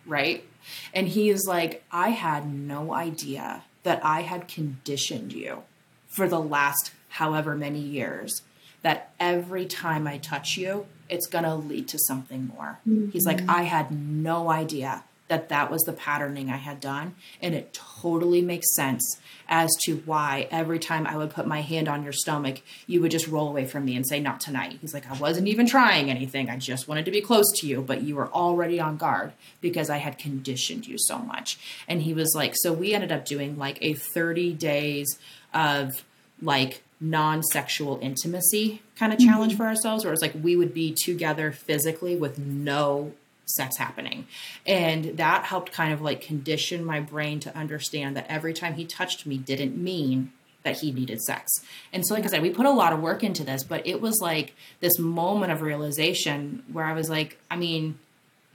Right? 0.05 0.45
And 0.93 1.07
he 1.07 1.29
is 1.29 1.47
like, 1.47 1.83
I 1.91 2.09
had 2.09 2.53
no 2.53 2.93
idea 2.93 3.63
that 3.81 4.05
I 4.05 4.21
had 4.21 4.47
conditioned 4.47 5.33
you 5.33 5.63
for 6.07 6.27
the 6.27 6.39
last 6.39 6.91
however 7.09 7.55
many 7.55 7.79
years 7.79 8.43
that 8.83 9.11
every 9.19 9.65
time 9.65 10.05
I 10.05 10.19
touch 10.19 10.55
you, 10.55 10.85
it's 11.09 11.25
going 11.25 11.45
to 11.45 11.55
lead 11.55 11.87
to 11.87 11.97
something 11.97 12.51
more. 12.55 12.79
Mm-hmm. 12.87 13.09
He's 13.09 13.25
like, 13.25 13.41
I 13.49 13.63
had 13.63 13.91
no 13.91 14.51
idea 14.51 15.03
that 15.27 15.49
that 15.49 15.71
was 15.71 15.81
the 15.83 15.93
patterning 15.93 16.49
I 16.49 16.57
had 16.57 16.79
done. 16.79 17.15
And 17.41 17.55
it 17.55 17.73
totally 17.73 18.41
makes 18.41 18.75
sense 18.75 19.19
as 19.47 19.71
to 19.83 19.97
why 20.05 20.47
every 20.51 20.79
time 20.79 21.07
I 21.07 21.17
would 21.17 21.31
put 21.31 21.47
my 21.47 21.61
hand 21.61 21.87
on 21.87 22.03
your 22.03 22.13
stomach, 22.13 22.61
you 22.85 23.01
would 23.01 23.11
just 23.11 23.27
roll 23.27 23.47
away 23.47 23.65
from 23.65 23.85
me 23.85 23.95
and 23.95 24.07
say, 24.07 24.19
Not 24.19 24.39
tonight. 24.39 24.77
He's 24.81 24.93
like, 24.93 25.09
I 25.09 25.17
wasn't 25.17 25.47
even 25.47 25.65
trying 25.65 26.09
anything. 26.09 26.49
I 26.49 26.57
just 26.57 26.87
wanted 26.87 27.05
to 27.05 27.11
be 27.11 27.21
close 27.21 27.51
to 27.57 27.67
you, 27.67 27.81
but 27.81 28.03
you 28.03 28.15
were 28.15 28.29
already 28.29 28.79
on 28.79 28.97
guard 28.97 29.33
because 29.61 29.89
I 29.89 29.97
had 29.97 30.17
conditioned 30.17 30.87
you 30.87 30.97
so 30.97 31.17
much. 31.19 31.57
And 31.87 32.01
he 32.01 32.13
was 32.13 32.33
like, 32.35 32.53
So 32.55 32.71
we 32.71 32.93
ended 32.93 33.11
up 33.11 33.25
doing 33.25 33.57
like 33.57 33.79
a 33.81 33.93
30 33.93 34.53
days 34.53 35.17
of 35.53 36.03
like 36.41 36.83
non 36.99 37.43
sexual 37.43 37.99
intimacy 38.01 38.81
kind 38.95 39.11
of 39.11 39.19
challenge 39.19 39.53
mm-hmm. 39.53 39.63
for 39.63 39.67
ourselves, 39.67 40.03
where 40.03 40.13
it's 40.13 40.21
like 40.21 40.35
we 40.41 40.55
would 40.55 40.73
be 40.73 40.93
together 40.93 41.51
physically 41.51 42.15
with 42.15 42.37
no 42.37 43.13
sex 43.45 43.77
happening. 43.77 44.27
And 44.65 45.17
that 45.17 45.45
helped 45.45 45.71
kind 45.71 45.93
of 45.93 46.01
like 46.01 46.21
condition 46.21 46.83
my 46.83 46.99
brain 46.99 47.39
to 47.41 47.55
understand 47.55 48.17
that 48.17 48.25
every 48.27 48.53
time 48.53 48.73
he 48.73 48.85
touched 48.85 49.25
me 49.25 49.37
didn't 49.37 49.77
mean 49.77 50.31
that 50.63 50.79
he 50.79 50.91
needed 50.91 51.21
sex. 51.21 51.51
And 51.93 52.05
so, 52.05 52.15
like 52.15 52.23
I 52.23 52.27
said, 52.27 52.41
we 52.41 52.49
put 52.49 52.65
a 52.65 52.71
lot 52.71 52.91
of 52.91 52.99
work 52.99 53.23
into 53.23 53.43
this, 53.43 53.63
but 53.63 53.85
it 53.85 54.01
was 54.01 54.19
like 54.19 54.55
this 54.79 54.97
moment 54.97 55.51
of 55.51 55.61
realization 55.61 56.63
where 56.71 56.85
I 56.85 56.93
was 56.93 57.09
like, 57.09 57.37
I 57.49 57.55
mean, 57.55 57.99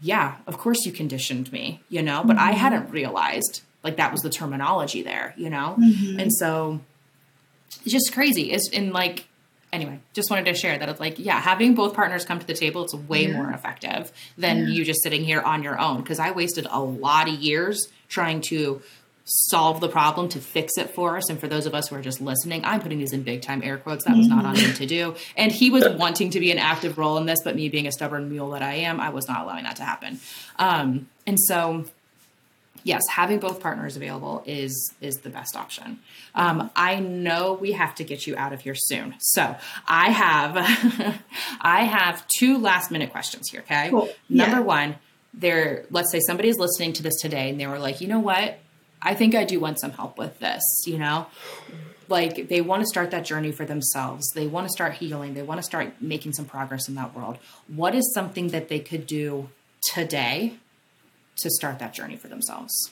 yeah, 0.02 0.36
of 0.46 0.58
course 0.58 0.84
you 0.84 0.92
conditioned 0.92 1.52
me, 1.52 1.80
you 1.88 2.02
know, 2.02 2.22
but 2.24 2.36
mm-hmm. 2.36 2.48
I 2.48 2.52
hadn't 2.52 2.90
realized 2.90 3.62
like 3.82 3.96
that 3.96 4.12
was 4.12 4.22
the 4.22 4.30
terminology 4.30 5.02
there, 5.02 5.34
you 5.36 5.50
know? 5.50 5.76
Mm-hmm. 5.78 6.20
And 6.20 6.32
so 6.32 6.80
it's 7.82 7.92
just 7.92 8.12
crazy. 8.12 8.50
It's 8.52 8.68
in 8.68 8.92
like, 8.92 9.26
anyway, 9.72 10.00
just 10.12 10.30
wanted 10.30 10.46
to 10.46 10.54
share 10.54 10.78
that 10.78 10.88
it's 10.88 11.00
like, 11.00 11.18
yeah, 11.18 11.40
having 11.40 11.74
both 11.74 11.94
partners 11.94 12.24
come 12.24 12.38
to 12.38 12.46
the 12.46 12.54
table, 12.54 12.84
it's 12.84 12.94
way 12.94 13.26
yeah. 13.26 13.36
more 13.36 13.50
effective 13.50 14.12
than 14.36 14.58
yeah. 14.58 14.66
you 14.66 14.84
just 14.84 15.02
sitting 15.02 15.24
here 15.24 15.40
on 15.40 15.62
your 15.62 15.78
own. 15.78 16.02
Cause 16.02 16.18
I 16.18 16.30
wasted 16.32 16.66
a 16.70 16.80
lot 16.80 17.28
of 17.28 17.34
years 17.34 17.88
trying 18.08 18.40
to 18.42 18.82
solve 19.24 19.80
the 19.80 19.88
problem 19.88 20.28
to 20.28 20.40
fix 20.40 20.76
it 20.76 20.90
for 20.90 21.16
us. 21.16 21.30
And 21.30 21.38
for 21.38 21.46
those 21.46 21.66
of 21.66 21.74
us 21.74 21.88
who 21.88 21.96
are 21.96 22.02
just 22.02 22.20
listening, 22.20 22.64
I'm 22.64 22.80
putting 22.80 22.98
these 22.98 23.12
in 23.12 23.22
big 23.22 23.42
time 23.42 23.62
air 23.62 23.78
quotes. 23.78 24.04
That 24.04 24.16
was 24.16 24.26
not 24.26 24.44
on 24.44 24.56
him 24.56 24.72
to 24.74 24.86
do. 24.86 25.14
And 25.36 25.52
he 25.52 25.70
was 25.70 25.88
wanting 25.88 26.30
to 26.30 26.40
be 26.40 26.50
an 26.50 26.58
active 26.58 26.98
role 26.98 27.16
in 27.16 27.26
this, 27.26 27.40
but 27.44 27.54
me 27.54 27.68
being 27.68 27.86
a 27.86 27.92
stubborn 27.92 28.28
mule 28.28 28.50
that 28.50 28.62
I 28.62 28.74
am, 28.74 29.00
I 29.00 29.10
was 29.10 29.28
not 29.28 29.42
allowing 29.42 29.64
that 29.64 29.76
to 29.76 29.84
happen. 29.84 30.18
Um, 30.58 31.08
and 31.26 31.38
so 31.38 31.84
yes, 32.84 33.02
having 33.10 33.38
both 33.38 33.60
partners 33.60 33.96
available 33.96 34.42
is 34.46 34.94
is 35.00 35.16
the 35.16 35.30
best 35.30 35.56
option. 35.56 36.00
Um, 36.34 36.70
I 36.76 37.00
know 37.00 37.54
we 37.54 37.72
have 37.72 37.94
to 37.96 38.04
get 38.04 38.26
you 38.26 38.36
out 38.36 38.52
of 38.52 38.60
here 38.60 38.74
soon, 38.74 39.14
so 39.20 39.56
I 39.86 40.10
have 40.10 40.56
I 41.60 41.84
have 41.84 42.26
two 42.38 42.58
last 42.58 42.90
minute 42.90 43.10
questions 43.10 43.48
here. 43.50 43.60
Okay, 43.60 43.90
cool. 43.90 44.08
number 44.28 44.58
yeah. 44.58 44.60
one, 44.60 44.96
there. 45.34 45.86
Let's 45.90 46.10
say 46.10 46.20
somebody's 46.20 46.58
listening 46.58 46.92
to 46.94 47.02
this 47.02 47.20
today, 47.20 47.50
and 47.50 47.60
they 47.60 47.66
were 47.66 47.78
like, 47.78 48.00
you 48.00 48.08
know 48.08 48.20
what, 48.20 48.58
I 49.02 49.14
think 49.14 49.34
I 49.34 49.44
do 49.44 49.60
want 49.60 49.80
some 49.80 49.92
help 49.92 50.18
with 50.18 50.38
this, 50.38 50.62
you 50.86 50.98
know? 50.98 51.26
Like 52.08 52.48
they 52.48 52.60
want 52.60 52.82
to 52.82 52.86
start 52.86 53.12
that 53.12 53.24
journey 53.24 53.52
for 53.52 53.64
themselves. 53.64 54.28
They 54.34 54.46
want 54.46 54.66
to 54.66 54.72
start 54.72 54.94
healing. 54.94 55.34
They 55.34 55.42
want 55.42 55.58
to 55.58 55.62
start 55.62 55.94
making 56.00 56.32
some 56.32 56.44
progress 56.44 56.88
in 56.88 56.96
that 56.96 57.14
world. 57.14 57.38
What 57.68 57.94
is 57.94 58.12
something 58.12 58.48
that 58.48 58.68
they 58.68 58.80
could 58.80 59.06
do 59.06 59.48
today 59.94 60.54
to 61.40 61.50
start 61.50 61.78
that 61.78 61.94
journey 61.94 62.16
for 62.16 62.28
themselves? 62.28 62.90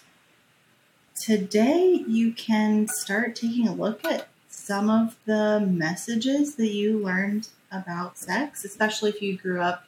Today, 1.20 2.04
you 2.06 2.32
can 2.32 2.86
start 2.88 3.34
taking 3.34 3.66
a 3.66 3.74
look 3.74 4.04
at 4.04 4.28
some 4.48 4.88
of 4.88 5.16
the 5.24 5.60
messages 5.60 6.54
that 6.56 6.68
you 6.68 6.98
learned 6.98 7.48
about 7.72 8.18
sex, 8.18 8.64
especially 8.64 9.10
if 9.10 9.20
you 9.20 9.36
grew 9.36 9.60
up 9.60 9.84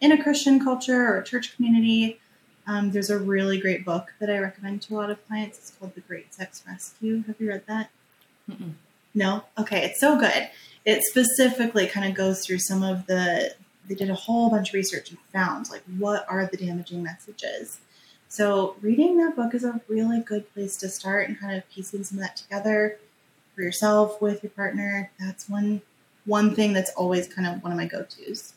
in 0.00 0.12
a 0.12 0.22
Christian 0.22 0.62
culture 0.62 1.06
or 1.06 1.18
a 1.18 1.24
church 1.24 1.54
community. 1.54 2.20
Um, 2.66 2.90
there's 2.90 3.10
a 3.10 3.18
really 3.18 3.60
great 3.60 3.84
book 3.84 4.14
that 4.20 4.30
I 4.30 4.38
recommend 4.38 4.82
to 4.82 4.94
a 4.94 4.96
lot 4.96 5.10
of 5.10 5.26
clients. 5.26 5.58
It's 5.58 5.70
called 5.70 5.94
The 5.94 6.00
Great 6.00 6.34
Sex 6.34 6.62
Rescue. 6.66 7.22
Have 7.26 7.40
you 7.40 7.48
read 7.48 7.62
that? 7.66 7.90
Mm-mm. 8.50 8.72
No? 9.14 9.44
Okay, 9.58 9.84
it's 9.84 10.00
so 10.00 10.18
good. 10.18 10.50
It 10.84 11.02
specifically 11.02 11.86
kind 11.86 12.08
of 12.08 12.16
goes 12.16 12.44
through 12.44 12.58
some 12.58 12.82
of 12.82 13.06
the, 13.06 13.54
they 13.88 13.94
did 13.94 14.10
a 14.10 14.14
whole 14.14 14.50
bunch 14.50 14.70
of 14.70 14.74
research 14.74 15.10
and 15.10 15.18
found 15.32 15.70
like 15.70 15.82
what 15.98 16.26
are 16.28 16.46
the 16.46 16.56
damaging 16.56 17.02
messages. 17.02 17.78
So 18.34 18.74
reading 18.80 19.18
that 19.18 19.36
book 19.36 19.54
is 19.54 19.62
a 19.62 19.80
really 19.86 20.18
good 20.18 20.52
place 20.54 20.76
to 20.78 20.88
start 20.88 21.28
and 21.28 21.38
kind 21.38 21.56
of 21.56 21.70
piecing 21.70 22.02
some 22.02 22.18
of 22.18 22.24
that 22.24 22.36
together 22.36 22.98
for 23.54 23.62
yourself 23.62 24.20
with 24.20 24.42
your 24.42 24.50
partner. 24.50 25.12
That's 25.20 25.48
one 25.48 25.82
one 26.24 26.52
thing 26.52 26.72
that's 26.72 26.90
always 26.94 27.32
kind 27.32 27.46
of 27.46 27.62
one 27.62 27.70
of 27.70 27.78
my 27.78 27.86
go-tos. 27.86 28.54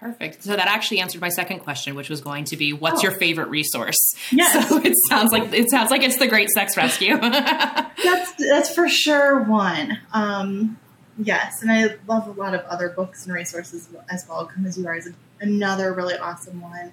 Perfect. 0.00 0.42
So 0.42 0.56
that 0.56 0.66
actually 0.66 0.98
answered 0.98 1.20
my 1.20 1.28
second 1.28 1.60
question, 1.60 1.94
which 1.94 2.10
was 2.10 2.20
going 2.20 2.46
to 2.46 2.56
be, 2.56 2.72
"What's 2.72 2.98
oh. 2.98 3.02
your 3.04 3.12
favorite 3.12 3.48
resource?" 3.48 4.16
Yes. 4.32 4.68
So 4.68 4.78
it 4.78 4.94
sounds 5.08 5.30
like 5.30 5.52
it 5.52 5.70
sounds 5.70 5.92
like 5.92 6.02
it's 6.02 6.18
the 6.18 6.26
Great 6.26 6.50
Sex 6.50 6.76
Rescue. 6.76 7.16
that's 7.20 8.32
that's 8.34 8.74
for 8.74 8.88
sure 8.88 9.40
one. 9.44 10.00
Um, 10.14 10.78
yes, 11.16 11.62
and 11.62 11.70
I 11.70 11.94
love 12.08 12.26
a 12.26 12.32
lot 12.32 12.54
of 12.54 12.62
other 12.62 12.88
books 12.88 13.24
and 13.24 13.32
resources 13.32 13.88
as 14.10 14.26
well. 14.28 14.46
Come 14.46 14.66
as 14.66 14.76
you 14.76 14.88
are 14.88 14.96
is 14.96 15.08
another 15.40 15.92
really 15.92 16.18
awesome 16.18 16.60
one. 16.60 16.92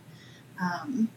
Um, 0.62 1.10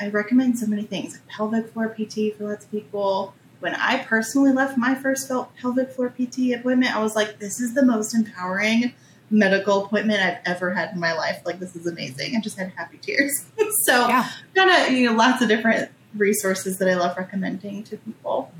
I 0.00 0.08
recommend 0.08 0.58
so 0.58 0.66
many 0.66 0.82
things. 0.82 1.18
Pelvic 1.28 1.72
floor 1.72 1.88
PT 1.88 2.36
for 2.36 2.48
lots 2.48 2.64
of 2.64 2.70
people. 2.70 3.34
When 3.60 3.74
I 3.74 3.98
personally 3.98 4.52
left 4.52 4.78
my 4.78 4.94
first 4.94 5.30
pelvic 5.60 5.90
floor 5.92 6.08
PT 6.08 6.52
appointment, 6.54 6.94
I 6.94 7.02
was 7.02 7.14
like, 7.14 7.38
"This 7.38 7.60
is 7.60 7.74
the 7.74 7.84
most 7.84 8.14
empowering." 8.14 8.94
medical 9.30 9.84
appointment 9.84 10.20
I've 10.20 10.38
ever 10.44 10.74
had 10.74 10.92
in 10.92 11.00
my 11.00 11.12
life. 11.12 11.40
Like 11.44 11.60
this 11.60 11.76
is 11.76 11.86
amazing. 11.86 12.36
I 12.36 12.40
just 12.40 12.58
had 12.58 12.72
happy 12.76 12.98
tears. 12.98 13.46
so 13.84 14.08
yeah. 14.08 14.28
kind 14.54 14.70
of 14.70 14.92
you 14.92 15.08
know 15.08 15.16
lots 15.16 15.40
of 15.40 15.48
different 15.48 15.90
resources 16.14 16.78
that 16.78 16.88
I 16.88 16.94
love 16.94 17.16
recommending 17.16 17.84
to 17.84 17.96
people. 17.96 18.52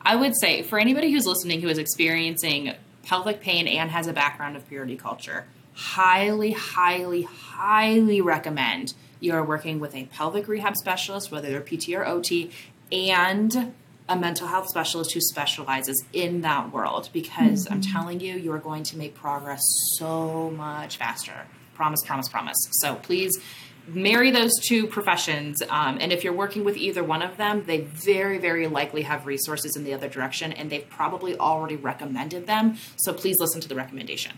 I 0.00 0.16
would 0.16 0.34
say 0.40 0.62
for 0.62 0.78
anybody 0.78 1.12
who's 1.12 1.26
listening 1.26 1.60
who 1.60 1.68
is 1.68 1.78
experiencing 1.78 2.74
pelvic 3.02 3.40
pain 3.40 3.68
and 3.68 3.90
has 3.90 4.06
a 4.06 4.12
background 4.12 4.56
of 4.56 4.66
purity 4.68 4.96
culture, 4.96 5.46
highly, 5.78 6.50
highly, 6.50 7.22
highly 7.22 8.20
recommend 8.20 8.94
you 9.20 9.32
are 9.32 9.44
working 9.44 9.78
with 9.78 9.94
a 9.94 10.04
pelvic 10.06 10.48
rehab 10.48 10.76
specialist, 10.76 11.30
whether 11.30 11.48
they're 11.48 11.60
PT 11.60 11.90
or 11.90 12.04
OT, 12.04 12.50
and 12.90 13.72
a 14.08 14.16
mental 14.16 14.48
health 14.48 14.68
specialist 14.68 15.12
who 15.12 15.20
specializes 15.20 16.04
in 16.12 16.40
that 16.40 16.72
world 16.72 17.10
because 17.12 17.64
mm-hmm. 17.64 17.74
I'm 17.74 17.80
telling 17.80 18.18
you, 18.18 18.34
you 18.34 18.52
are 18.52 18.58
going 18.58 18.82
to 18.84 18.96
make 18.96 19.14
progress 19.14 19.62
so 19.96 20.50
much 20.50 20.96
faster. 20.96 21.46
Promise, 21.74 22.02
promise, 22.04 22.28
promise. 22.28 22.56
So 22.72 22.96
please 22.96 23.38
marry 23.94 24.30
those 24.30 24.52
two 24.60 24.86
professions. 24.86 25.62
Um, 25.68 25.98
and 26.00 26.12
if 26.12 26.24
you're 26.24 26.32
working 26.32 26.64
with 26.64 26.76
either 26.76 27.02
one 27.02 27.22
of 27.22 27.36
them, 27.36 27.64
they 27.64 27.80
very, 27.80 28.38
very 28.38 28.66
likely 28.66 29.02
have 29.02 29.26
resources 29.26 29.76
in 29.76 29.84
the 29.84 29.94
other 29.94 30.08
direction 30.08 30.52
and 30.52 30.70
they've 30.70 30.88
probably 30.88 31.36
already 31.36 31.76
recommended 31.76 32.46
them. 32.46 32.76
So 32.96 33.12
please 33.12 33.36
listen 33.40 33.60
to 33.60 33.68
the 33.68 33.74
recommendation. 33.74 34.32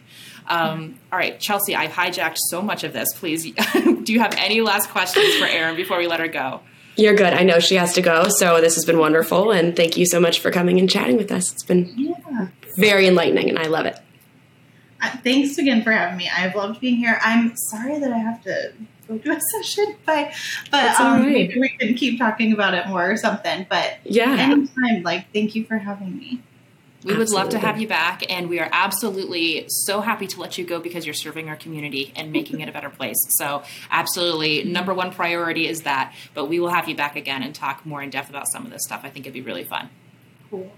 Um, 0.48 0.98
all 1.12 1.18
right, 1.18 1.38
Chelsea, 1.38 1.74
I've 1.74 1.92
hijacked 1.92 2.36
so 2.36 2.62
much 2.62 2.84
of 2.84 2.92
this. 2.92 3.08
Please, 3.14 3.44
do 3.72 4.12
you 4.12 4.20
have 4.20 4.34
any 4.36 4.60
last 4.60 4.90
questions 4.90 5.34
for 5.36 5.46
Erin 5.46 5.76
before 5.76 5.98
we 5.98 6.06
let 6.06 6.20
her 6.20 6.28
go? 6.28 6.60
You're 6.96 7.14
good. 7.14 7.32
I 7.32 7.44
know 7.44 7.60
she 7.60 7.76
has 7.76 7.94
to 7.94 8.02
go. 8.02 8.28
So 8.28 8.60
this 8.60 8.74
has 8.74 8.84
been 8.84 8.98
wonderful. 8.98 9.52
And 9.52 9.74
thank 9.74 9.96
you 9.96 10.06
so 10.06 10.20
much 10.20 10.40
for 10.40 10.50
coming 10.50 10.78
and 10.78 10.90
chatting 10.90 11.16
with 11.16 11.32
us. 11.32 11.52
It's 11.52 11.64
been 11.64 11.92
yeah. 11.96 12.48
very 12.76 13.06
enlightening 13.06 13.48
and 13.48 13.58
I 13.58 13.66
love 13.66 13.86
it. 13.86 13.96
Uh, 15.02 15.16
thanks 15.24 15.56
again 15.56 15.82
for 15.82 15.92
having 15.92 16.18
me. 16.18 16.28
I've 16.28 16.54
loved 16.54 16.80
being 16.80 16.96
here. 16.96 17.18
I'm 17.22 17.56
sorry 17.56 17.98
that 17.98 18.12
I 18.12 18.18
have 18.18 18.42
to 18.44 18.72
go 19.10 19.18
to 19.18 19.36
a 19.36 19.40
session, 19.40 19.96
but 20.06 20.32
but 20.70 21.00
um, 21.00 21.22
right. 21.22 21.32
maybe 21.32 21.60
we 21.60 21.68
can 21.70 21.94
keep 21.94 22.18
talking 22.18 22.52
about 22.52 22.74
it 22.74 22.86
more 22.86 23.10
or 23.10 23.16
something. 23.16 23.66
But 23.68 23.98
yeah, 24.04 24.36
anytime. 24.38 25.02
Like, 25.02 25.32
thank 25.32 25.54
you 25.54 25.64
for 25.64 25.78
having 25.78 26.16
me. 26.16 26.42
We 27.02 27.16
would 27.16 27.30
love 27.30 27.48
to 27.50 27.58
have 27.58 27.80
you 27.80 27.88
back, 27.88 28.30
and 28.30 28.50
we 28.50 28.60
are 28.60 28.68
absolutely 28.70 29.64
so 29.68 30.02
happy 30.02 30.26
to 30.26 30.40
let 30.40 30.58
you 30.58 30.66
go 30.66 30.80
because 30.80 31.06
you're 31.06 31.14
serving 31.14 31.48
our 31.48 31.56
community 31.56 32.12
and 32.14 32.30
making 32.30 32.60
it 32.60 32.68
a 32.68 32.72
better 32.72 32.90
place. 32.90 33.16
So, 33.30 33.62
absolutely, 33.90 34.64
number 34.64 34.92
one 34.92 35.10
priority 35.10 35.66
is 35.66 35.82
that. 35.82 36.14
But 36.34 36.46
we 36.46 36.60
will 36.60 36.68
have 36.68 36.90
you 36.90 36.94
back 36.94 37.16
again 37.16 37.42
and 37.42 37.54
talk 37.54 37.86
more 37.86 38.02
in 38.02 38.10
depth 38.10 38.28
about 38.28 38.44
some 38.52 38.66
of 38.66 38.70
this 38.70 38.82
stuff. 38.84 39.00
I 39.02 39.08
think 39.08 39.24
it'd 39.24 39.32
be 39.32 39.40
really 39.40 39.64
fun. 39.64 39.88
Cool. 40.50 40.70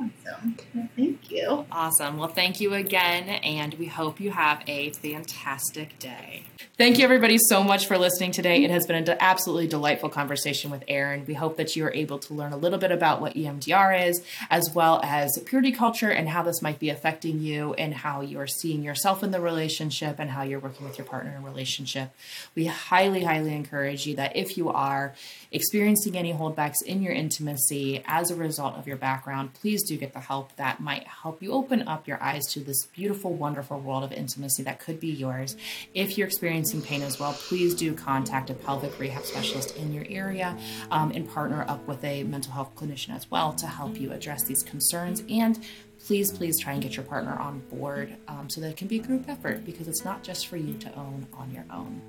Awesome. 0.00 0.56
Well, 0.74 0.88
thank 0.96 1.30
you. 1.30 1.66
Awesome. 1.70 2.16
Well, 2.16 2.28
thank 2.28 2.60
you 2.60 2.74
again, 2.74 3.28
and 3.28 3.74
we 3.74 3.86
hope 3.86 4.18
you 4.18 4.32
have 4.32 4.64
a 4.66 4.90
fantastic 4.94 5.98
day. 6.00 6.46
Thank 6.80 6.96
you, 6.96 7.04
everybody, 7.04 7.36
so 7.36 7.62
much 7.62 7.86
for 7.86 7.98
listening 7.98 8.30
today. 8.30 8.64
It 8.64 8.70
has 8.70 8.86
been 8.86 9.06
an 9.06 9.16
absolutely 9.20 9.66
delightful 9.66 10.08
conversation 10.08 10.70
with 10.70 10.82
Erin. 10.88 11.26
We 11.26 11.34
hope 11.34 11.58
that 11.58 11.76
you 11.76 11.84
are 11.84 11.92
able 11.92 12.18
to 12.20 12.32
learn 12.32 12.54
a 12.54 12.56
little 12.56 12.78
bit 12.78 12.90
about 12.90 13.20
what 13.20 13.34
EMDR 13.34 14.08
is, 14.08 14.22
as 14.48 14.70
well 14.74 14.98
as 15.04 15.38
purity 15.44 15.72
culture 15.72 16.08
and 16.08 16.26
how 16.26 16.42
this 16.42 16.62
might 16.62 16.78
be 16.78 16.88
affecting 16.88 17.42
you 17.42 17.74
and 17.74 17.92
how 17.92 18.22
you 18.22 18.40
are 18.40 18.46
seeing 18.46 18.82
yourself 18.82 19.22
in 19.22 19.30
the 19.30 19.42
relationship 19.42 20.18
and 20.18 20.30
how 20.30 20.40
you're 20.40 20.58
working 20.58 20.86
with 20.86 20.96
your 20.96 21.06
partner 21.06 21.32
in 21.32 21.36
a 21.36 21.46
relationship. 21.46 22.12
We 22.54 22.64
highly, 22.64 23.24
highly 23.24 23.54
encourage 23.54 24.06
you 24.06 24.16
that 24.16 24.34
if 24.34 24.56
you 24.56 24.70
are 24.70 25.14
experiencing 25.52 26.16
any 26.16 26.32
holdbacks 26.32 26.82
in 26.86 27.02
your 27.02 27.12
intimacy 27.12 28.02
as 28.06 28.30
a 28.30 28.36
result 28.36 28.76
of 28.76 28.86
your 28.86 28.96
background, 28.96 29.52
please 29.52 29.86
do 29.86 29.98
get 29.98 30.14
the 30.14 30.20
help 30.20 30.56
that 30.56 30.80
might 30.80 31.06
help 31.06 31.42
you 31.42 31.52
open 31.52 31.86
up 31.86 32.08
your 32.08 32.22
eyes 32.22 32.46
to 32.52 32.60
this 32.60 32.86
beautiful, 32.86 33.34
wonderful 33.34 33.78
world 33.78 34.02
of 34.02 34.12
intimacy 34.12 34.62
that 34.62 34.80
could 34.80 34.98
be 34.98 35.08
yours. 35.08 35.58
If 35.92 36.16
you're 36.16 36.30
experiencing 36.70 36.88
pain 36.88 37.06
as 37.06 37.18
well, 37.18 37.32
please 37.32 37.74
do 37.74 37.92
contact 37.94 38.50
a 38.50 38.54
pelvic 38.54 38.96
rehab 38.98 39.24
specialist 39.24 39.76
in 39.76 39.92
your 39.92 40.04
area 40.08 40.56
um, 40.90 41.10
and 41.12 41.28
partner 41.28 41.64
up 41.68 41.86
with 41.88 42.02
a 42.04 42.22
mental 42.24 42.52
health 42.52 42.70
clinician 42.76 43.14
as 43.14 43.28
well 43.30 43.52
to 43.52 43.66
help 43.66 43.98
you 43.98 44.12
address 44.12 44.44
these 44.44 44.62
concerns 44.62 45.22
and 45.28 45.64
please, 46.06 46.30
please 46.30 46.58
try 46.58 46.72
and 46.72 46.82
get 46.82 46.96
your 46.96 47.04
partner 47.04 47.32
on 47.32 47.58
board 47.70 48.14
um, 48.28 48.48
so 48.48 48.60
that 48.60 48.68
it 48.68 48.76
can 48.76 48.86
be 48.86 49.00
a 49.00 49.02
group 49.02 49.28
effort 49.28 49.64
because 49.64 49.88
it's 49.88 50.04
not 50.04 50.22
just 50.22 50.46
for 50.46 50.56
you 50.56 50.74
to 50.74 50.94
own 50.94 51.26
on 51.34 51.50
your 51.50 51.64
own. 51.72 52.00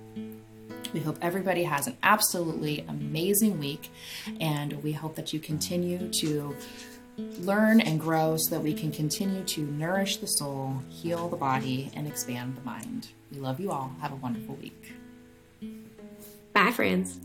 We 0.93 0.99
hope 0.99 1.18
everybody 1.22 1.64
has 1.64 1.88
an 1.88 1.97
absolutely 2.03 2.86
amazing 2.88 3.59
week, 3.59 3.89
and 4.39 4.82
we 4.84 4.91
hope 4.91 5.16
that 5.16 5.34
you 5.34 5.39
continue 5.39 6.09
to 6.09 6.55
learn 7.39 7.82
and 7.82 7.99
grow 7.99 8.38
so 8.38 8.55
that 8.55 8.62
we 8.62 8.74
can 8.74 8.91
continue 8.91 9.43
to 9.43 9.62
nourish 9.62 10.18
the 10.18 10.28
soul, 10.28 10.82
heal 10.89 11.28
the 11.30 11.38
body, 11.38 11.91
and 11.95 12.07
expand 12.07 12.55
the 12.55 12.62
mind. 12.62 13.09
We 13.32 13.40
love 13.40 13.60
you 13.60 13.72
all. 13.72 13.92
Have 14.02 14.12
a 14.12 14.16
wonderful 14.16 14.56
week. 14.56 14.94
Bye, 16.54 16.72
friends. 16.72 17.20